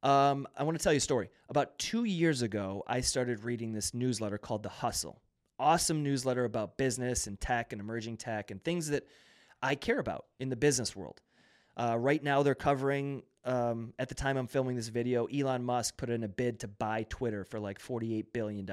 Um, 0.03 0.47
I 0.57 0.63
want 0.63 0.79
to 0.79 0.83
tell 0.83 0.95
you 0.95 0.99
a 0.99 1.01
story. 1.01 1.29
About 1.51 1.79
two 1.79 2.05
years 2.05 2.41
ago, 2.41 2.83
I 2.87 3.01
started 3.01 3.45
reading 3.45 3.73
this 3.73 3.93
newsletter 3.93 4.39
called 4.39 4.63
The 4.63 4.71
Hustle. 4.71 5.21
Awesome 5.59 6.03
newsletter 6.03 6.47
about 6.47 6.79
business 6.79 7.27
and 7.27 7.39
tech 7.39 7.73
and 7.73 7.81
emerging 7.81 8.17
tech 8.17 8.51
and 8.51 8.63
things 8.65 8.89
that 8.89 9.07
I 9.65 9.75
care 9.75 9.99
about 9.99 10.27
in 10.39 10.51
the 10.51 10.57
business 10.57 10.95
world. 10.95 11.23
Uh, 11.77 11.97
right 11.99 12.23
now, 12.23 12.43
they're 12.43 12.55
covering, 12.55 13.23
um, 13.45 13.95
at 13.99 14.11
the 14.11 14.15
time 14.15 14.37
I'm 14.37 14.47
filming 14.47 14.77
this 14.77 14.89
video, 14.89 15.25
Elon 15.27 15.65
Musk 15.65 15.97
put 15.97 16.11
in 16.11 16.23
a 16.23 16.29
bid 16.29 16.61
to 16.61 16.69
buy 16.69 17.07
Twitter 17.09 17.45
for 17.45 17.59
like 17.59 17.81
$48 17.81 18.27
billion. 18.35 18.69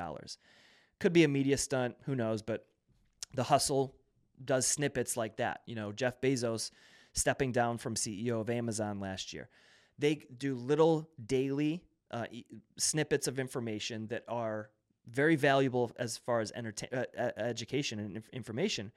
Could 1.00 1.14
be 1.14 1.24
a 1.24 1.30
media 1.30 1.58
stunt, 1.58 1.96
who 2.04 2.14
knows, 2.14 2.42
but 2.42 2.68
the 3.34 3.44
hustle 3.44 3.96
does 4.44 4.68
snippets 4.68 5.16
like 5.16 5.38
that. 5.38 5.62
You 5.66 5.76
know, 5.76 5.94
Jeff 5.94 6.20
Bezos 6.20 6.72
stepping 7.14 7.54
down 7.54 7.78
from 7.78 7.96
CEO 7.96 8.42
of 8.42 8.50
Amazon 8.50 9.00
last 9.00 9.32
year. 9.32 9.50
They 9.98 10.16
do 10.38 10.56
little 10.56 11.10
daily 11.26 11.84
uh, 12.12 12.26
snippets 12.78 13.28
of 13.28 13.40
information 13.40 14.08
that 14.08 14.26
are 14.28 14.70
very 15.08 15.38
valuable 15.38 15.92
as 15.98 16.18
far 16.18 16.42
as 16.42 16.52
entertain, 16.52 16.90
uh, 16.94 17.30
education 17.38 18.00
and 18.00 18.24
information, 18.34 18.92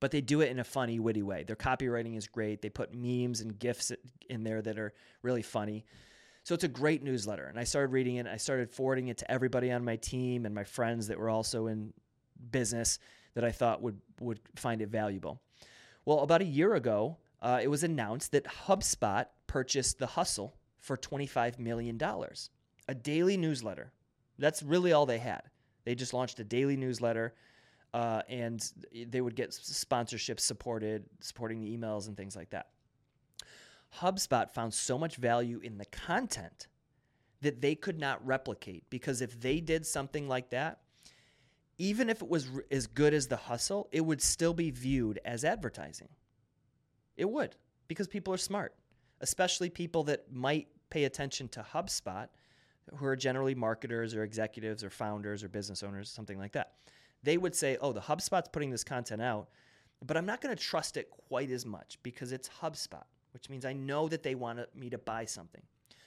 but 0.00 0.10
they 0.10 0.20
do 0.20 0.40
it 0.40 0.50
in 0.50 0.58
a 0.58 0.64
funny, 0.64 0.98
witty 0.98 1.22
way. 1.22 1.44
Their 1.44 1.56
copywriting 1.56 2.16
is 2.16 2.28
great. 2.28 2.62
They 2.62 2.68
put 2.68 2.94
memes 2.94 3.40
and 3.40 3.58
gifs 3.58 3.92
in 4.28 4.44
there 4.44 4.62
that 4.62 4.78
are 4.78 4.92
really 5.22 5.42
funny. 5.42 5.84
So 6.44 6.54
it's 6.54 6.64
a 6.64 6.68
great 6.68 7.02
newsletter. 7.02 7.46
And 7.46 7.58
I 7.58 7.64
started 7.64 7.92
reading 7.92 8.16
it. 8.16 8.26
I 8.26 8.36
started 8.36 8.70
forwarding 8.70 9.08
it 9.08 9.18
to 9.18 9.30
everybody 9.30 9.72
on 9.72 9.84
my 9.84 9.96
team 9.96 10.46
and 10.46 10.54
my 10.54 10.64
friends 10.64 11.08
that 11.08 11.18
were 11.18 11.30
also 11.30 11.66
in 11.66 11.92
business 12.50 12.98
that 13.34 13.44
I 13.44 13.50
thought 13.50 13.82
would 13.82 14.00
would 14.20 14.40
find 14.54 14.80
it 14.80 14.88
valuable. 14.88 15.40
Well, 16.04 16.20
about 16.20 16.40
a 16.40 16.46
year 16.46 16.74
ago, 16.74 17.16
uh, 17.42 17.60
it 17.62 17.68
was 17.68 17.82
announced 17.82 18.32
that 18.32 18.44
HubSpot 18.44 19.26
purchased 19.46 19.98
The 19.98 20.06
Hustle 20.06 20.56
for 20.78 20.96
$25 20.96 21.58
million, 21.58 22.00
a 22.88 22.94
daily 22.94 23.36
newsletter. 23.36 23.92
That's 24.38 24.62
really 24.62 24.92
all 24.92 25.04
they 25.04 25.18
had. 25.18 25.42
They 25.84 25.94
just 25.94 26.14
launched 26.14 26.38
a 26.40 26.44
daily 26.44 26.76
newsletter, 26.76 27.34
uh, 27.96 28.20
and 28.28 28.74
they 29.06 29.22
would 29.22 29.34
get 29.34 29.52
sponsorships 29.52 30.40
supported, 30.40 31.06
supporting 31.20 31.62
the 31.62 31.74
emails 31.74 32.08
and 32.08 32.16
things 32.16 32.36
like 32.36 32.50
that. 32.50 32.66
HubSpot 34.00 34.50
found 34.50 34.74
so 34.74 34.98
much 34.98 35.16
value 35.16 35.60
in 35.64 35.78
the 35.78 35.86
content 35.86 36.66
that 37.40 37.62
they 37.62 37.74
could 37.74 37.98
not 37.98 38.24
replicate 38.26 38.84
because 38.90 39.22
if 39.22 39.40
they 39.40 39.60
did 39.60 39.86
something 39.86 40.28
like 40.28 40.50
that, 40.50 40.80
even 41.78 42.10
if 42.10 42.20
it 42.20 42.28
was 42.28 42.50
as 42.70 42.86
good 42.86 43.14
as 43.14 43.28
the 43.28 43.36
hustle, 43.36 43.88
it 43.92 44.02
would 44.02 44.20
still 44.20 44.52
be 44.52 44.70
viewed 44.70 45.18
as 45.24 45.42
advertising. 45.42 46.08
It 47.16 47.30
would, 47.30 47.56
because 47.88 48.08
people 48.08 48.34
are 48.34 48.38
smart, 48.38 48.74
especially 49.22 49.70
people 49.70 50.04
that 50.04 50.30
might 50.30 50.68
pay 50.90 51.04
attention 51.04 51.48
to 51.48 51.62
HubSpot, 51.62 52.28
who 52.94 53.06
are 53.06 53.16
generally 53.16 53.54
marketers 53.54 54.14
or 54.14 54.22
executives 54.22 54.84
or 54.84 54.90
founders 54.90 55.42
or 55.42 55.48
business 55.48 55.82
owners, 55.82 56.10
something 56.10 56.38
like 56.38 56.52
that. 56.52 56.72
They 57.26 57.38
would 57.38 57.56
say, 57.56 57.76
oh, 57.80 57.92
the 57.92 58.00
HubSpot's 58.00 58.50
putting 58.52 58.70
this 58.70 58.84
content 58.84 59.20
out, 59.20 59.48
but 60.00 60.16
I'm 60.16 60.26
not 60.26 60.40
going 60.40 60.54
to 60.54 60.62
trust 60.62 60.96
it 60.96 61.10
quite 61.10 61.50
as 61.50 61.66
much 61.66 61.98
because 62.04 62.30
it's 62.30 62.48
HubSpot, 62.62 63.02
which 63.32 63.50
means 63.50 63.64
I 63.64 63.72
know 63.72 64.06
that 64.06 64.22
they 64.22 64.36
want 64.36 64.60
me 64.76 64.90
to 64.90 64.98
buy 64.98 65.24
something. 65.24 65.62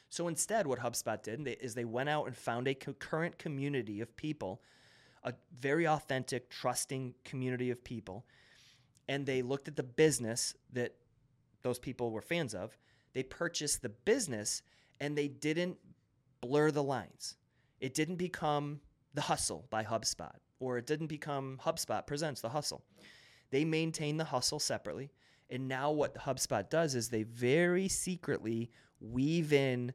So 0.08 0.30
instead, 0.30 0.66
what 0.66 0.80
HubSpot 0.80 1.22
did 1.22 1.46
is 1.60 1.76
they 1.76 1.84
went 1.84 2.08
out 2.08 2.28
and 2.28 2.38
found 2.38 2.70
a 2.70 2.74
current 2.74 3.38
community 3.38 4.00
of 4.00 4.16
people 4.16 4.62
a 5.26 5.34
very 5.60 5.86
authentic, 5.86 6.50
trusting 6.50 7.14
community 7.26 7.70
of 7.70 7.84
people. 7.84 8.26
And 9.10 9.26
they 9.26 9.42
looked 9.42 9.68
at 9.68 9.76
the 9.76 9.84
business 9.84 10.56
that 10.72 10.96
those 11.64 11.80
people 11.80 12.12
were 12.12 12.22
fans 12.22 12.56
of. 12.56 12.78
They 13.12 13.24
purchased 13.24 13.82
the 13.82 13.90
business 13.90 14.62
and 15.02 15.18
they 15.18 15.28
didn't 15.28 15.78
blur 16.40 16.72
the 16.72 16.84
lines. 16.84 17.36
It 17.82 17.94
didn't 17.94 18.16
become 18.16 18.80
The 19.14 19.22
Hustle 19.22 19.66
by 19.70 19.84
HubSpot, 19.84 20.36
or 20.60 20.78
it 20.78 20.86
didn't 20.86 21.08
become 21.08 21.60
HubSpot 21.64 22.06
Presents 22.06 22.42
The 22.42 22.50
Hustle. 22.50 22.84
They 23.52 23.66
maintain 23.66 24.18
The 24.18 24.26
Hustle 24.26 24.60
separately. 24.60 25.12
And 25.50 25.68
now 25.68 25.92
what 25.92 26.16
HubSpot 26.16 26.70
does 26.70 26.96
is 26.96 27.10
they 27.10 27.24
very 27.24 27.88
secretly 27.88 28.70
weave 29.00 29.54
in 29.54 29.94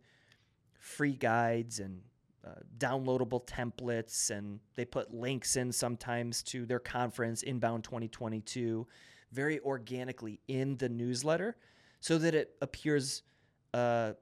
free 0.79 1.15
guides 1.15 1.79
and 1.79 2.01
uh, 2.45 2.51
downloadable 2.77 3.47
templates, 3.47 4.31
and 4.31 4.61
they 4.75 4.85
put 4.85 5.15
links 5.15 5.57
in 5.57 5.73
sometimes 5.73 6.43
to 6.43 6.67
their 6.67 6.79
conference, 6.79 7.43
Inbound 7.43 7.85
2022, 7.85 8.87
very 9.33 9.61
organically 9.61 10.41
in 10.49 10.77
the 10.77 10.89
newsletter 10.89 11.57
so 12.01 12.19
that 12.19 12.35
it 12.35 12.55
appears 12.61 13.23
uh, 13.73 14.12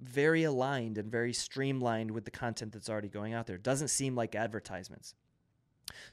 very 0.00 0.44
aligned 0.44 0.98
and 0.98 1.10
very 1.10 1.32
streamlined 1.32 2.10
with 2.10 2.24
the 2.24 2.30
content 2.30 2.72
that's 2.72 2.88
already 2.88 3.08
going 3.08 3.34
out 3.34 3.46
there. 3.46 3.56
It 3.56 3.62
doesn't 3.62 3.88
seem 3.88 4.14
like 4.14 4.34
advertisements. 4.34 5.14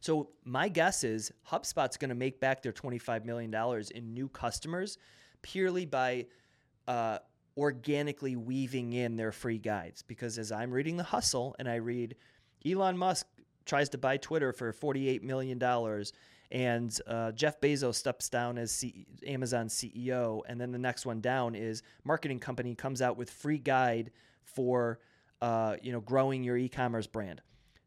So 0.01 0.29
my 0.45 0.69
guess 0.69 1.03
is 1.03 1.31
HubSpot's 1.49 1.97
going 1.97 2.09
to 2.09 2.15
make 2.15 2.39
back 2.39 2.61
their 2.61 2.71
$25 2.71 3.25
million 3.25 3.53
in 3.95 4.13
new 4.13 4.29
customers 4.29 4.97
purely 5.41 5.85
by 5.85 6.27
uh, 6.87 7.19
organically 7.57 8.35
weaving 8.35 8.93
in 8.93 9.15
their 9.15 9.31
free 9.31 9.57
guides. 9.57 10.01
Because 10.01 10.37
as 10.37 10.51
I'm 10.51 10.71
reading 10.71 10.97
The 10.97 11.03
Hustle 11.03 11.55
and 11.59 11.67
I 11.67 11.75
read 11.75 12.15
Elon 12.65 12.97
Musk 12.97 13.27
tries 13.65 13.89
to 13.89 13.97
buy 13.97 14.17
Twitter 14.17 14.53
for 14.53 14.71
$48 14.73 15.21
million 15.21 15.57
and 16.53 16.95
uh, 17.07 17.31
Jeff 17.31 17.59
Bezos 17.59 17.95
steps 17.95 18.29
down 18.29 18.59
as 18.59 18.71
C- 18.71 19.07
Amazon 19.25 19.67
CEO, 19.67 20.41
and 20.47 20.61
then 20.61 20.71
the 20.71 20.77
next 20.77 21.03
one 21.03 21.19
down 21.19 21.55
is 21.55 21.81
marketing 22.03 22.39
company 22.39 22.75
comes 22.75 23.01
out 23.01 23.17
with 23.17 23.31
free 23.31 23.57
guide 23.57 24.11
for 24.43 24.99
uh, 25.41 25.75
you 25.81 25.91
know 25.91 25.99
growing 25.99 26.43
your 26.43 26.55
e-commerce 26.55 27.07
brand. 27.07 27.41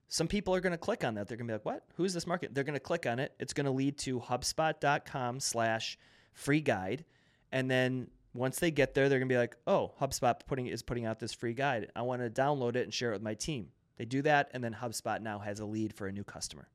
Some 0.09 0.29
people 0.29 0.55
are 0.55 0.61
going 0.61 0.73
to 0.73 0.79
click 0.79 1.05
on 1.05 1.15
that. 1.15 1.29
They're 1.29 1.37
going 1.37 1.49
to 1.49 1.53
be 1.53 1.55
like, 1.57 1.65
"What? 1.65 1.85
Who's 1.97 2.15
this 2.15 2.27
market?" 2.27 2.55
They're 2.55 2.65
going 2.65 2.75
to 2.75 2.81
click 2.81 3.07
on 3.07 3.19
it. 3.19 3.35
It's 3.41 3.53
going 3.53 3.65
to 3.67 3.73
lead 3.73 3.99
to 3.99 4.21
HubSpot.com/slash 4.21 5.99
free 6.33 6.61
guide, 6.61 7.05
and 7.53 7.71
then 7.71 8.11
once 8.35 8.59
they 8.59 8.71
get 8.71 8.95
there, 8.95 9.09
they're 9.09 9.19
going 9.19 9.29
to 9.29 9.33
be 9.33 9.39
like, 9.39 9.57
"Oh, 9.67 9.93
HubSpot 10.01 10.39
putting 10.47 10.67
is 10.67 10.83
putting 10.83 11.07
out 11.07 11.19
this 11.19 11.33
free 11.33 11.55
guide. 11.55 11.91
I 11.97 12.03
want 12.03 12.23
to 12.23 12.31
download 12.31 12.77
it 12.77 12.85
and 12.85 12.95
share 12.95 13.11
it 13.11 13.15
with 13.15 13.23
my 13.23 13.35
team." 13.35 13.69
They 13.97 14.05
do 14.05 14.23
that, 14.23 14.51
and 14.53 14.63
then 14.63 14.75
HubSpot 14.75 15.21
now 15.23 15.39
has 15.39 15.61
a 15.61 15.67
lead 15.67 15.95
for 15.95 16.07
a 16.07 16.13
new 16.13 16.25
customer. 16.25 16.69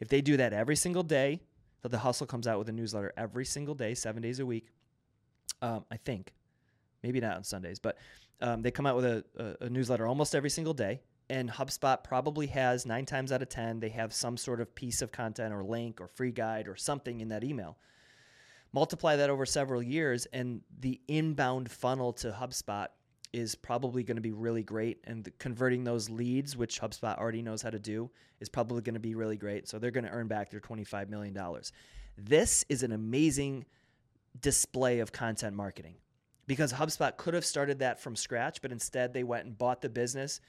If 0.00 0.08
they 0.08 0.20
do 0.20 0.36
that 0.36 0.52
every 0.52 0.76
single 0.76 1.04
day, 1.04 1.40
so 1.82 1.88
the 1.88 1.98
hustle 1.98 2.26
comes 2.26 2.46
out 2.48 2.58
with 2.58 2.68
a 2.68 2.72
newsletter 2.72 3.12
every 3.16 3.44
single 3.44 3.74
day, 3.74 3.94
seven 3.94 4.20
days 4.22 4.40
a 4.40 4.46
week. 4.46 4.66
Um, 5.60 5.84
I 5.90 5.96
think, 5.96 6.32
maybe 7.04 7.20
not 7.20 7.36
on 7.36 7.44
Sundays, 7.44 7.78
but 7.78 7.96
um, 8.40 8.62
they 8.62 8.72
come 8.72 8.86
out 8.86 8.96
with 8.96 9.04
a, 9.04 9.24
a, 9.36 9.66
a 9.66 9.70
newsletter 9.70 10.06
almost 10.06 10.34
every 10.34 10.50
single 10.50 10.74
day. 10.74 11.00
And 11.30 11.50
HubSpot 11.50 12.02
probably 12.04 12.46
has 12.48 12.84
nine 12.84 13.06
times 13.06 13.32
out 13.32 13.42
of 13.42 13.48
10, 13.48 13.80
they 13.80 13.88
have 13.90 14.12
some 14.12 14.36
sort 14.36 14.60
of 14.60 14.74
piece 14.74 15.02
of 15.02 15.12
content 15.12 15.54
or 15.54 15.62
link 15.62 16.00
or 16.00 16.08
free 16.08 16.32
guide 16.32 16.68
or 16.68 16.76
something 16.76 17.20
in 17.20 17.28
that 17.28 17.44
email. 17.44 17.78
Multiply 18.72 19.16
that 19.16 19.30
over 19.30 19.44
several 19.46 19.82
years, 19.82 20.26
and 20.32 20.62
the 20.80 21.00
inbound 21.06 21.70
funnel 21.70 22.12
to 22.14 22.32
HubSpot 22.32 22.88
is 23.32 23.54
probably 23.54 24.02
going 24.02 24.16
to 24.16 24.22
be 24.22 24.32
really 24.32 24.62
great. 24.62 24.98
And 25.04 25.30
converting 25.38 25.84
those 25.84 26.10
leads, 26.10 26.56
which 26.56 26.80
HubSpot 26.80 27.18
already 27.18 27.42
knows 27.42 27.62
how 27.62 27.70
to 27.70 27.78
do, 27.78 28.10
is 28.40 28.48
probably 28.48 28.82
going 28.82 28.94
to 28.94 29.00
be 29.00 29.14
really 29.14 29.36
great. 29.36 29.68
So 29.68 29.78
they're 29.78 29.90
going 29.90 30.04
to 30.04 30.10
earn 30.10 30.28
back 30.28 30.50
their 30.50 30.60
$25 30.60 31.08
million. 31.08 31.36
This 32.18 32.64
is 32.68 32.82
an 32.82 32.92
amazing 32.92 33.64
display 34.40 35.00
of 35.00 35.12
content 35.12 35.56
marketing 35.56 35.96
because 36.46 36.72
HubSpot 36.72 37.16
could 37.16 37.34
have 37.34 37.44
started 37.44 37.78
that 37.78 38.00
from 38.00 38.16
scratch, 38.16 38.60
but 38.60 38.72
instead 38.72 39.14
they 39.14 39.24
went 39.24 39.46
and 39.46 39.56
bought 39.56 39.80
the 39.80 39.88
business, 39.88 40.40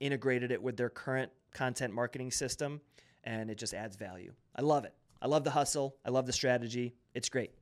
integrated 0.00 0.50
it 0.50 0.62
with 0.62 0.76
their 0.76 0.90
current 0.90 1.30
content 1.52 1.92
marketing 1.92 2.30
system, 2.30 2.80
and 3.24 3.50
it 3.50 3.58
just 3.58 3.74
adds 3.74 3.96
value. 3.96 4.32
I 4.54 4.62
love 4.62 4.84
it. 4.84 4.94
I 5.20 5.26
love 5.26 5.44
the 5.44 5.50
hustle. 5.50 5.96
I 6.04 6.10
love 6.10 6.26
the 6.26 6.32
strategy. 6.32 6.94
It's 7.14 7.28
great. 7.28 7.52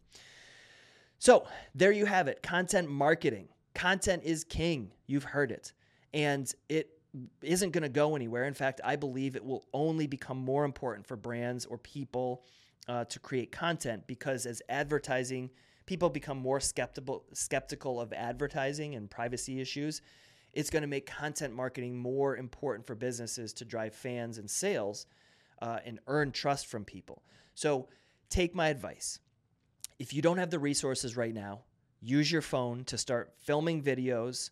So, 1.19 1.47
there 1.75 1.93
you 1.93 2.07
have 2.07 2.29
it 2.29 2.43
content 2.43 2.91
marketing. 2.91 3.49
Content 3.75 4.23
is 4.25 4.45
king. 4.45 4.91
You've 5.07 5.25
heard 5.25 5.51
it. 5.51 5.73
And 6.13 6.53
it 6.69 6.91
isn't 7.43 7.71
going 7.71 7.83
to 7.83 7.89
go 7.89 8.17
anywhere. 8.17 8.45
In 8.45 8.55
fact, 8.55 8.81
I 8.85 8.97
believe 8.97 9.37
it 9.37 9.45
will 9.45 9.65
only 9.73 10.07
become 10.07 10.39
more 10.39 10.65
important 10.65 11.07
for 11.07 11.17
brands 11.17 11.65
or 11.67 11.79
people 11.79 12.45
uh, 12.89 13.05
to 13.05 13.19
create 13.19 13.53
content 13.53 14.07
because 14.07 14.47
as 14.47 14.61
advertising, 14.69 15.51
people 15.87 16.11
become 16.11 16.39
more 16.39 16.61
skeptical 16.61 17.25
skeptical 17.33 18.01
of 18.01 18.13
advertising 18.13 18.95
and 18.95 19.11
privacy 19.11 19.61
issues. 19.61 20.03
It's 20.55 20.71
going 20.71 20.83
to 20.83 20.89
make 20.89 21.07
content 21.07 21.55
marketing 21.55 21.99
more 21.99 22.37
important 22.37 22.87
for 22.87 22.95
businesses 22.95 23.53
to 23.55 23.65
drive 23.65 23.95
fans 23.95 24.39
and 24.39 24.49
sales 24.49 25.07
uh, 25.61 25.79
and 25.85 25.99
earn 26.07 26.33
trust 26.33 26.67
from 26.67 26.85
people. 26.85 27.23
So, 27.55 27.89
take 28.31 28.55
my 28.55 28.69
advice. 28.69 29.19
If 29.99 30.13
you 30.13 30.23
don't 30.23 30.39
have 30.39 30.51
the 30.51 30.59
resources 30.59 31.17
right 31.17 31.35
now, 31.35 31.63
use 32.01 32.31
your 32.31 32.43
phone 32.43 32.85
to 32.85 32.99
start 32.99 33.33
filming 33.39 33.83
videos, 33.83 34.51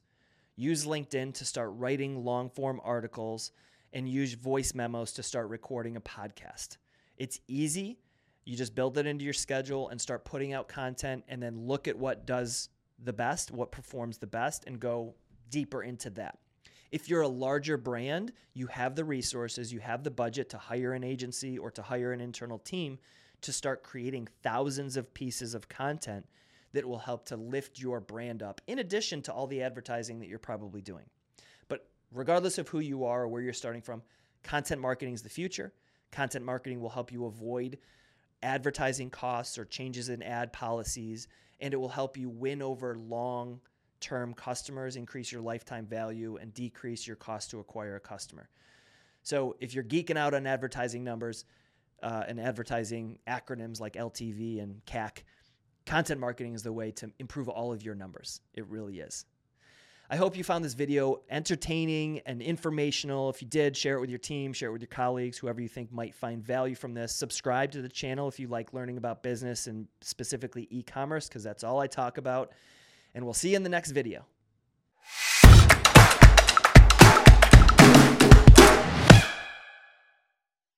use 0.57 0.85
LinkedIn 0.87 1.35
to 1.35 1.45
start 1.45 1.71
writing 1.75 2.25
long 2.25 2.49
form 2.51 2.81
articles, 2.85 3.53
and 3.93 4.09
use 4.09 4.35
voice 4.35 4.75
memos 4.75 5.13
to 5.13 5.23
start 5.23 5.49
recording 5.49 5.97
a 5.97 6.01
podcast. 6.01 6.79
It's 7.17 7.41
easy. 7.49 7.99
You 8.45 8.57
just 8.57 8.75
build 8.75 8.99
it 8.99 9.07
into 9.07 9.25
your 9.25 9.35
schedule 9.35 9.89
and 9.91 10.01
start 10.01 10.25
putting 10.25 10.53
out 10.53 10.69
content, 10.69 11.25
and 11.29 11.43
then 11.43 11.67
look 11.67 11.87
at 11.89 11.97
what 11.97 12.27
does 12.27 12.69
the 13.05 13.13
best, 13.13 13.51
what 13.51 13.71
performs 13.71 14.19
the 14.19 14.27
best, 14.27 14.65
and 14.67 14.81
go 14.81 15.15
deeper 15.53 15.85
into 15.85 16.11
that. 16.11 16.39
If 16.91 17.09
you're 17.09 17.23
a 17.23 17.29
larger 17.29 17.77
brand, 17.77 18.33
you 18.55 18.67
have 18.67 18.97
the 18.97 19.05
resources, 19.05 19.73
you 19.73 19.79
have 19.79 20.03
the 20.03 20.11
budget 20.11 20.51
to 20.51 20.59
hire 20.59 20.93
an 20.93 21.05
agency 21.05 21.57
or 21.57 21.71
to 21.71 21.83
hire 21.83 22.13
an 22.13 22.21
internal 22.21 22.59
team 22.59 22.99
to 23.43 23.53
start 23.53 23.85
creating 23.85 24.29
thousands 24.43 24.97
of 24.97 25.15
pieces 25.15 25.55
of 25.55 25.69
content 25.69 26.27
that 26.73 26.87
will 26.87 26.99
help 26.99 27.27
to 27.27 27.37
lift 27.37 27.79
your 27.79 28.01
brand 28.01 28.43
up, 28.43 28.61
in 28.67 28.79
addition 28.79 29.23
to 29.23 29.33
all 29.33 29.47
the 29.47 29.63
advertising 29.63 30.19
that 30.19 30.29
you're 30.29 30.39
probably 30.39 30.81
doing. 30.81 31.05
But 31.69 31.87
regardless 32.13 32.59
of 32.59 32.69
who 32.69 32.81
you 32.81 33.05
are 33.05 33.23
or 33.23 33.29
where 33.29 33.43
you're 33.43 33.53
starting 33.53 33.83
from, 33.83 34.03
content 34.43 34.81
marketing 34.81 35.15
is 35.15 35.23
the 35.23 35.29
future. 35.29 35.73
Content 36.11 36.45
marketing 36.45 36.81
will 36.81 36.91
help 36.91 37.13
you 37.13 37.27
avoid 37.27 37.79
advertising 38.43 39.11
costs 39.11 39.59
or 39.59 39.65
changes 39.65 40.09
in 40.09 40.23
ad 40.23 40.53
policies, 40.53 41.29
and 41.61 41.73
it 41.73 41.77
will 41.77 41.89
help 41.89 42.17
you 42.17 42.29
win 42.29 42.61
over 42.63 42.97
long 42.97 43.61
term 44.03 44.35
customers, 44.35 44.97
increase 44.97 45.33
your 45.33 45.41
lifetime 45.41 45.87
value, 45.87 46.37
and 46.37 46.53
decrease 46.53 47.07
your 47.07 47.17
cost 47.17 47.51
to 47.53 47.61
acquire 47.61 47.97
a 47.97 48.01
customer. 48.01 48.51
So 49.23 49.57
if 49.61 49.73
you're 49.73 49.85
geeking 49.85 50.19
out 50.19 50.35
on 50.35 50.47
advertising 50.47 51.05
numbers 51.05 51.47
uh, 52.03 52.25
and 52.27 52.39
advertising 52.41 53.19
acronyms 53.27 53.81
like 53.81 53.95
LTV 53.95 54.63
and 54.63 54.85
CAC, 54.85 55.23
content 55.87 56.21
marketing 56.21 56.55
is 56.55 56.63
the 56.63 56.73
way 56.73 56.91
to 56.91 57.11
improve 57.19 57.49
all 57.49 57.73
of 57.73 57.83
your 57.83 57.95
numbers. 57.95 58.41
It 58.53 58.67
really 58.67 58.99
is. 58.99 59.25
I 60.11 60.17
hope 60.17 60.37
you 60.37 60.45
found 60.45 60.63
this 60.63 60.75
video 60.75 61.23
entertaining 61.31 62.21
and 62.27 62.43
informational. 62.43 63.31
If 63.31 63.41
you 63.41 63.49
did, 63.49 63.75
share 63.75 63.97
it 63.97 64.01
with 64.01 64.11
your 64.11 64.19
team, 64.19 64.53
share 64.53 64.69
it 64.69 64.73
with 64.73 64.83
your 64.83 64.89
colleagues, 64.89 65.39
whoever 65.39 65.63
you 65.63 65.69
think 65.69 65.91
might 65.91 66.15
find 66.15 66.45
value 66.45 66.75
from 66.75 66.93
this. 66.93 67.15
Subscribe 67.15 67.71
to 67.71 67.81
the 67.81 67.89
channel 67.89 68.29
if 68.29 68.39
you 68.39 68.47
like 68.47 68.75
learning 68.75 68.99
about 68.99 69.23
business 69.23 69.69
and 69.69 69.87
specifically 70.03 70.69
e 70.71 70.83
commerce, 70.83 71.29
because 71.29 71.43
that's 71.43 71.65
all 71.65 71.81
I 71.81 71.87
talk 71.87 72.19
about. 72.19 72.53
And 73.15 73.25
we'll 73.25 73.35
see 73.35 73.51
you 73.51 73.57
in 73.57 73.63
the 73.63 73.69
next 73.69 73.91
video. 73.91 74.25